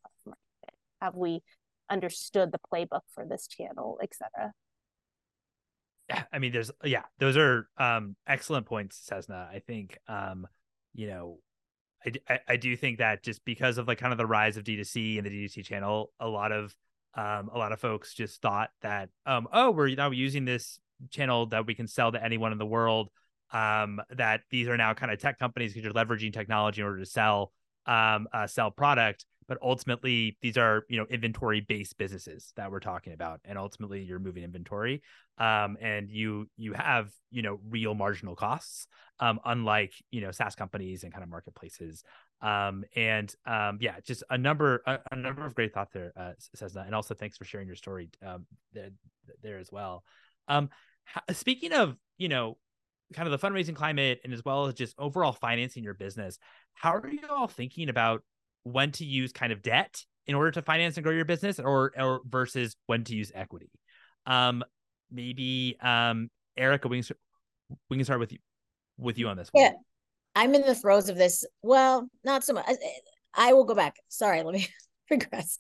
have 1.00 1.14
we 1.14 1.40
understood 1.90 2.52
the 2.52 2.58
playbook 2.72 3.02
for 3.14 3.26
this 3.28 3.46
channel, 3.46 3.98
etc. 4.02 4.52
I 6.32 6.38
mean, 6.38 6.52
there's 6.52 6.70
yeah, 6.84 7.02
those 7.18 7.36
are 7.36 7.68
um 7.76 8.16
excellent 8.26 8.66
points, 8.66 9.00
Cessna. 9.04 9.48
I 9.52 9.60
think 9.60 9.98
um, 10.08 10.46
you 10.94 11.08
know, 11.08 11.38
I, 12.04 12.12
I, 12.28 12.38
I 12.48 12.56
do 12.56 12.76
think 12.76 12.98
that 12.98 13.22
just 13.22 13.44
because 13.44 13.78
of 13.78 13.88
like 13.88 13.98
kind 13.98 14.12
of 14.12 14.18
the 14.18 14.26
rise 14.26 14.56
of 14.56 14.64
D2C 14.64 15.18
and 15.18 15.26
the 15.26 15.30
D2C 15.30 15.64
channel, 15.64 16.12
a 16.20 16.28
lot 16.28 16.52
of 16.52 16.74
um 17.14 17.50
a 17.52 17.58
lot 17.58 17.72
of 17.72 17.80
folks 17.80 18.14
just 18.14 18.40
thought 18.42 18.70
that 18.82 19.08
um 19.24 19.48
oh 19.52 19.70
we're 19.70 19.94
now 19.94 20.10
using 20.10 20.44
this 20.44 20.78
channel 21.10 21.46
that 21.46 21.66
we 21.66 21.74
can 21.74 21.86
sell 21.86 22.12
to 22.12 22.22
anyone 22.22 22.52
in 22.52 22.58
the 22.58 22.66
world 22.66 23.08
um 23.50 24.00
that 24.10 24.42
these 24.50 24.68
are 24.68 24.76
now 24.76 24.92
kind 24.92 25.10
of 25.10 25.18
tech 25.18 25.38
companies 25.38 25.72
because 25.72 25.84
you're 25.84 25.94
leveraging 25.94 26.32
technology 26.32 26.82
in 26.82 26.86
order 26.86 26.98
to 26.98 27.06
sell 27.06 27.52
um 27.86 28.28
uh, 28.32 28.46
sell 28.46 28.70
product 28.70 29.24
but 29.48 29.58
ultimately 29.62 30.36
these 30.42 30.56
are 30.56 30.84
you 30.88 30.98
know 30.98 31.06
inventory 31.10 31.60
based 31.60 31.96
businesses 31.98 32.52
that 32.56 32.70
we're 32.70 32.78
talking 32.78 33.12
about 33.12 33.40
and 33.44 33.58
ultimately 33.58 34.02
you're 34.02 34.18
moving 34.18 34.44
inventory 34.44 35.02
um, 35.38 35.76
and 35.80 36.10
you 36.10 36.48
you 36.56 36.72
have 36.74 37.10
you 37.30 37.42
know 37.42 37.58
real 37.68 37.94
marginal 37.94 38.36
costs 38.36 38.86
um, 39.20 39.40
unlike 39.46 39.92
you 40.10 40.20
know 40.20 40.30
SaaS 40.30 40.54
companies 40.54 41.02
and 41.02 41.12
kind 41.12 41.24
of 41.24 41.30
marketplaces 41.30 42.04
um, 42.42 42.84
and 42.94 43.34
um, 43.46 43.78
yeah 43.80 43.96
just 44.04 44.22
a 44.30 44.38
number 44.38 44.82
a, 44.86 44.98
a 45.10 45.16
number 45.16 45.44
of 45.44 45.54
great 45.54 45.72
thoughts 45.72 45.92
there 45.92 46.12
uh, 46.16 46.32
and 46.76 46.94
also 46.94 47.14
thanks 47.14 47.36
for 47.36 47.44
sharing 47.44 47.66
your 47.66 47.76
story 47.76 48.10
um, 48.24 48.46
there, 48.72 48.90
there 49.42 49.58
as 49.58 49.72
well. 49.72 50.04
Um, 50.46 50.68
speaking 51.32 51.72
of 51.72 51.96
you 52.18 52.28
know 52.28 52.58
kind 53.14 53.26
of 53.26 53.40
the 53.40 53.46
fundraising 53.46 53.74
climate 53.74 54.20
and 54.22 54.32
as 54.32 54.44
well 54.44 54.66
as 54.66 54.74
just 54.74 54.94
overall 54.98 55.32
financing 55.32 55.82
your 55.82 55.94
business 55.94 56.38
how 56.74 56.94
are 56.94 57.08
you 57.08 57.20
all 57.30 57.48
thinking 57.48 57.88
about 57.88 58.22
when 58.72 58.92
to 58.92 59.04
use 59.04 59.32
kind 59.32 59.52
of 59.52 59.62
debt 59.62 60.04
in 60.26 60.34
order 60.34 60.50
to 60.52 60.62
finance 60.62 60.96
and 60.96 61.04
grow 61.04 61.12
your 61.12 61.24
business 61.24 61.58
or, 61.58 61.92
or 61.98 62.20
versus 62.28 62.76
when 62.86 63.04
to 63.04 63.14
use 63.16 63.32
equity. 63.34 63.70
Um, 64.26 64.62
maybe 65.10 65.76
um, 65.80 66.30
Erica, 66.56 66.88
we 66.88 67.02
can, 67.02 67.16
we 67.88 67.96
can 67.96 68.04
start 68.04 68.20
with 68.20 68.32
you 68.32 68.38
with 68.98 69.16
you 69.18 69.28
on 69.28 69.36
this 69.36 69.48
one. 69.52 69.64
Yeah, 69.64 69.72
I'm 70.34 70.54
in 70.54 70.62
the 70.62 70.74
throes 70.74 71.08
of 71.08 71.16
this. 71.16 71.44
Well, 71.62 72.08
not 72.24 72.44
so 72.44 72.52
much. 72.52 72.66
I 73.34 73.52
will 73.52 73.64
go 73.64 73.74
back. 73.74 73.96
Sorry, 74.08 74.42
let 74.42 74.54
me 74.54 74.68
regress. 75.10 75.58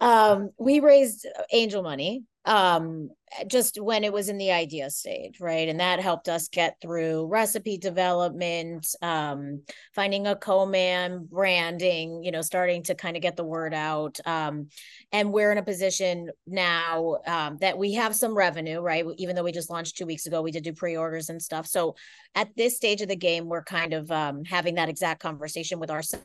Um, 0.00 0.50
we 0.58 0.80
raised 0.80 1.26
angel 1.52 1.82
money 1.82 2.24
um 2.46 3.10
just 3.48 3.80
when 3.80 4.04
it 4.04 4.12
was 4.12 4.28
in 4.28 4.38
the 4.38 4.52
idea 4.52 4.88
stage 4.88 5.40
right? 5.40 5.68
And 5.68 5.80
that 5.80 6.00
helped 6.00 6.28
us 6.28 6.48
get 6.48 6.76
through 6.80 7.26
recipe 7.26 7.76
development 7.76 8.86
um 9.02 9.62
finding 9.94 10.26
a 10.28 10.36
co-man 10.36 11.26
branding 11.30 12.22
you 12.22 12.30
know 12.30 12.42
starting 12.42 12.84
to 12.84 12.94
kind 12.94 13.16
of 13.16 13.22
get 13.22 13.36
the 13.36 13.44
word 13.44 13.74
out. 13.74 14.18
Um 14.24 14.68
and 15.12 15.32
we're 15.32 15.50
in 15.50 15.58
a 15.58 15.62
position 15.64 16.30
now 16.46 17.18
um 17.26 17.58
that 17.60 17.76
we 17.78 17.94
have 17.94 18.14
some 18.14 18.34
revenue 18.36 18.80
right? 18.80 19.04
Even 19.16 19.34
though 19.34 19.44
we 19.44 19.52
just 19.52 19.70
launched 19.70 19.96
two 19.96 20.06
weeks 20.06 20.26
ago 20.26 20.40
we 20.40 20.52
did 20.52 20.62
do 20.64 20.72
pre-orders 20.72 21.28
and 21.28 21.42
stuff. 21.42 21.66
So 21.66 21.96
at 22.36 22.54
this 22.56 22.76
stage 22.76 23.02
of 23.02 23.08
the 23.08 23.16
game 23.16 23.46
we're 23.48 23.64
kind 23.64 23.92
of 23.92 24.10
um 24.12 24.44
having 24.44 24.76
that 24.76 24.88
exact 24.88 25.20
conversation 25.20 25.80
with 25.80 25.90
ourselves. 25.90 26.24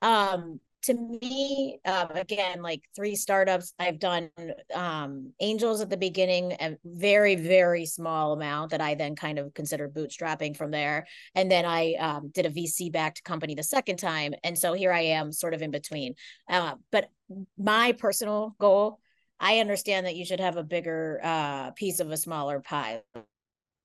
Um 0.00 0.60
to 0.82 0.94
me, 0.94 1.78
um, 1.84 2.10
again, 2.14 2.62
like 2.62 2.82
three 2.96 3.14
startups, 3.14 3.74
I've 3.78 3.98
done 3.98 4.30
um, 4.74 5.32
angels 5.40 5.80
at 5.80 5.90
the 5.90 5.96
beginning, 5.96 6.52
a 6.52 6.76
very, 6.84 7.36
very 7.36 7.84
small 7.84 8.32
amount 8.32 8.70
that 8.70 8.80
I 8.80 8.94
then 8.94 9.14
kind 9.14 9.38
of 9.38 9.52
considered 9.52 9.94
bootstrapping 9.94 10.56
from 10.56 10.70
there. 10.70 11.06
And 11.34 11.50
then 11.50 11.64
I 11.66 11.94
um, 11.94 12.30
did 12.32 12.46
a 12.46 12.50
VC 12.50 12.90
backed 12.90 13.22
company 13.24 13.54
the 13.54 13.62
second 13.62 13.98
time. 13.98 14.34
And 14.42 14.58
so 14.58 14.72
here 14.72 14.92
I 14.92 15.00
am 15.00 15.32
sort 15.32 15.54
of 15.54 15.62
in 15.62 15.70
between. 15.70 16.14
Uh, 16.48 16.74
but 16.90 17.10
my 17.58 17.92
personal 17.92 18.54
goal, 18.58 19.00
I 19.38 19.58
understand 19.58 20.06
that 20.06 20.16
you 20.16 20.24
should 20.24 20.40
have 20.40 20.56
a 20.56 20.64
bigger 20.64 21.20
uh, 21.22 21.70
piece 21.72 22.00
of 22.00 22.10
a 22.10 22.16
smaller 22.16 22.60
pie. 22.60 23.02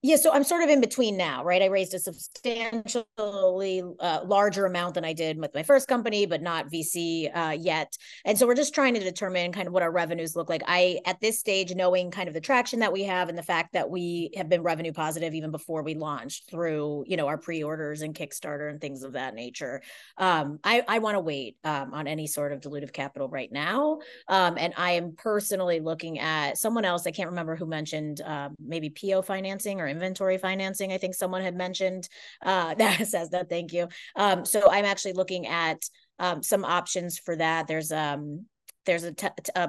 Yeah, 0.05 0.17
so 0.17 0.31
I'm 0.31 0.43
sort 0.43 0.61
of 0.61 0.69
in 0.69 0.81
between 0.81 1.17
now, 1.17 1.43
right? 1.43 1.63
I 1.63 1.65
raised 1.65 1.95
a 1.95 1.99
substantially 1.99 3.83
uh, 3.99 4.19
larger 4.23 4.67
amount 4.67 4.93
than 4.93 5.03
I 5.03 5.13
did 5.13 5.39
with 5.39 5.51
my 5.55 5.63
first 5.63 5.87
company, 5.87 6.27
but 6.27 6.43
not 6.43 6.71
VC 6.71 7.35
uh, 7.35 7.57
yet. 7.59 7.97
And 8.23 8.37
so 8.37 8.45
we're 8.45 8.53
just 8.53 8.75
trying 8.75 8.93
to 8.93 8.99
determine 8.99 9.51
kind 9.51 9.65
of 9.65 9.73
what 9.73 9.81
our 9.81 9.89
revenues 9.89 10.35
look 10.35 10.47
like. 10.47 10.61
I, 10.67 10.99
at 11.07 11.19
this 11.21 11.39
stage, 11.39 11.73
knowing 11.73 12.11
kind 12.11 12.27
of 12.27 12.35
the 12.35 12.39
traction 12.39 12.81
that 12.81 12.93
we 12.93 13.01
have 13.05 13.29
and 13.29 13.37
the 13.37 13.41
fact 13.41 13.73
that 13.73 13.89
we 13.89 14.29
have 14.37 14.47
been 14.47 14.61
revenue 14.61 14.93
positive 14.93 15.33
even 15.33 15.49
before 15.49 15.81
we 15.81 15.95
launched 15.95 16.51
through, 16.51 17.05
you 17.07 17.17
know, 17.17 17.25
our 17.25 17.39
pre-orders 17.39 18.03
and 18.03 18.13
Kickstarter 18.13 18.69
and 18.69 18.79
things 18.79 19.01
of 19.01 19.13
that 19.13 19.33
nature. 19.33 19.81
Um, 20.19 20.59
I, 20.63 20.83
I 20.87 20.99
want 20.99 21.15
to 21.15 21.19
wait 21.19 21.57
um, 21.63 21.95
on 21.95 22.05
any 22.05 22.27
sort 22.27 22.51
of 22.51 22.61
dilutive 22.61 22.93
capital 22.93 23.27
right 23.27 23.51
now. 23.51 24.01
Um, 24.27 24.55
and 24.59 24.71
I 24.77 24.91
am 24.91 25.15
personally 25.17 25.79
looking 25.79 26.19
at 26.19 26.59
someone 26.59 26.85
else, 26.85 27.07
I 27.07 27.11
can't 27.11 27.31
remember 27.31 27.55
who 27.55 27.65
mentioned 27.65 28.21
uh, 28.21 28.49
maybe 28.59 28.91
PO 28.91 29.23
financing 29.23 29.81
or 29.81 29.94
inventory 29.95 30.37
financing. 30.37 30.91
I 30.91 30.97
think 30.97 31.15
someone 31.15 31.41
had 31.41 31.55
mentioned 31.55 32.07
uh, 32.41 32.75
that 32.81 33.07
says 33.07 33.29
that. 33.29 33.49
Thank 33.49 33.73
you. 33.73 33.87
Um, 34.15 34.45
so 34.45 34.69
I'm 34.69 34.85
actually 34.85 35.13
looking 35.13 35.47
at 35.47 35.81
um, 36.19 36.43
some 36.43 36.63
options 36.63 37.17
for 37.17 37.35
that. 37.35 37.67
There's 37.67 37.91
um, 37.91 38.45
there's 38.85 39.03
a, 39.03 39.13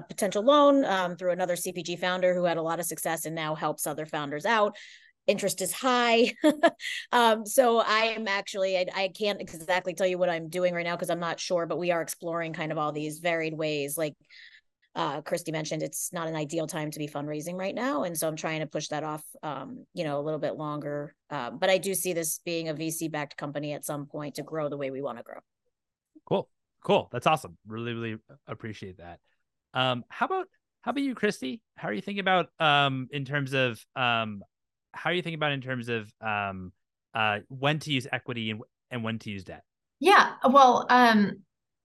potential 0.08 0.44
loan 0.44 0.84
um, 0.84 1.16
through 1.16 1.30
another 1.30 1.56
CPG 1.56 1.98
founder 1.98 2.34
who 2.34 2.44
had 2.44 2.58
a 2.58 2.62
lot 2.62 2.80
of 2.80 2.86
success 2.86 3.24
and 3.24 3.34
now 3.34 3.54
helps 3.54 3.86
other 3.86 4.04
founders 4.04 4.44
out. 4.44 4.76
Interest 5.26 5.60
is 5.62 5.72
high. 5.72 6.32
um, 7.12 7.46
so 7.46 7.78
I 7.78 8.14
am 8.16 8.28
actually, 8.28 8.76
I, 8.76 8.86
I 8.94 9.08
can't 9.08 9.40
exactly 9.40 9.94
tell 9.94 10.06
you 10.06 10.18
what 10.18 10.28
I'm 10.28 10.50
doing 10.50 10.74
right 10.74 10.84
now 10.84 10.96
because 10.96 11.08
I'm 11.08 11.18
not 11.18 11.40
sure, 11.40 11.64
but 11.64 11.78
we 11.78 11.90
are 11.90 12.02
exploring 12.02 12.52
kind 12.52 12.70
of 12.70 12.78
all 12.78 12.92
these 12.92 13.18
varied 13.18 13.54
ways. 13.54 13.96
Like 13.96 14.14
uh, 14.96 15.20
Kristy 15.20 15.52
mentioned, 15.52 15.82
it's 15.82 16.10
not 16.10 16.26
an 16.26 16.34
ideal 16.34 16.66
time 16.66 16.90
to 16.90 16.98
be 16.98 17.06
fundraising 17.06 17.54
right 17.54 17.74
now. 17.74 18.04
And 18.04 18.16
so 18.16 18.26
I'm 18.26 18.34
trying 18.34 18.60
to 18.60 18.66
push 18.66 18.88
that 18.88 19.04
off, 19.04 19.22
um, 19.42 19.84
you 19.92 20.04
know, 20.04 20.18
a 20.18 20.22
little 20.22 20.40
bit 20.40 20.56
longer. 20.56 21.14
Uh, 21.28 21.50
but 21.50 21.68
I 21.68 21.76
do 21.76 21.94
see 21.94 22.14
this 22.14 22.40
being 22.46 22.70
a 22.70 22.74
VC 22.74 23.10
backed 23.10 23.36
company 23.36 23.74
at 23.74 23.84
some 23.84 24.06
point 24.06 24.36
to 24.36 24.42
grow 24.42 24.70
the 24.70 24.78
way 24.78 24.90
we 24.90 25.02
want 25.02 25.18
to 25.18 25.22
grow. 25.22 25.38
Cool. 26.26 26.48
Cool. 26.82 27.10
That's 27.12 27.26
awesome. 27.26 27.58
Really, 27.66 27.92
really 27.92 28.16
appreciate 28.46 28.96
that. 28.96 29.20
Um, 29.74 30.02
how 30.08 30.24
about, 30.24 30.46
how 30.80 30.92
about 30.92 31.02
you, 31.02 31.14
Kristy? 31.14 31.60
How 31.76 31.88
are 31.88 31.92
you 31.92 32.00
thinking 32.00 32.20
about, 32.20 32.48
um, 32.58 33.08
in 33.10 33.26
terms 33.26 33.52
of, 33.52 33.84
um, 33.96 34.42
how 34.92 35.10
are 35.10 35.12
you 35.12 35.20
thinking 35.20 35.38
about 35.38 35.52
in 35.52 35.60
terms 35.60 35.90
of, 35.90 36.10
um, 36.22 36.72
uh, 37.12 37.40
when 37.48 37.80
to 37.80 37.92
use 37.92 38.06
equity 38.10 38.50
and, 38.50 38.62
and 38.90 39.04
when 39.04 39.18
to 39.18 39.30
use 39.30 39.44
debt? 39.44 39.62
Yeah. 40.00 40.34
Well, 40.48 40.86
um, 40.88 41.42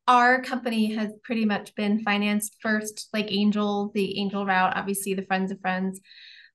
our 0.07 0.41
company 0.41 0.93
has 0.95 1.11
pretty 1.23 1.45
much 1.45 1.75
been 1.75 2.03
financed 2.03 2.57
first, 2.61 3.09
like 3.13 3.31
Angel, 3.31 3.91
the 3.93 4.19
Angel 4.19 4.45
route, 4.45 4.75
obviously 4.75 5.13
the 5.13 5.25
Friends 5.25 5.51
of 5.51 5.59
Friends. 5.61 6.01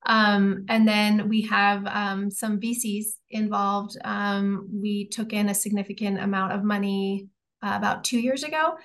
Um, 0.05 0.65
and 0.69 0.87
then 0.87 1.27
we 1.27 1.41
have 1.43 1.85
um, 1.85 2.31
some 2.31 2.59
VCs 2.59 3.05
involved. 3.29 3.97
Um, 4.03 4.69
we 4.71 5.07
took 5.07 5.33
in 5.33 5.49
a 5.49 5.53
significant 5.53 6.19
amount 6.19 6.53
of 6.53 6.63
money 6.63 7.27
uh, 7.63 7.73
about 7.75 8.03
two 8.03 8.19
years 8.19 8.43
ago. 8.43 8.75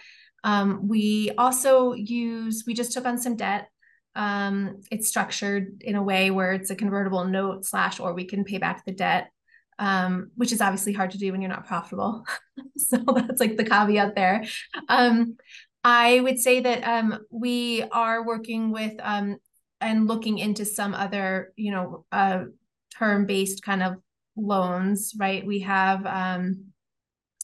Um, 0.45 0.89
we 0.89 1.31
also 1.39 1.93
use, 1.93 2.65
we 2.67 2.75
just 2.75 2.93
took 2.93 3.05
on 3.05 3.19
some 3.19 3.37
debt. 3.37 3.69
Um, 4.15 4.81
it's 4.91 5.09
structured 5.09 5.83
in 5.83 5.95
a 5.95 6.03
way 6.03 6.31
where 6.31 6.53
it's 6.53 6.71
a 6.71 6.77
convertible 6.77 7.25
note 7.25 7.65
slash, 7.65 8.01
or 8.01 8.15
we 8.15 8.25
can 8.25 8.45
pay 8.45 8.59
back 8.59 8.85
the 8.85 8.93
debt 8.93 9.31
um, 9.83 10.30
which 10.37 10.53
is 10.53 10.61
obviously 10.61 10.93
hard 10.93 11.11
to 11.11 11.18
do 11.18 11.33
when 11.33 11.43
you're 11.43 11.51
not 11.51 11.66
profitable. 11.66 12.24
so 12.76 12.99
that's 12.99 13.41
like 13.41 13.57
the 13.57 13.64
caveat 13.64 14.14
there. 14.14 14.45
Um, 14.89 15.37
I 15.83 16.20
would 16.20 16.39
say 16.39 16.61
that 16.61 16.85
um, 16.85 17.18
we 17.30 17.83
are 17.91 18.24
working 18.24 18.70
with 18.70 18.93
um, 19.01 19.39
and 19.80 20.07
looking 20.07 20.39
into 20.39 20.64
some 20.64 20.95
other, 20.95 21.53
you 21.57 21.72
know, 21.72 22.05
uh, 22.12 22.45
term-based 22.97 23.64
kind 23.64 23.83
of 23.83 23.97
loans, 24.37 25.14
right? 25.18 25.45
We 25.45 25.59
have 25.61 26.07
um, 26.07 26.66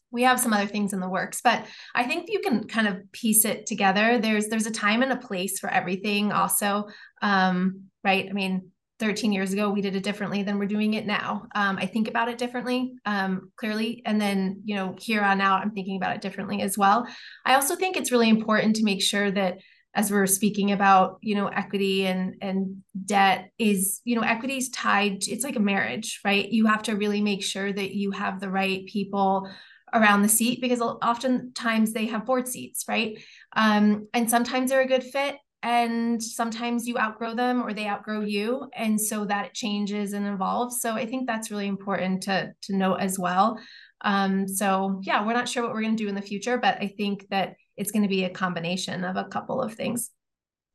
we 0.09 0.23
have 0.23 0.39
some 0.39 0.53
other 0.53 0.65
things 0.65 0.93
in 0.93 1.01
the 1.01 1.09
works, 1.09 1.41
but 1.43 1.65
I 1.93 2.05
think 2.05 2.29
you 2.29 2.39
can 2.39 2.63
kind 2.63 2.87
of 2.87 3.11
piece 3.11 3.43
it 3.43 3.65
together. 3.65 4.17
There's 4.17 4.47
there's 4.47 4.65
a 4.65 4.71
time 4.71 5.03
and 5.03 5.11
a 5.11 5.17
place 5.17 5.59
for 5.59 5.69
everything, 5.69 6.31
also, 6.31 6.87
um, 7.21 7.89
right? 8.01 8.27
I 8.29 8.31
mean, 8.31 8.71
13 8.99 9.31
years 9.31 9.53
ago 9.53 9.69
we 9.69 9.81
did 9.81 9.95
it 9.95 10.03
differently 10.03 10.43
than 10.43 10.59
we're 10.59 10.65
doing 10.65 10.93
it 10.93 11.05
now. 11.05 11.47
Um, 11.55 11.77
i 11.77 11.85
think 11.85 12.07
about 12.07 12.29
it 12.29 12.37
differently 12.37 12.93
um, 13.05 13.51
clearly. 13.55 14.01
And 14.05 14.19
then 14.19 14.61
you 14.65 14.75
know 14.75 14.95
here 14.99 15.21
on 15.21 15.41
out 15.41 15.61
i'm 15.61 15.71
thinking 15.71 15.97
about 15.97 16.15
it 16.15 16.21
differently 16.21 16.61
as 16.61 16.77
well. 16.77 17.07
I 17.45 17.55
also 17.55 17.75
think 17.75 17.97
it's 17.97 18.11
really 18.11 18.29
important 18.29 18.75
to 18.77 18.83
make 18.83 19.01
sure 19.01 19.31
that 19.31 19.59
as 19.95 20.11
we're 20.11 20.27
speaking 20.27 20.71
about 20.71 21.17
you 21.21 21.35
know 21.35 21.47
equity 21.47 22.05
and 22.05 22.35
and 22.41 22.83
debt 23.05 23.49
is 23.57 24.01
you 24.03 24.15
know 24.15 24.21
equity 24.21 24.57
is 24.57 24.69
tied 24.69 25.21
to, 25.21 25.31
it's 25.31 25.43
like 25.43 25.55
a 25.55 25.59
marriage 25.59 26.19
right? 26.23 26.49
You 26.49 26.67
have 26.67 26.83
to 26.83 26.95
really 26.95 27.21
make 27.21 27.43
sure 27.43 27.71
that 27.71 27.91
you 27.95 28.11
have 28.11 28.39
the 28.39 28.49
right 28.49 28.85
people 28.85 29.49
around 29.93 30.21
the 30.21 30.29
seat 30.29 30.61
because 30.61 30.81
oftentimes 30.81 31.93
they 31.93 32.05
have 32.05 32.25
board 32.25 32.47
seats 32.47 32.85
right? 32.87 33.19
Um, 33.55 34.07
and 34.13 34.29
sometimes 34.29 34.69
they're 34.69 34.81
a 34.81 34.87
good 34.87 35.03
fit 35.03 35.37
and 35.61 36.23
sometimes 36.23 36.87
you 36.87 36.97
outgrow 36.97 37.35
them 37.35 37.61
or 37.61 37.73
they 37.73 37.87
outgrow 37.87 38.21
you 38.21 38.69
and 38.73 38.99
so 38.99 39.25
that 39.25 39.53
changes 39.53 40.13
and 40.13 40.25
evolves. 40.25 40.81
So 40.81 40.93
i 40.93 41.05
think 41.05 41.27
that's 41.27 41.51
really 41.51 41.67
important 41.67 42.23
to 42.23 42.53
to 42.63 42.75
note 42.75 42.97
as 42.97 43.19
well. 43.19 43.59
Um, 44.01 44.47
so 44.47 45.01
yeah 45.03 45.25
we're 45.25 45.33
not 45.33 45.49
sure 45.49 45.63
what 45.63 45.73
we're 45.73 45.81
going 45.81 45.97
to 45.97 46.03
do 46.03 46.07
in 46.07 46.15
the 46.15 46.21
future 46.21 46.57
but 46.57 46.77
i 46.81 46.87
think 46.87 47.27
that 47.31 47.55
it's 47.79 47.91
going 47.91 48.03
to 48.03 48.09
be 48.09 48.25
a 48.25 48.29
combination 48.29 49.05
of 49.05 49.15
a 49.15 49.23
couple 49.23 49.61
of 49.61 49.73
things. 49.73 50.11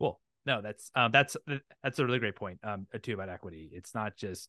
Cool. 0.00 0.18
No, 0.46 0.62
that's 0.62 0.90
um, 0.94 1.12
that's 1.12 1.36
that's 1.82 1.98
a 1.98 2.04
really 2.04 2.18
great 2.18 2.34
point 2.34 2.58
um, 2.64 2.86
too 3.02 3.12
about 3.14 3.28
equity. 3.28 3.70
It's 3.72 3.94
not 3.94 4.16
just 4.16 4.48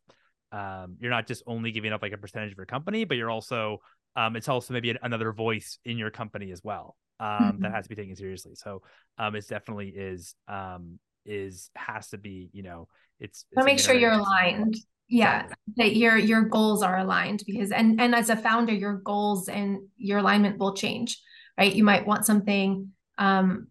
um, 0.53 0.95
you're 0.99 1.11
not 1.11 1.27
just 1.27 1.43
only 1.45 1.71
giving 1.71 1.91
up 1.91 2.01
like 2.01 2.13
a 2.13 2.17
percentage 2.17 2.53
of 2.53 2.57
your 2.57 2.65
company, 2.65 3.03
but 3.03 3.17
you're 3.17 3.29
also 3.29 3.79
um, 4.15 4.35
it's 4.35 4.49
also 4.49 4.73
maybe 4.73 4.95
another 5.01 5.31
voice 5.31 5.79
in 5.85 5.97
your 5.97 6.11
company 6.11 6.51
as 6.51 6.63
well 6.63 6.95
um, 7.19 7.27
mm-hmm. 7.27 7.61
that 7.63 7.73
has 7.73 7.85
to 7.85 7.89
be 7.89 7.95
taken 7.95 8.15
seriously. 8.15 8.55
So 8.55 8.81
um, 9.17 9.35
it 9.35 9.47
definitely 9.47 9.89
is 9.89 10.35
um, 10.47 10.99
is 11.25 11.69
has 11.75 12.09
to 12.09 12.17
be 12.17 12.49
you 12.53 12.63
know 12.63 12.87
it's, 13.19 13.45
it's 13.51 13.65
make 13.65 13.79
sure 13.79 13.95
you're 13.95 14.11
aligned. 14.11 14.75
Yeah 15.07 15.47
that 15.77 15.95
your 15.95 16.17
your 16.17 16.41
goals 16.41 16.81
are 16.81 16.97
aligned 16.97 17.43
because 17.45 17.71
and 17.71 18.01
and 18.01 18.15
as 18.15 18.31
a 18.31 18.35
founder 18.35 18.73
your 18.73 18.95
goals 18.95 19.47
and 19.47 19.81
your 19.97 20.17
alignment 20.17 20.57
will 20.57 20.73
change 20.73 21.19
right? 21.57 21.73
You 21.73 21.83
might 21.83 22.05
want 22.07 22.25
something 22.25 22.91
um 23.17 23.67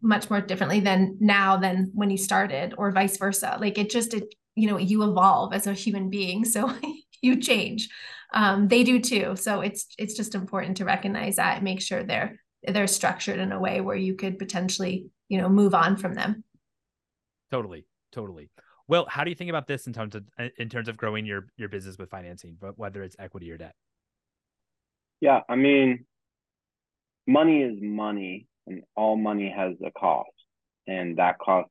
much 0.00 0.30
more 0.30 0.40
differently 0.40 0.80
than 0.80 1.16
now 1.20 1.56
than 1.56 1.90
when 1.94 2.10
you 2.10 2.16
started 2.16 2.74
or 2.78 2.92
vice 2.92 3.16
versa. 3.16 3.56
Like 3.60 3.78
it 3.78 3.90
just 3.90 4.14
it 4.14 4.34
you 4.54 4.68
know 4.68 4.78
you 4.78 5.02
evolve 5.02 5.52
as 5.52 5.66
a 5.66 5.72
human 5.72 6.10
being 6.10 6.44
so 6.44 6.72
you 7.22 7.40
change 7.40 7.88
um 8.34 8.68
they 8.68 8.84
do 8.84 9.00
too 9.00 9.34
so 9.36 9.60
it's 9.60 9.86
it's 9.98 10.14
just 10.14 10.34
important 10.34 10.76
to 10.76 10.84
recognize 10.84 11.36
that 11.36 11.56
and 11.56 11.64
make 11.64 11.80
sure 11.80 12.02
they're 12.02 12.38
they're 12.66 12.86
structured 12.86 13.38
in 13.38 13.52
a 13.52 13.60
way 13.60 13.80
where 13.80 13.96
you 13.96 14.14
could 14.14 14.38
potentially 14.38 15.06
you 15.28 15.38
know 15.38 15.48
move 15.48 15.74
on 15.74 15.96
from 15.96 16.14
them 16.14 16.44
totally 17.50 17.86
totally 18.12 18.50
well, 18.86 19.06
how 19.08 19.24
do 19.24 19.30
you 19.30 19.36
think 19.36 19.50
about 19.50 19.66
this 19.66 19.86
in 19.86 19.92
terms 19.92 20.14
of 20.14 20.24
in 20.58 20.68
terms 20.68 20.88
of 20.88 20.96
growing 20.96 21.24
your 21.24 21.46
your 21.56 21.68
business 21.68 21.96
with 21.96 22.10
financing, 22.10 22.56
but 22.60 22.78
whether 22.78 23.02
it's 23.02 23.16
equity 23.18 23.50
or 23.50 23.56
debt? 23.56 23.74
Yeah, 25.20 25.40
I 25.48 25.56
mean, 25.56 26.04
money 27.26 27.62
is 27.62 27.78
money, 27.80 28.46
and 28.66 28.82
all 28.94 29.16
money 29.16 29.52
has 29.56 29.74
a 29.84 29.90
cost, 29.90 30.30
and 30.86 31.16
that 31.16 31.38
cost 31.38 31.70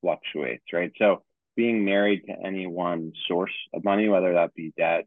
fluctuates, 0.00 0.64
right? 0.72 0.90
So 0.96 1.22
being 1.54 1.84
married 1.84 2.22
to 2.26 2.34
any 2.44 2.66
one 2.66 3.12
source 3.28 3.52
of 3.74 3.84
money, 3.84 4.08
whether 4.08 4.32
that 4.32 4.54
be 4.54 4.72
debt, 4.76 5.04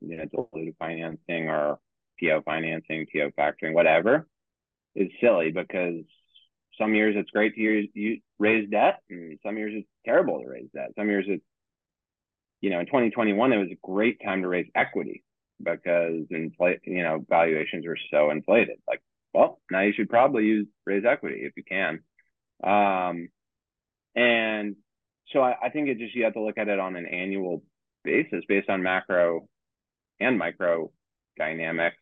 you 0.00 0.16
know, 0.16 0.24
diluted 0.24 0.74
financing 0.78 1.48
or 1.48 1.78
PO 2.20 2.42
financing, 2.44 3.06
PO 3.12 3.30
factoring, 3.38 3.74
whatever, 3.74 4.26
is 4.94 5.08
silly 5.20 5.50
because 5.50 6.04
some 6.78 6.94
years 6.94 7.14
it's 7.16 7.30
great 7.30 7.54
to 7.54 7.60
use, 7.60 7.88
you 7.94 8.20
raise 8.38 8.68
debt, 8.70 9.00
and 9.10 9.38
some 9.44 9.56
years 9.56 9.72
it's 9.76 9.88
terrible 10.04 10.40
to 10.40 10.48
raise 10.48 10.68
debt. 10.74 10.90
Some 10.96 11.08
years 11.08 11.26
it's, 11.28 11.44
you 12.60 12.70
know, 12.70 12.80
in 12.80 12.86
2021 12.86 13.52
it 13.52 13.56
was 13.58 13.70
a 13.70 13.86
great 13.86 14.20
time 14.24 14.42
to 14.42 14.48
raise 14.48 14.68
equity 14.74 15.24
because 15.62 16.24
inflate, 16.30 16.80
you 16.84 17.02
know, 17.02 17.24
valuations 17.28 17.86
were 17.86 17.98
so 18.12 18.30
inflated. 18.30 18.78
Like, 18.86 19.02
well, 19.32 19.60
now 19.70 19.80
you 19.80 19.92
should 19.92 20.08
probably 20.08 20.44
use 20.44 20.66
raise 20.86 21.04
equity 21.04 21.40
if 21.42 21.52
you 21.56 21.64
can. 21.64 22.00
Um, 22.62 23.28
and 24.14 24.76
so 25.32 25.40
I, 25.42 25.54
I 25.64 25.68
think 25.70 25.88
it 25.88 25.98
just 25.98 26.14
you 26.14 26.24
have 26.24 26.34
to 26.34 26.40
look 26.40 26.58
at 26.58 26.68
it 26.68 26.78
on 26.78 26.96
an 26.96 27.06
annual 27.06 27.62
basis 28.04 28.44
based 28.48 28.68
on 28.68 28.82
macro 28.82 29.48
and 30.20 30.38
micro 30.38 30.90
dynamics 31.36 31.96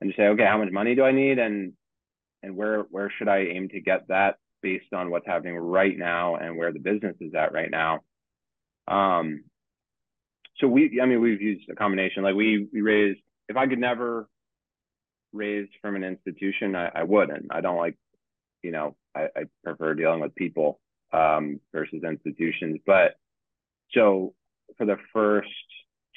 and 0.00 0.10
just 0.10 0.18
say, 0.18 0.28
okay, 0.28 0.44
how 0.44 0.58
much 0.58 0.72
money 0.72 0.94
do 0.94 1.04
I 1.04 1.12
need? 1.12 1.38
And 1.38 1.72
and 2.42 2.56
where 2.56 2.80
where 2.90 3.12
should 3.16 3.28
I 3.28 3.40
aim 3.40 3.68
to 3.70 3.80
get 3.80 4.08
that 4.08 4.36
based 4.62 4.92
on 4.92 5.10
what's 5.10 5.26
happening 5.26 5.56
right 5.56 5.96
now 5.96 6.36
and 6.36 6.56
where 6.56 6.72
the 6.72 6.78
business 6.78 7.16
is 7.20 7.34
at 7.34 7.52
right 7.52 7.70
now. 7.70 8.00
Um, 8.88 9.44
so 10.58 10.68
we, 10.68 11.00
I 11.02 11.06
mean, 11.06 11.20
we've 11.20 11.40
used 11.40 11.68
a 11.70 11.74
combination. 11.74 12.22
Like 12.22 12.34
we 12.34 12.68
we 12.72 12.80
raised. 12.80 13.20
If 13.48 13.56
I 13.56 13.66
could 13.66 13.78
never 13.78 14.28
raise 15.32 15.68
from 15.80 15.96
an 15.96 16.04
institution, 16.04 16.76
I, 16.76 16.90
I 16.94 17.02
wouldn't. 17.02 17.46
I 17.50 17.60
don't 17.60 17.78
like, 17.78 17.96
you 18.62 18.70
know, 18.70 18.96
I, 19.14 19.28
I 19.36 19.44
prefer 19.64 19.94
dealing 19.94 20.20
with 20.20 20.34
people 20.34 20.80
um, 21.12 21.60
versus 21.72 22.02
institutions. 22.04 22.78
But 22.86 23.14
so 23.92 24.34
for 24.76 24.86
the 24.86 24.98
first 25.12 25.48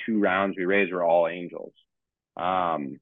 two 0.05 0.19
rounds 0.19 0.55
we 0.57 0.65
raised 0.65 0.91
were 0.91 1.03
all 1.03 1.27
angels. 1.27 1.73
Um, 2.37 2.99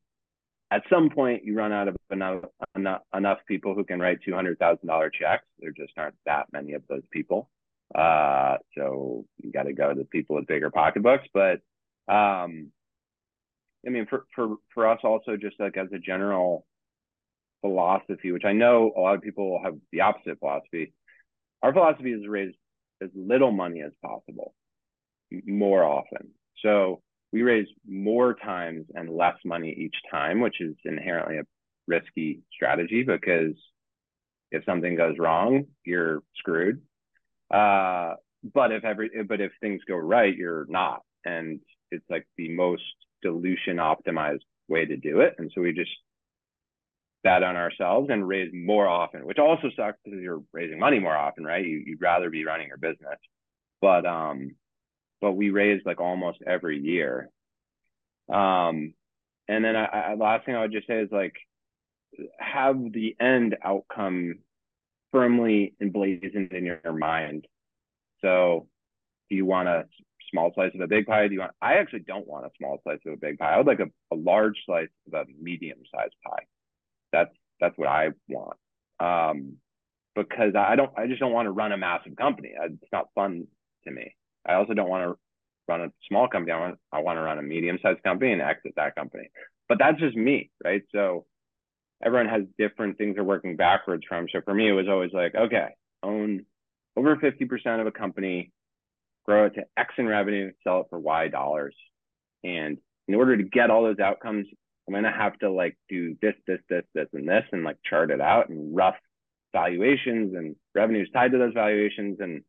at 0.72 0.84
some 0.90 1.10
point 1.10 1.44
you 1.44 1.56
run 1.56 1.74
out 1.74 1.88
of 1.90 1.96
enough 2.12 2.46
enough, 2.76 3.02
enough 3.14 3.40
people 3.48 3.76
who 3.76 3.84
can 3.84 4.00
write 4.00 4.20
two 4.24 4.34
hundred 4.34 4.60
thousand 4.60 4.88
dollar 4.88 5.10
checks. 5.10 5.46
There 5.60 5.72
just 5.72 5.94
aren't 5.98 6.16
that 6.26 6.48
many 6.52 6.74
of 6.74 6.84
those 6.88 7.04
people. 7.12 7.50
Uh, 7.94 8.58
so 8.78 9.26
you 9.44 9.52
got 9.52 9.64
to 9.64 9.74
go 9.74 9.94
to 9.94 10.04
people 10.06 10.38
with 10.38 10.48
bigger 10.48 10.70
pocketbooks. 10.70 11.28
But 11.34 11.60
um, 12.08 12.72
I 13.86 13.90
mean, 13.90 14.08
for 14.10 14.26
for 14.36 14.56
for 14.74 14.88
us 14.88 15.00
also, 15.04 15.38
just 15.38 15.60
like 15.60 15.78
as 15.78 15.88
a 15.94 16.00
general 16.00 16.66
philosophy, 17.62 18.32
which 18.32 18.46
I 18.46 18.54
know 18.54 18.92
a 18.96 19.00
lot 19.00 19.16
of 19.16 19.22
people 19.22 19.60
have 19.64 19.76
the 19.92 20.02
opposite 20.02 20.40
philosophy. 20.40 20.94
Our 21.62 21.74
philosophy 21.74 22.12
is 22.12 22.28
raise 22.28 22.54
as 23.02 23.10
little 23.16 23.52
money 23.52 23.82
as 23.82 23.92
possible, 24.04 24.54
more 25.46 25.84
often. 25.84 26.32
So 26.62 27.02
we 27.32 27.44
raise 27.44 27.68
more 27.88 28.34
times 28.34 28.86
and 28.94 29.10
less 29.10 29.36
money 29.46 29.74
each 29.78 29.96
time, 30.10 30.42
which 30.42 30.60
is 30.60 30.76
inherently 30.84 31.38
a 31.38 31.44
risky 31.88 32.42
strategy 32.54 33.04
because 33.04 33.56
if 34.52 34.64
something 34.66 34.96
goes 34.96 35.16
wrong, 35.18 35.66
you're 35.86 36.22
screwed. 36.38 36.82
Uh, 37.54 38.16
but 38.54 38.72
if 38.72 38.84
every 38.84 39.10
but 39.28 39.42
if 39.42 39.52
things 39.62 39.82
go 39.88 39.96
right, 39.96 40.36
you're 40.36 40.66
not, 40.68 41.02
and 41.26 41.60
it's 41.92 42.06
like 42.10 42.28
the 42.38 42.50
most 42.50 42.84
dilution 43.22 43.78
optimized 43.78 44.42
way 44.68 44.86
to 44.86 44.98
do 44.98 45.22
it. 45.22 45.36
And 45.38 45.52
so 45.54 45.62
we 45.62 45.74
just 45.74 45.92
bet 47.24 47.44
on 47.44 47.56
ourselves 47.56 48.10
and 48.10 48.28
raise 48.28 48.52
more 48.54 48.88
often, 48.88 49.26
which 49.26 49.38
also 49.38 49.70
sucks 49.76 50.00
because 50.04 50.20
you're 50.22 50.42
raising 50.54 50.80
money 50.80 51.00
more 51.00 51.16
often, 51.16 51.44
right? 51.44 51.64
You, 51.66 51.84
you'd 51.86 52.02
rather 52.02 52.30
be 52.30 52.46
running 52.46 52.68
your 52.68 52.78
business, 52.78 53.20
but 53.80 54.06
um, 54.06 54.56
but 55.22 55.34
we 55.34 55.52
raise 55.52 55.82
like 55.86 56.02
almost 56.02 56.40
every 56.46 56.80
year. 56.80 57.30
Um, 58.32 58.94
and 59.48 59.64
then 59.64 59.76
I, 59.76 59.86
I, 59.86 60.14
last 60.16 60.46
thing 60.46 60.56
I 60.56 60.62
would 60.62 60.72
just 60.72 60.88
say 60.88 61.00
is 61.00 61.12
like 61.12 61.36
have 62.40 62.78
the 62.92 63.16
end 63.20 63.58
outcome 63.64 64.40
firmly 65.12 65.76
emblazoned 65.82 66.52
in 66.52 66.66
your 66.66 66.94
mind. 66.94 67.48
So, 68.22 68.68
do 69.30 69.36
you 69.36 69.46
want 69.46 69.68
a 69.68 69.86
small 70.32 70.52
slice 70.54 70.74
of 70.74 70.82
a 70.82 70.88
big 70.88 71.06
pie? 71.06 71.28
Do 71.28 71.34
you 71.34 71.40
want? 71.42 71.54
I 71.62 71.76
actually 71.76 72.02
don't 72.02 72.28
want 72.28 72.46
a 72.46 72.52
small 72.58 72.80
slice 72.84 73.00
of 73.06 73.14
a 73.14 73.18
big 73.18 73.38
pie. 73.38 73.54
I 73.54 73.58
would 73.58 73.68
like 73.68 73.80
a, 73.80 73.90
a 74.14 74.16
large 74.16 74.58
slice 74.66 74.90
of 75.08 75.14
a 75.14 75.26
medium 75.42 75.80
sized 75.94 76.16
pie. 76.26 76.44
That's 77.12 77.34
that's 77.60 77.78
what 77.78 77.88
I 77.88 78.10
want. 78.28 78.58
Um, 79.00 79.58
because 80.16 80.56
I 80.56 80.76
don't, 80.76 80.92
I 80.98 81.08
just 81.08 81.20
don't 81.20 81.32
want 81.32 81.46
to 81.46 81.52
run 81.52 81.72
a 81.72 81.78
massive 81.78 82.16
company. 82.16 82.52
It's 82.60 82.92
not 82.92 83.08
fun 83.16 83.48
to 83.86 83.92
me. 83.92 84.16
I 84.48 84.54
also 84.54 84.74
don't 84.74 84.90
want 84.90 85.12
to 85.12 85.20
run 85.68 85.82
a 85.82 85.92
small 86.08 86.28
company. 86.28 86.52
I 86.52 86.60
want 86.60 86.78
I 86.92 87.00
want 87.00 87.18
to 87.18 87.22
run 87.22 87.40
a 87.40 87.44
medium 87.44 87.80
sized 87.82 88.04
company 88.04 88.32
and 88.32 88.42
exit 88.42 88.74
that 88.76 88.96
company. 88.96 89.30
But 89.70 89.80
that's 89.80 90.00
just 90.00 90.16
me, 90.16 90.50
right? 90.64 90.82
So 90.94 91.26
everyone 92.04 92.30
has 92.30 92.44
different 92.58 92.98
things 92.98 93.16
they're 93.16 93.24
working 93.24 93.56
backwards 93.56 94.04
from. 94.08 94.28
So 94.32 94.42
for 94.44 94.54
me, 94.54 94.70
it 94.70 94.74
was 94.74 94.88
always 94.90 95.12
like, 95.14 95.36
okay, 95.36 95.70
own 96.04 96.46
over 96.98 97.16
50% 97.16 97.80
of 97.80 97.88
a 97.88 97.92
company, 97.92 98.52
grow 99.26 99.46
it 99.46 99.56
to 99.56 99.64
X 99.78 99.94
in 99.98 100.08
revenue, 100.08 100.52
sell 100.64 100.82
it 100.82 100.88
for 100.90 101.00
Y 101.00 101.30
dollars. 101.30 101.76
And 102.44 102.78
in 103.08 103.16
order 103.16 103.38
to 103.38 103.44
get 103.44 103.70
all 103.70 103.84
those 103.84 104.00
outcomes, 104.00 104.48
I'm 104.88 104.94
gonna 104.94 105.16
have 105.16 105.38
to 105.40 105.52
like 105.52 105.78
do 105.90 106.18
this, 106.22 106.34
this, 106.48 106.60
this, 106.70 106.84
this, 106.94 107.08
and 107.14 107.28
this, 107.28 107.44
and 107.52 107.64
like 107.64 107.78
chart 107.88 108.12
it 108.12 108.20
out 108.20 108.50
and 108.50 108.76
rough 108.76 108.96
valuations 109.54 110.34
and 110.36 110.56
revenues 110.74 111.10
tied 111.14 111.32
to 111.32 111.38
those 111.38 111.54
valuations 111.54 112.18
and 112.20 112.42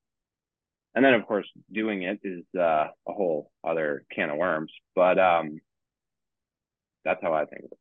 and 0.94 1.04
then 1.04 1.14
of 1.14 1.26
course 1.26 1.46
doing 1.72 2.02
it 2.02 2.20
is 2.22 2.44
uh, 2.58 2.86
a 3.08 3.12
whole 3.12 3.50
other 3.64 4.04
can 4.14 4.30
of 4.30 4.36
worms 4.36 4.72
but 4.94 5.18
um 5.18 5.60
that's 7.04 7.22
how 7.22 7.32
i 7.32 7.44
think 7.44 7.64
of 7.64 7.72
it. 7.72 7.78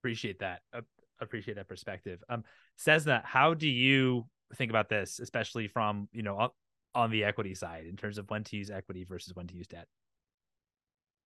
Appreciate 0.00 0.38
that. 0.38 0.60
Uh, 0.72 0.82
appreciate 1.20 1.54
that 1.54 1.68
perspective. 1.68 2.22
Um 2.28 2.44
Cessna 2.76 3.22
how 3.24 3.54
do 3.54 3.68
you 3.68 4.26
think 4.54 4.70
about 4.70 4.88
this 4.88 5.18
especially 5.18 5.66
from 5.66 6.08
you 6.12 6.22
know 6.22 6.50
on 6.94 7.10
the 7.10 7.24
equity 7.24 7.54
side 7.54 7.86
in 7.86 7.96
terms 7.96 8.16
of 8.16 8.30
when 8.30 8.44
to 8.44 8.56
use 8.56 8.70
equity 8.70 9.04
versus 9.04 9.34
when 9.34 9.46
to 9.48 9.54
use 9.54 9.66
debt? 9.66 9.86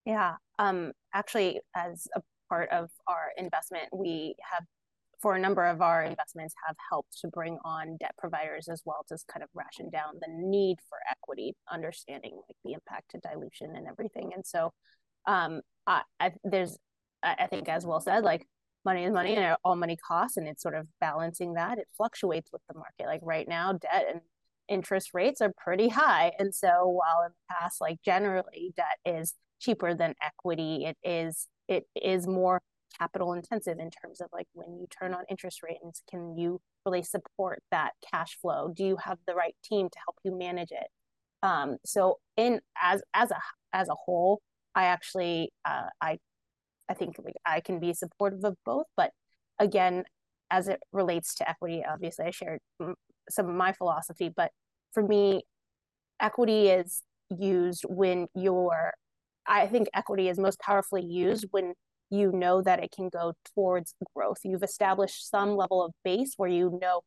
Yeah 0.07 0.37
um 0.59 0.93
actually 1.13 1.61
as 1.77 2.09
a 2.17 2.23
part 2.49 2.71
of 2.71 2.91
our 3.07 3.31
investment 3.37 3.85
we 3.93 4.35
have 4.51 4.65
for 5.21 5.35
a 5.35 5.39
number 5.39 5.67
of 5.67 5.83
our 5.83 6.03
investments 6.03 6.55
have 6.67 6.77
helped 6.91 7.19
to 7.21 7.29
bring 7.29 7.59
on 7.65 7.97
debt 8.01 8.15
providers 8.19 8.69
as 8.69 8.83
well 8.85 9.05
to 9.09 9.19
kind 9.31 9.43
of 9.43 9.51
ration 9.55 9.91
down 9.91 10.15
the 10.21 10.33
need 10.33 10.77
for 10.89 10.99
equity, 11.11 11.55
understanding 11.71 12.33
like 12.49 12.57
the 12.65 12.73
impact 12.73 13.11
to 13.11 13.19
dilution 13.19 13.77
and 13.77 13.87
everything. 13.87 14.33
And 14.35 14.47
so 14.47 14.73
um, 15.27 15.61
I, 15.87 16.03
I, 16.19 16.33
there's, 16.45 16.79
I 17.23 17.47
think 17.49 17.69
as 17.69 17.85
well 17.85 18.01
said, 18.01 18.25
like 18.25 18.47
money 18.85 19.05
is 19.05 19.13
money 19.13 19.37
and 19.37 19.57
all 19.63 19.77
money 19.77 19.99
costs, 20.09 20.39
and 20.39 20.49
it's 20.49 20.63
sort 20.63 20.75
of 20.75 20.87
balancing 21.01 21.53
that. 21.55 21.77
It 21.79 21.87
fluctuates 21.97 22.51
with 22.51 22.63
the 22.69 22.79
market. 22.79 23.05
Like 23.05 23.21
right 23.23 23.47
now, 23.47 23.73
debt 23.73 24.07
and 24.11 24.21
interest 24.69 25.11
rates 25.13 25.43
are 25.43 25.53
pretty 25.63 25.89
high. 25.89 26.33
And 26.39 26.55
so 26.55 26.89
while 26.89 27.27
in 27.27 27.33
the 27.33 27.55
past, 27.55 27.83
like 27.83 27.99
generally 28.03 28.73
debt 28.75 28.99
is 29.05 29.35
cheaper 29.61 29.95
than 29.95 30.15
equity, 30.23 30.87
it 30.87 30.97
is, 31.05 31.49
it 31.69 31.85
is 31.95 32.27
more 32.27 32.63
capital 32.99 33.33
intensive 33.33 33.79
in 33.79 33.91
terms 33.91 34.21
of 34.21 34.29
like 34.33 34.47
when 34.53 34.77
you 34.79 34.87
turn 34.89 35.15
on 35.15 35.25
interest 35.31 35.63
rates 35.63 36.03
can 36.11 36.37
you 36.37 36.61
really 36.85 37.03
support 37.03 37.63
that 37.71 37.93
cash 38.11 38.39
flow? 38.41 38.73
Do 38.75 38.85
you 38.85 38.97
have 39.05 39.19
the 39.27 39.35
right 39.35 39.55
team 39.65 39.89
to 39.89 39.99
help 40.07 40.17
you 40.25 40.37
manage 40.37 40.73
it? 40.73 40.89
Um, 41.43 41.79
so 41.85 42.19
in 42.37 42.61
as 42.83 43.03
as 43.15 43.31
a 43.31 43.39
as 43.73 43.89
a 43.89 43.95
whole 43.95 44.41
i 44.75 44.85
actually 44.85 45.53
uh, 45.65 45.89
i 46.01 46.19
i 46.89 46.95
think 46.95 47.17
i 47.47 47.61
can 47.61 47.79
be 47.79 47.93
supportive 47.93 48.45
of 48.45 48.57
both 48.65 48.87
but 48.97 49.11
again 49.59 50.05
as 50.51 50.69
it 50.69 50.81
relates 50.93 51.35
to 51.37 51.49
equity 51.49 51.83
obviously 51.89 52.25
i 52.27 52.31
shared 52.31 52.61
some 53.29 53.49
of 53.49 53.55
my 53.55 53.73
philosophy 53.73 54.31
but 54.35 54.51
for 54.93 55.03
me 55.03 55.43
equity 56.21 56.69
is 56.69 57.03
used 57.31 57.85
when 57.89 58.27
you're 58.35 58.93
i 59.47 59.67
think 59.67 59.89
equity 59.95 60.29
is 60.29 60.39
most 60.39 60.59
powerfully 60.61 61.05
used 61.05 61.47
when 61.53 61.75
you 62.11 62.33
know 62.33 62.63
that 62.63 62.83
it 62.83 62.93
can 62.95 63.09
go 63.09 63.35
towards 63.55 63.95
growth. 64.15 64.39
You've 64.45 64.63
established 64.63 65.31
some 65.31 65.57
level 65.57 65.85
of 65.85 65.93
base 66.05 66.35
where 66.37 66.51
you 66.51 66.79
know 66.81 67.03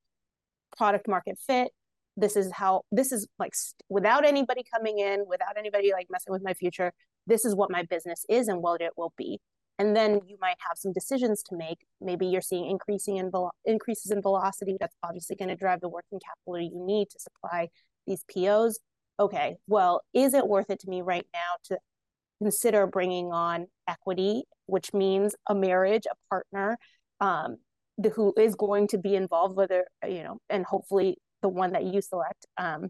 product 0.78 1.08
market 1.08 1.38
fit. 1.46 1.72
This 2.16 2.36
is 2.36 2.52
how 2.52 2.84
this 2.92 3.12
is 3.12 3.28
like 3.40 3.54
without 3.90 4.26
anybody 4.26 4.64
coming 4.74 5.00
in 5.00 5.26
without 5.28 5.58
anybody 5.58 5.92
like 5.92 6.08
messing 6.12 6.32
with 6.32 6.44
my 6.44 6.54
future 6.54 6.94
this 7.28 7.46
is 7.46 7.56
what 7.56 7.72
my 7.72 7.84
business 7.84 8.26
is 8.30 8.48
and 8.48 8.62
what 8.62 8.82
it 8.82 8.92
will 8.98 9.14
be. 9.18 9.40
And 9.80 9.96
then 9.96 10.20
you 10.28 10.38
might 10.40 10.58
have 10.68 10.78
some 10.78 10.94
decisions 10.94 11.42
to 11.44 11.56
make. 11.56 11.80
Maybe 12.00 12.28
you're 12.28 12.42
seeing 12.42 12.70
increasing 12.70 13.18
in 13.18 13.32
velo- 13.32 13.52
increases 13.66 14.12
in 14.12 14.22
velocity 14.22 14.78
that's 14.80 14.96
obviously 15.04 15.36
going 15.36 15.50
to 15.50 15.56
drive 15.56 15.82
the 15.82 15.90
working 15.90 16.20
capital 16.20 16.60
you 16.60 16.86
need 16.86 17.10
to 17.10 17.20
supply 17.20 17.70
these 18.06 18.24
pos 18.34 18.80
okay 19.20 19.56
well 19.68 20.02
is 20.14 20.34
it 20.34 20.48
worth 20.48 20.70
it 20.70 20.80
to 20.80 20.90
me 20.90 21.02
right 21.02 21.26
now 21.34 21.40
to 21.64 21.78
consider 22.44 22.86
bringing 22.88 23.32
on 23.32 23.68
equity 23.88 24.44
which 24.66 24.94
means 24.94 25.36
a 25.48 25.56
marriage 25.56 26.04
a 26.12 26.16
partner 26.30 26.78
um, 27.20 27.58
the, 27.98 28.10
who 28.10 28.34
is 28.38 28.56
going 28.56 28.88
to 28.88 28.98
be 28.98 29.16
involved 29.16 29.56
whether 29.56 29.86
you 30.08 30.24
know 30.24 30.38
and 30.50 30.66
hopefully 30.66 31.18
the 31.42 31.50
one 31.50 31.74
that 31.74 31.84
you 31.84 32.02
select 32.02 32.46
um, 32.58 32.90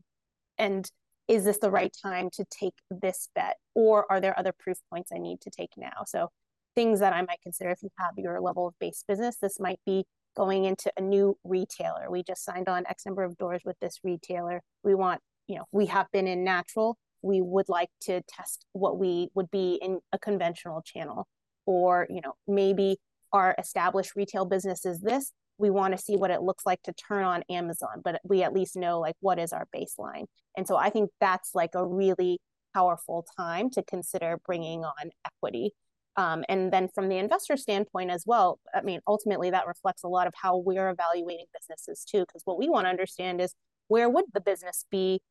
and 0.58 0.89
is 1.28 1.45
this 1.45 1.60
the 1.60 1.72
right 1.72 1.95
time 2.04 2.30
to 2.34 2.43
take 2.49 2.74
this 2.89 3.30
bet 3.34 3.56
or 3.76 4.06
are 4.12 4.20
there 4.20 4.38
other 4.38 4.54
proof 4.58 4.78
points 4.89 5.12
i 5.14 5.18
need 5.18 5.39
to 5.41 5.49
take 5.49 5.72
now? 5.78 6.04
So 6.06 6.30
things 6.76 6.99
that 6.99 7.14
i 7.14 7.22
might 7.22 7.41
consider 7.43 7.70
if 7.70 7.84
you 7.84 7.89
have 7.99 8.14
your 8.18 8.41
level 8.41 8.68
of 8.68 8.74
base 8.80 9.04
business 9.08 9.38
this 9.41 9.60
might 9.60 9.80
be 9.86 10.06
going 10.36 10.66
into 10.66 10.91
a 10.97 11.01
new 11.01 11.38
retailer. 11.43 12.10
We 12.10 12.24
just 12.24 12.43
signed 12.43 12.68
on 12.68 12.86
x 12.88 13.06
number 13.06 13.24
of 13.24 13.38
doors 13.38 13.62
with 13.66 13.78
this 13.80 13.99
retailer. 14.04 14.62
We 14.84 14.95
want 14.95 15.22
you 15.47 15.58
know 15.58 15.66
we 15.72 15.88
have 15.88 16.08
been 16.12 16.28
in 16.28 16.43
natural 16.43 16.97
we 17.24 17.41
would 17.41 17.69
like 17.69 17.89
to 18.01 18.21
test 18.28 18.65
what 18.74 18.99
we 18.99 19.30
would 19.34 19.49
be 19.49 19.80
in 19.82 19.99
a 20.11 20.19
conventional 20.19 20.82
channel 20.82 21.28
or 21.65 22.05
you 22.09 22.21
know 22.21 22.34
maybe 22.47 22.97
our 23.32 23.55
established 23.57 24.15
retail 24.15 24.45
business 24.45 24.86
is 24.86 24.99
this 25.01 25.32
we 25.57 25.69
want 25.69 25.95
to 25.95 26.03
see 26.03 26.17
what 26.17 26.32
it 26.32 26.41
looks 26.41 26.65
like 26.65 26.82
to 26.84 26.93
turn 26.93 27.24
on 27.24 27.43
Amazon, 27.49 28.01
but 28.03 28.19
we 28.24 28.43
at 28.43 28.53
least 28.53 28.76
know 28.76 28.99
like 28.99 29.15
what 29.19 29.39
is 29.39 29.53
our 29.53 29.67
baseline. 29.76 30.26
And 30.57 30.67
so 30.67 30.76
I 30.76 30.89
think 30.89 31.11
that's 31.19 31.51
like 31.53 31.76
a 31.76 31.86
really 31.86 32.39
powerful 32.74 33.26
time 33.38 33.69
to 33.71 33.84
consider 33.84 34.39
bringing 34.45 34.84
on 34.84 35.11
equity. 35.26 35.71
Um, 36.15 36.43
and 36.49 36.71
then 36.71 36.89
from 36.93 37.09
the 37.09 37.17
investor 37.17 37.57
standpoint 37.57 38.11
as 38.11 38.24
well, 38.26 38.59
I 38.74 38.82
mean, 38.82 38.99
ultimately 39.07 39.49
that 39.51 39.67
reflects 39.67 40.03
a 40.03 40.07
lot 40.07 40.28
of 40.28 40.34
how 40.36 40.57
we're 40.57 40.89
evaluating 40.89 41.45
businesses 41.53 42.03
too, 42.03 42.21
because 42.21 42.41
what 42.45 42.59
we 42.59 42.69
want 42.69 42.86
to 42.86 42.89
understand 42.89 43.41
is 43.41 43.53
where 43.88 44.09
would 44.09 44.26
the 44.34 44.41
business 44.41 44.86
be 44.91 45.21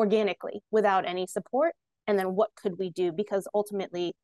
organically 0.00 0.62
without 0.70 1.06
any 1.06 1.26
support? 1.26 1.74
And 2.06 2.18
then 2.18 2.34
what 2.34 2.50
could 2.56 2.78
we 2.78 2.90
do? 2.90 3.12
Because 3.12 3.46
ultimately, 3.54 4.14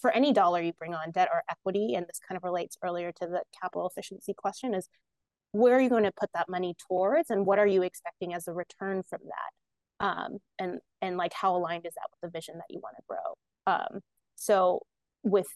for 0.00 0.10
any 0.10 0.32
dollar 0.32 0.60
you 0.60 0.72
bring 0.78 0.94
on 0.94 1.10
debt 1.10 1.28
or 1.32 1.42
equity, 1.50 1.94
and 1.94 2.06
this 2.06 2.20
kind 2.26 2.36
of 2.36 2.44
relates 2.44 2.76
earlier 2.84 3.10
to 3.12 3.26
the 3.26 3.42
capital 3.60 3.88
efficiency 3.88 4.34
question, 4.34 4.74
is 4.74 4.88
where 5.52 5.74
are 5.76 5.80
you 5.80 5.88
going 5.88 6.04
to 6.04 6.12
put 6.20 6.30
that 6.34 6.48
money 6.48 6.74
towards, 6.86 7.30
and 7.30 7.46
what 7.46 7.58
are 7.58 7.66
you 7.66 7.82
expecting 7.82 8.34
as 8.34 8.46
a 8.46 8.52
return 8.52 9.02
from 9.08 9.20
that, 9.24 10.06
um, 10.06 10.38
and 10.58 10.78
and 11.00 11.16
like 11.16 11.32
how 11.32 11.56
aligned 11.56 11.86
is 11.86 11.94
that 11.94 12.08
with 12.10 12.20
the 12.22 12.38
vision 12.38 12.56
that 12.56 12.66
you 12.68 12.80
want 12.82 12.96
to 12.96 13.02
grow? 13.08 13.28
Um, 13.66 14.00
so 14.36 14.80
with 15.22 15.48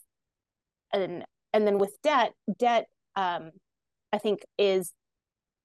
and 0.92 1.24
and 1.52 1.66
then 1.66 1.78
with 1.78 1.92
debt, 2.02 2.32
debt 2.58 2.86
um, 3.16 3.50
I 4.12 4.18
think 4.18 4.40
is 4.56 4.92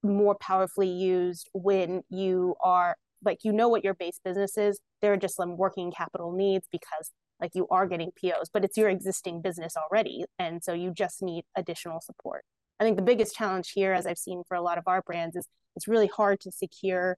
more 0.04 0.36
powerfully 0.36 0.90
used 0.90 1.50
when 1.54 2.02
you 2.10 2.56
are 2.62 2.98
like 3.26 3.40
you 3.44 3.52
know 3.52 3.70
what 3.70 3.84
your 3.84 3.94
base 3.94 4.20
business 4.24 4.58
is. 4.58 4.80
There 5.02 5.14
are 5.14 5.18
just 5.18 5.36
some 5.36 5.58
working 5.58 5.92
capital 5.92 6.32
needs 6.32 6.68
because 6.72 7.12
like 7.40 7.52
you 7.54 7.68
are 7.70 7.88
getting 7.88 8.12
POs, 8.16 8.50
but 8.54 8.64
it's 8.64 8.78
your 8.78 8.90
existing 8.90 9.42
business 9.42 9.76
already. 9.76 10.24
And 10.40 10.64
so 10.64 10.74
you 10.74 10.92
just 10.92 11.22
need 11.22 11.44
additional 11.56 12.00
support. 12.02 12.44
I 12.80 12.84
think 12.84 12.98
the 12.98 13.04
biggest 13.04 13.36
challenge 13.36 13.72
here, 13.72 13.94
as 13.94 14.06
I've 14.06 14.18
seen 14.18 14.44
for 14.48 14.56
a 14.56 14.62
lot 14.62 14.78
of 14.78 14.86
our 14.88 15.02
brands, 15.02 15.36
is 15.36 15.48
it's 15.76 15.88
really 15.88 16.08
hard 16.08 16.40
to 16.42 16.52
secure 16.52 17.18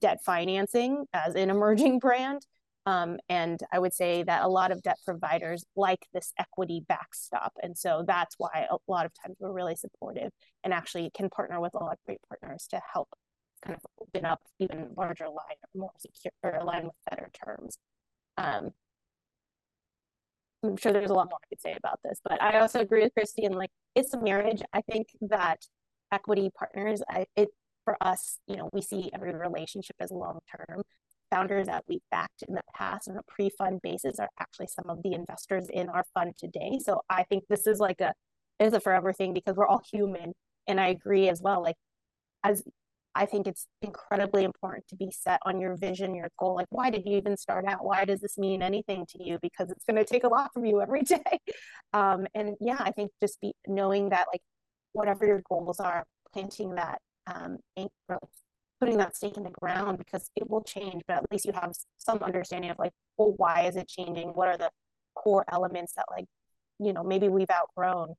debt 0.00 0.18
financing 0.24 1.04
as 1.12 1.34
an 1.34 1.50
emerging 1.56 1.98
brand. 1.98 2.46
Um, 2.86 3.18
and 3.28 3.60
I 3.72 3.80
would 3.80 3.92
say 3.92 4.22
that 4.22 4.44
a 4.44 4.48
lot 4.48 4.70
of 4.70 4.80
debt 4.80 4.98
providers 5.04 5.64
like 5.74 6.06
this 6.14 6.32
equity 6.38 6.84
backstop. 6.88 7.52
And 7.60 7.76
so 7.76 8.04
that's 8.06 8.36
why 8.38 8.66
a 8.70 8.76
lot 8.86 9.06
of 9.06 9.12
times 9.20 9.36
we're 9.40 9.52
really 9.52 9.74
supportive 9.74 10.30
and 10.62 10.72
actually 10.72 11.10
can 11.12 11.28
partner 11.28 11.60
with 11.60 11.74
a 11.74 11.82
lot 11.82 11.94
of 11.94 11.98
great 12.06 12.20
partners 12.28 12.68
to 12.70 12.80
help 12.92 13.08
kind 13.66 13.76
of 13.76 13.90
open 14.00 14.24
up 14.24 14.40
even 14.58 14.90
larger 14.96 15.26
line, 15.26 15.58
or 15.62 15.80
more 15.80 15.90
secure, 15.98 16.32
or 16.42 16.64
line 16.64 16.84
with 16.84 16.94
better 17.10 17.30
terms. 17.44 17.78
Um, 18.38 18.70
I'm 20.62 20.76
sure 20.76 20.92
there's 20.92 21.10
a 21.10 21.14
lot 21.14 21.28
more 21.30 21.38
I 21.42 21.48
could 21.48 21.60
say 21.60 21.74
about 21.76 22.00
this, 22.04 22.20
but 22.24 22.40
I 22.42 22.58
also 22.58 22.80
agree 22.80 23.02
with 23.02 23.12
Kristy 23.14 23.46
and 23.46 23.54
like 23.54 23.70
it's 23.94 24.14
a 24.14 24.20
marriage. 24.20 24.62
I 24.72 24.80
think 24.82 25.08
that 25.22 25.58
equity 26.12 26.50
partners, 26.56 27.02
I 27.08 27.26
it 27.36 27.48
for 27.84 27.96
us, 28.00 28.38
you 28.48 28.56
know, 28.56 28.68
we 28.72 28.82
see 28.82 29.10
every 29.14 29.34
relationship 29.34 29.96
as 30.00 30.10
long 30.10 30.40
term. 30.50 30.82
Founders 31.30 31.66
that 31.66 31.84
we've 31.88 32.00
backed 32.10 32.44
in 32.46 32.54
the 32.54 32.62
past 32.74 33.08
on 33.08 33.16
a 33.16 33.22
pre-fund 33.26 33.80
basis 33.82 34.20
are 34.20 34.28
actually 34.38 34.68
some 34.68 34.88
of 34.88 35.02
the 35.02 35.12
investors 35.12 35.66
in 35.72 35.88
our 35.88 36.04
fund 36.14 36.34
today. 36.38 36.78
So 36.80 37.02
I 37.10 37.24
think 37.24 37.44
this 37.48 37.66
is 37.66 37.80
like 37.80 38.00
a 38.00 38.12
is 38.58 38.72
a 38.72 38.80
forever 38.80 39.12
thing 39.12 39.34
because 39.34 39.56
we're 39.56 39.66
all 39.66 39.82
human. 39.90 40.32
And 40.68 40.80
I 40.80 40.88
agree 40.88 41.28
as 41.28 41.42
well. 41.42 41.62
Like 41.62 41.76
as 42.44 42.62
I 43.16 43.26
think 43.26 43.46
it's 43.46 43.66
incredibly 43.82 44.44
important 44.44 44.86
to 44.88 44.96
be 44.96 45.10
set 45.10 45.40
on 45.46 45.58
your 45.58 45.76
vision, 45.76 46.14
your 46.14 46.30
goal. 46.38 46.54
Like, 46.54 46.66
why 46.70 46.90
did 46.90 47.02
you 47.06 47.16
even 47.16 47.36
start 47.36 47.64
out? 47.66 47.84
Why 47.84 48.04
does 48.04 48.20
this 48.20 48.36
mean 48.36 48.62
anything 48.62 49.06
to 49.10 49.24
you? 49.24 49.38
Because 49.40 49.70
it's 49.70 49.84
going 49.84 49.96
to 49.96 50.04
take 50.04 50.24
a 50.24 50.28
lot 50.28 50.52
from 50.52 50.66
you 50.66 50.82
every 50.82 51.02
day. 51.02 51.40
Um, 51.92 52.26
and 52.34 52.56
yeah, 52.60 52.76
I 52.78 52.90
think 52.92 53.10
just 53.20 53.40
be 53.40 53.54
knowing 53.66 54.10
that, 54.10 54.26
like, 54.32 54.42
whatever 54.92 55.26
your 55.26 55.42
goals 55.48 55.80
are, 55.80 56.04
planting 56.32 56.74
that, 56.74 57.00
um, 57.26 57.58
putting 58.80 58.98
that 58.98 59.16
stake 59.16 59.36
in 59.36 59.42
the 59.42 59.50
ground 59.50 59.98
because 59.98 60.30
it 60.36 60.48
will 60.50 60.62
change, 60.62 61.02
but 61.08 61.16
at 61.16 61.32
least 61.32 61.46
you 61.46 61.52
have 61.52 61.72
some 61.98 62.18
understanding 62.18 62.70
of 62.70 62.78
like, 62.78 62.92
well, 63.16 63.32
why 63.36 63.62
is 63.62 63.76
it 63.76 63.88
changing? 63.88 64.28
What 64.28 64.48
are 64.48 64.58
the 64.58 64.70
core 65.14 65.44
elements 65.50 65.94
that, 65.94 66.04
like, 66.10 66.26
you 66.78 66.92
know, 66.92 67.02
maybe 67.02 67.28
we've 67.28 67.50
outgrown. 67.50 68.14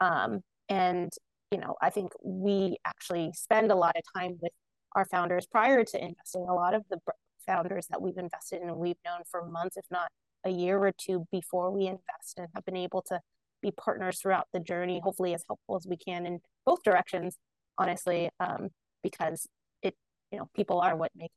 Um, 0.00 0.42
and 0.68 1.10
you 1.52 1.58
know, 1.58 1.76
I 1.82 1.90
think 1.90 2.12
we 2.24 2.78
actually 2.84 3.32
spend 3.34 3.70
a 3.70 3.76
lot 3.76 3.94
of 3.96 4.02
time 4.16 4.38
with 4.40 4.52
our 4.96 5.04
founders 5.04 5.46
prior 5.46 5.84
to 5.84 6.02
investing. 6.02 6.46
A 6.48 6.54
lot 6.54 6.74
of 6.74 6.82
the 6.90 6.98
founders 7.46 7.86
that 7.90 8.00
we've 8.00 8.16
invested 8.16 8.62
in, 8.62 8.74
we've 8.76 8.96
known 9.04 9.20
for 9.30 9.46
months, 9.46 9.76
if 9.76 9.84
not 9.90 10.10
a 10.44 10.50
year 10.50 10.78
or 10.78 10.92
two 10.96 11.26
before 11.30 11.70
we 11.70 11.86
invest, 11.86 12.38
and 12.38 12.48
have 12.54 12.64
been 12.64 12.76
able 12.76 13.02
to 13.02 13.20
be 13.60 13.70
partners 13.70 14.18
throughout 14.20 14.48
the 14.52 14.60
journey, 14.60 15.00
hopefully 15.04 15.34
as 15.34 15.44
helpful 15.46 15.76
as 15.76 15.86
we 15.86 15.96
can 15.96 16.26
in 16.26 16.40
both 16.64 16.82
directions, 16.82 17.36
honestly, 17.78 18.30
um, 18.40 18.70
because 19.02 19.46
it, 19.82 19.94
you 20.32 20.38
know, 20.38 20.48
people 20.56 20.80
are 20.80 20.96
what 20.96 21.12
make 21.14 21.30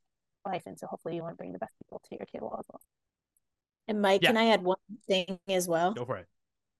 life. 0.45 0.63
And 0.65 0.79
so 0.79 0.87
hopefully 0.87 1.15
you 1.15 1.21
want 1.21 1.33
to 1.33 1.37
bring 1.37 1.51
the 1.51 1.59
best 1.59 1.73
people 1.83 2.01
to 2.09 2.15
your 2.15 2.25
table 2.33 2.55
as 2.57 2.65
well. 2.71 2.81
And 3.87 4.01
Mike, 4.01 4.21
yeah. 4.23 4.29
can 4.29 4.37
I 4.37 4.47
add 4.47 4.63
one 4.63 4.77
thing 5.07 5.39
as 5.49 5.67
well? 5.67 5.93
Go 5.93 6.05
for 6.05 6.17
it. 6.17 6.27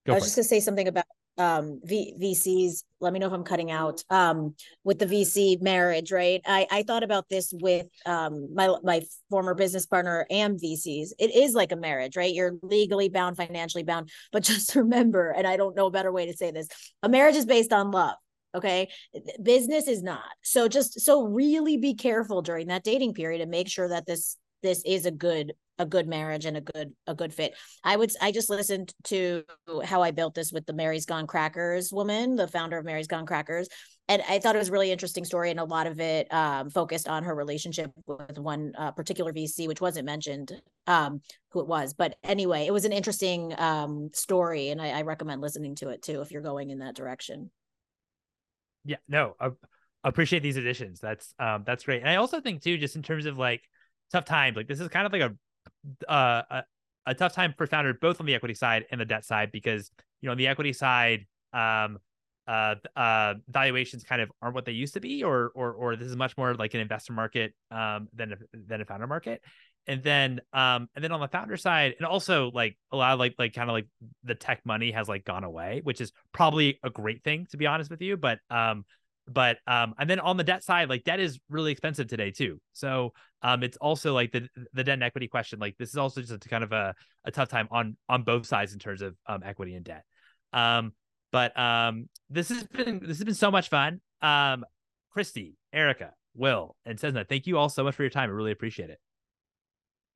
Go 0.08 0.14
I 0.14 0.16
was 0.16 0.24
just 0.24 0.36
going 0.36 0.44
to 0.44 0.50
say 0.50 0.60
something 0.62 0.88
about 0.88 1.06
um 1.38 1.80
v- 1.84 2.16
vcs 2.20 2.84
let 3.00 3.12
me 3.14 3.20
know 3.20 3.28
if 3.28 3.34
i'm 3.34 3.44
cutting 3.44 3.72
out 3.72 4.04
um 4.10 4.56
with 4.84 5.00
the 5.00 5.06
vc 5.06 5.62
marriage 5.62 6.12
right? 6.12 6.42
I 6.46 6.68
i 6.72 6.84
thought 6.84 7.04
about 7.04 7.30
this 7.30 7.54
with 7.54 7.88
um 8.06 8.54
my 8.54 8.74
my 8.84 9.02
former 9.30 9.54
business 9.54 9.86
partner 9.86 10.26
and 10.30 10.60
vcs 10.60 11.10
it 11.20 11.36
is 11.36 11.54
like 11.54 11.72
a 11.72 11.78
marriage 11.78 12.16
right? 12.16 12.34
You're 12.34 12.56
legally 12.62 13.10
bound 13.10 13.38
financially 13.38 13.84
bound 13.84 14.10
but 14.32 14.44
just 14.56 14.76
remember 14.76 15.32
and 15.32 15.48
i 15.48 15.58
don't 15.58 15.76
know 15.76 15.88
a 15.88 15.92
better 15.92 16.12
way 16.12 16.26
to 16.28 16.38
say 16.38 16.52
this 16.52 16.68
a 17.04 17.10
marriage 17.10 17.36
is 17.36 17.46
based 17.46 17.74
on 17.74 17.92
love 17.92 18.16
okay? 18.56 18.88
Business 19.44 19.88
is 19.88 20.02
not. 20.02 20.24
So 20.42 20.68
just 20.68 21.02
so 21.02 21.24
really 21.24 21.78
be 21.78 21.94
careful 21.94 22.42
during 22.42 22.68
that 22.68 22.84
dating 22.84 23.14
period 23.14 23.42
and 23.42 23.52
make 23.52 23.68
sure 23.68 23.90
that 23.90 24.06
this 24.06 24.38
this 24.64 24.82
is 24.86 25.06
a 25.06 25.12
good 25.12 25.54
a 25.78 25.86
good 25.86 26.08
marriage 26.08 26.46
and 26.46 26.58
a 26.58 26.62
good 26.62 26.94
a 27.08 27.16
good 27.16 27.34
fit. 27.34 27.54
I 27.84 27.96
would 27.96 28.12
I 28.22 28.32
just 28.32 28.50
listened 28.50 28.94
to 29.06 29.44
how 29.84 30.02
I 30.02 30.12
built 30.12 30.36
this 30.36 30.52
with 30.52 30.66
the 30.66 30.74
Mary's 30.74 31.06
Gone 31.06 31.28
Crackers 31.28 31.92
woman, 31.92 32.36
the 32.36 32.48
founder 32.48 32.78
of 32.78 32.86
Mary's 32.86 33.08
Gone 33.08 33.26
Crackers, 33.26 33.68
and 34.08 34.22
I 34.30 34.38
thought 34.40 34.56
it 34.56 34.60
was 34.60 34.70
a 34.70 34.72
really 34.72 34.92
interesting 34.92 35.26
story, 35.26 35.50
and 35.50 35.60
a 35.60 35.64
lot 35.64 35.88
of 35.88 36.00
it 36.00 36.32
um, 36.32 36.70
focused 36.70 37.08
on 37.08 37.24
her 37.24 37.34
relationship 37.34 37.92
with 38.06 38.38
one 38.38 38.74
uh, 38.78 38.92
particular 38.92 39.34
VC, 39.34 39.68
which 39.68 39.82
wasn't 39.82 40.06
mentioned 40.06 40.52
um, 40.86 41.22
who 41.52 41.62
it 41.62 41.68
was. 41.68 41.94
But 41.94 42.16
anyway, 42.24 42.68
it 42.68 42.74
was 42.74 42.86
an 42.86 42.92
interesting 42.92 43.54
um, 43.58 44.12
story, 44.14 44.70
and 44.70 44.80
I, 44.80 44.90
I, 44.90 45.02
recommend 45.02 45.42
listening 45.42 45.76
to 45.76 45.90
it 45.90 46.04
too 46.04 46.22
if 46.22 46.32
you're 46.32 46.44
going 46.44 46.70
in 46.70 46.80
that 46.80 46.96
direction. 46.96 47.50
Yeah, 48.84 48.98
no, 49.08 49.36
I 49.40 49.50
appreciate 50.04 50.44
these 50.44 50.58
additions. 50.58 51.00
That's 51.00 51.34
um, 51.40 51.64
that's 51.66 51.84
great, 51.84 52.02
and 52.02 52.10
I 52.10 52.18
also 52.18 52.42
think 52.42 52.62
too, 52.62 52.78
just 52.78 52.96
in 52.96 53.02
terms 53.02 53.26
of 53.26 53.40
like 53.40 53.64
tough 54.12 54.26
times, 54.26 54.56
like 54.56 54.68
this 54.68 54.80
is 54.80 54.88
kind 54.90 55.08
of 55.08 55.14
like 55.14 55.24
a 55.24 55.36
uh, 56.08 56.42
a, 56.50 56.64
a 57.06 57.16
tough 57.16 57.34
time 57.34 57.54
for 57.58 57.68
founders, 57.68 57.96
both 58.02 58.20
on 58.20 58.26
the 58.26 58.36
equity 58.36 58.56
side 58.56 58.86
and 58.92 59.00
the 59.00 59.06
debt 59.06 59.26
side, 59.26 59.52
because 59.52 59.92
you 60.22 60.28
know 60.28 60.32
on 60.32 60.38
the 60.38 60.48
equity 60.48 60.74
side. 60.74 61.26
Um, 61.54 62.00
uh, 62.48 62.76
uh, 62.96 63.34
valuations 63.50 64.04
kind 64.04 64.22
of 64.22 64.32
aren't 64.42 64.54
what 64.54 64.66
they 64.66 64.72
used 64.72 64.94
to 64.94 65.00
be, 65.00 65.24
or 65.24 65.52
or 65.56 65.74
or 65.74 65.96
this 65.96 66.08
is 66.08 66.16
much 66.16 66.38
more 66.38 66.54
like 66.54 66.74
an 66.74 66.80
investor 66.80 67.14
market 67.14 67.56
um, 67.72 68.08
than 68.14 68.34
a, 68.34 68.36
than 68.54 68.82
a 68.82 68.86
founder 68.86 69.08
market. 69.08 69.42
And 69.88 70.04
then 70.04 70.42
um, 70.54 70.88
and 70.96 71.04
then 71.04 71.12
on 71.12 71.20
the 71.20 71.28
founder 71.28 71.58
side, 71.58 71.96
and 71.98 72.06
also 72.06 72.52
like 72.54 72.78
a 72.92 72.98
lot 72.98 73.14
of 73.14 73.20
like 73.20 73.36
like 73.40 73.54
kind 73.54 73.70
of 73.70 73.74
like 73.74 73.88
the 74.24 74.36
tech 74.36 74.62
money 74.64 74.92
has 74.92 75.08
like 75.08 75.26
gone 75.26 75.44
away, 75.44 75.82
which 75.84 76.02
is 76.02 76.12
probably 76.34 76.80
a 76.84 76.90
great 76.90 77.24
thing 77.24 77.48
to 77.52 77.58
be 77.58 77.66
honest 77.66 77.90
with 77.90 78.02
you. 78.02 78.16
But 78.16 78.40
um, 78.50 78.86
but 79.28 79.58
um, 79.68 79.96
and 79.98 80.10
then 80.10 80.20
on 80.20 80.38
the 80.38 80.44
debt 80.44 80.64
side, 80.64 80.90
like 80.90 81.04
debt 81.04 81.20
is 81.20 81.40
really 81.50 81.72
expensive 81.72 82.08
today 82.08 82.32
too. 82.32 82.60
So 82.74 83.14
um, 83.42 83.64
it's 83.64 83.78
also 83.78 84.14
like 84.14 84.32
the 84.32 84.48
the 84.74 84.84
debt 84.84 84.94
and 84.94 85.04
equity 85.04 85.28
question. 85.28 85.60
Like 85.60 85.76
this 85.78 85.90
is 85.90 85.98
also 85.98 86.22
just 86.22 86.34
a 86.34 86.50
kind 86.50 86.64
of 86.64 86.72
a, 86.72 86.94
a 87.26 87.32
tough 87.32 87.50
time 87.50 87.68
on 87.72 87.98
on 88.08 88.24
both 88.24 88.46
sides 88.46 88.74
in 88.74 88.80
terms 88.80 89.02
of 89.02 89.16
um, 89.28 89.42
equity 89.44 89.76
and 89.76 89.86
debt. 89.86 90.04
Um, 90.54 90.94
but 91.32 91.58
um, 91.60 92.08
this 92.30 92.50
has 92.50 92.64
been 92.64 93.00
this 93.00 93.18
has 93.18 93.24
been 93.24 93.34
so 93.34 93.52
much 93.52 93.70
fun. 93.70 94.02
Um, 94.22 94.64
Kristy, 95.16 95.56
Erica, 95.74 96.12
Will, 96.36 96.76
and 96.86 97.00
Cessna, 97.00 97.26
thank 97.28 97.48
you 97.48 97.58
all 97.58 97.70
so 97.70 97.84
much 97.84 97.96
for 97.96 98.04
your 98.04 98.10
time. 98.10 98.30
I 98.30 98.34
really 98.34 98.52
appreciate 98.52 98.90
it. 98.90 99.00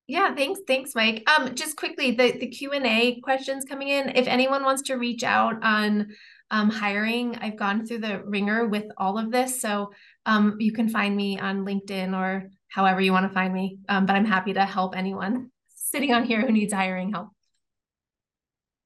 Yeah, 0.07 0.33
thanks, 0.33 0.59
thanks, 0.65 0.95
Mike. 0.95 1.23
Um, 1.29 1.53
just 1.53 1.77
quickly, 1.77 2.11
the 2.11 2.31
the 2.31 2.47
Q 2.47 2.71
and 2.71 2.85
A 2.85 3.19
questions 3.21 3.63
coming 3.63 3.89
in. 3.89 4.09
If 4.09 4.27
anyone 4.27 4.63
wants 4.63 4.81
to 4.83 4.95
reach 4.95 5.23
out 5.23 5.63
on 5.63 6.07
um, 6.51 6.69
hiring, 6.69 7.35
I've 7.37 7.57
gone 7.57 7.85
through 7.85 7.99
the 7.99 8.23
ringer 8.25 8.67
with 8.67 8.85
all 8.97 9.17
of 9.17 9.31
this, 9.31 9.61
so 9.61 9.91
um, 10.25 10.55
you 10.59 10.73
can 10.73 10.89
find 10.89 11.15
me 11.15 11.39
on 11.39 11.65
LinkedIn 11.65 12.17
or 12.17 12.49
however 12.67 13.01
you 13.01 13.11
want 13.11 13.27
to 13.27 13.33
find 13.33 13.53
me. 13.53 13.79
Um, 13.87 14.05
but 14.05 14.15
I'm 14.15 14.25
happy 14.25 14.53
to 14.53 14.65
help 14.65 14.97
anyone 14.97 15.51
sitting 15.69 16.13
on 16.13 16.23
here 16.23 16.41
who 16.41 16.51
needs 16.51 16.73
hiring 16.73 17.11
help. 17.11 17.29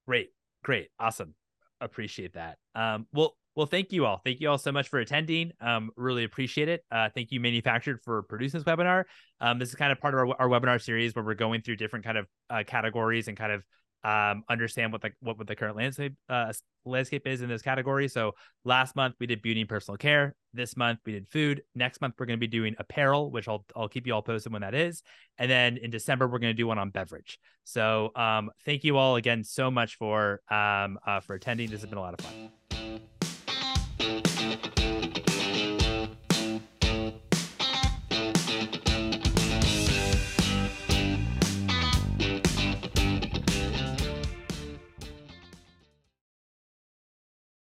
Great, 0.06 0.32
great, 0.64 0.90
awesome 1.00 1.36
appreciate 1.84 2.34
that. 2.34 2.58
Um, 2.76 3.08
well, 3.14 3.36
well, 3.56 3.68
thank 3.68 3.92
you 3.92 4.06
all. 4.06 4.20
Thank 4.24 4.40
you 4.40 4.50
all 4.50 4.58
so 4.58 4.72
much 4.72 4.90
for 4.90 5.00
attending. 5.00 5.52
Um, 5.62 5.92
really 5.96 6.24
appreciate 6.24 6.70
it. 6.70 6.84
Uh, 6.92 7.10
thank 7.14 7.32
you, 7.32 7.40
Manufactured, 7.40 8.00
for 8.04 8.24
producing 8.24 8.60
this 8.60 8.66
webinar. 8.66 9.04
Um, 9.40 9.60
this 9.60 9.70
is 9.70 9.76
kind 9.76 9.92
of 9.92 10.00
part 10.00 10.16
of 10.16 10.22
our, 10.22 10.42
our 10.42 10.50
webinar 10.50 10.82
series 10.82 11.16
where 11.16 11.24
we're 11.24 11.36
going 11.36 11.62
through 11.62 11.76
different 11.76 12.04
kind 12.04 12.18
of 12.18 12.28
uh, 12.50 12.64
categories 12.66 13.28
and 13.28 13.38
kind 13.38 13.52
of 13.52 13.64
um, 14.04 14.44
understand 14.50 14.92
what 14.92 15.02
the 15.02 15.12
what, 15.22 15.38
what 15.38 15.48
the 15.48 15.56
current 15.56 15.78
landscape 15.78 16.14
uh, 16.30 16.52
landscape 16.86 17.26
is 17.26 17.42
in 17.42 17.50
this 17.50 17.62
category. 17.62 18.08
So 18.08 18.34
last 18.66 18.96
month 18.96 19.16
we 19.20 19.28
did 19.28 19.42
beauty 19.42 19.62
and 19.62 19.70
personal 19.70 19.98
care. 19.98 20.36
This 20.54 20.76
month 20.76 21.00
we 21.06 21.14
did 21.14 21.28
food. 21.30 21.64
Next 21.76 22.02
month 22.02 22.16
we're 22.18 22.26
going 22.26 22.38
to 22.38 22.42
be 22.42 22.48
doing 22.48 22.76
apparel, 22.78 23.32
which 23.32 23.48
I'll 23.48 23.66
I'll 23.76 23.90
keep 23.90 24.06
you 24.06 24.14
all 24.14 24.22
posted 24.22 24.52
when 24.52 24.62
that 24.62 24.76
is. 24.76 25.04
And 25.38 25.50
then 25.50 25.78
in 25.78 25.92
December 25.92 26.28
we're 26.28 26.40
going 26.40 26.54
to 26.54 26.58
do 26.58 26.68
one 26.68 26.80
on 26.80 26.90
beverage. 26.90 27.40
So 27.64 28.12
um, 28.16 28.52
thank 28.66 28.84
you 28.84 28.98
all 28.98 29.16
again 29.16 29.44
so 29.44 29.72
much 29.72 29.96
for 29.96 30.42
um, 30.50 31.00
uh, 31.06 31.22
for 31.22 31.36
attending. 31.36 31.70
This 31.70 31.82
has 31.82 31.90
been 31.90 31.98
a 31.98 32.02
lot 32.02 32.14
of 32.14 32.26
fun. 32.26 32.52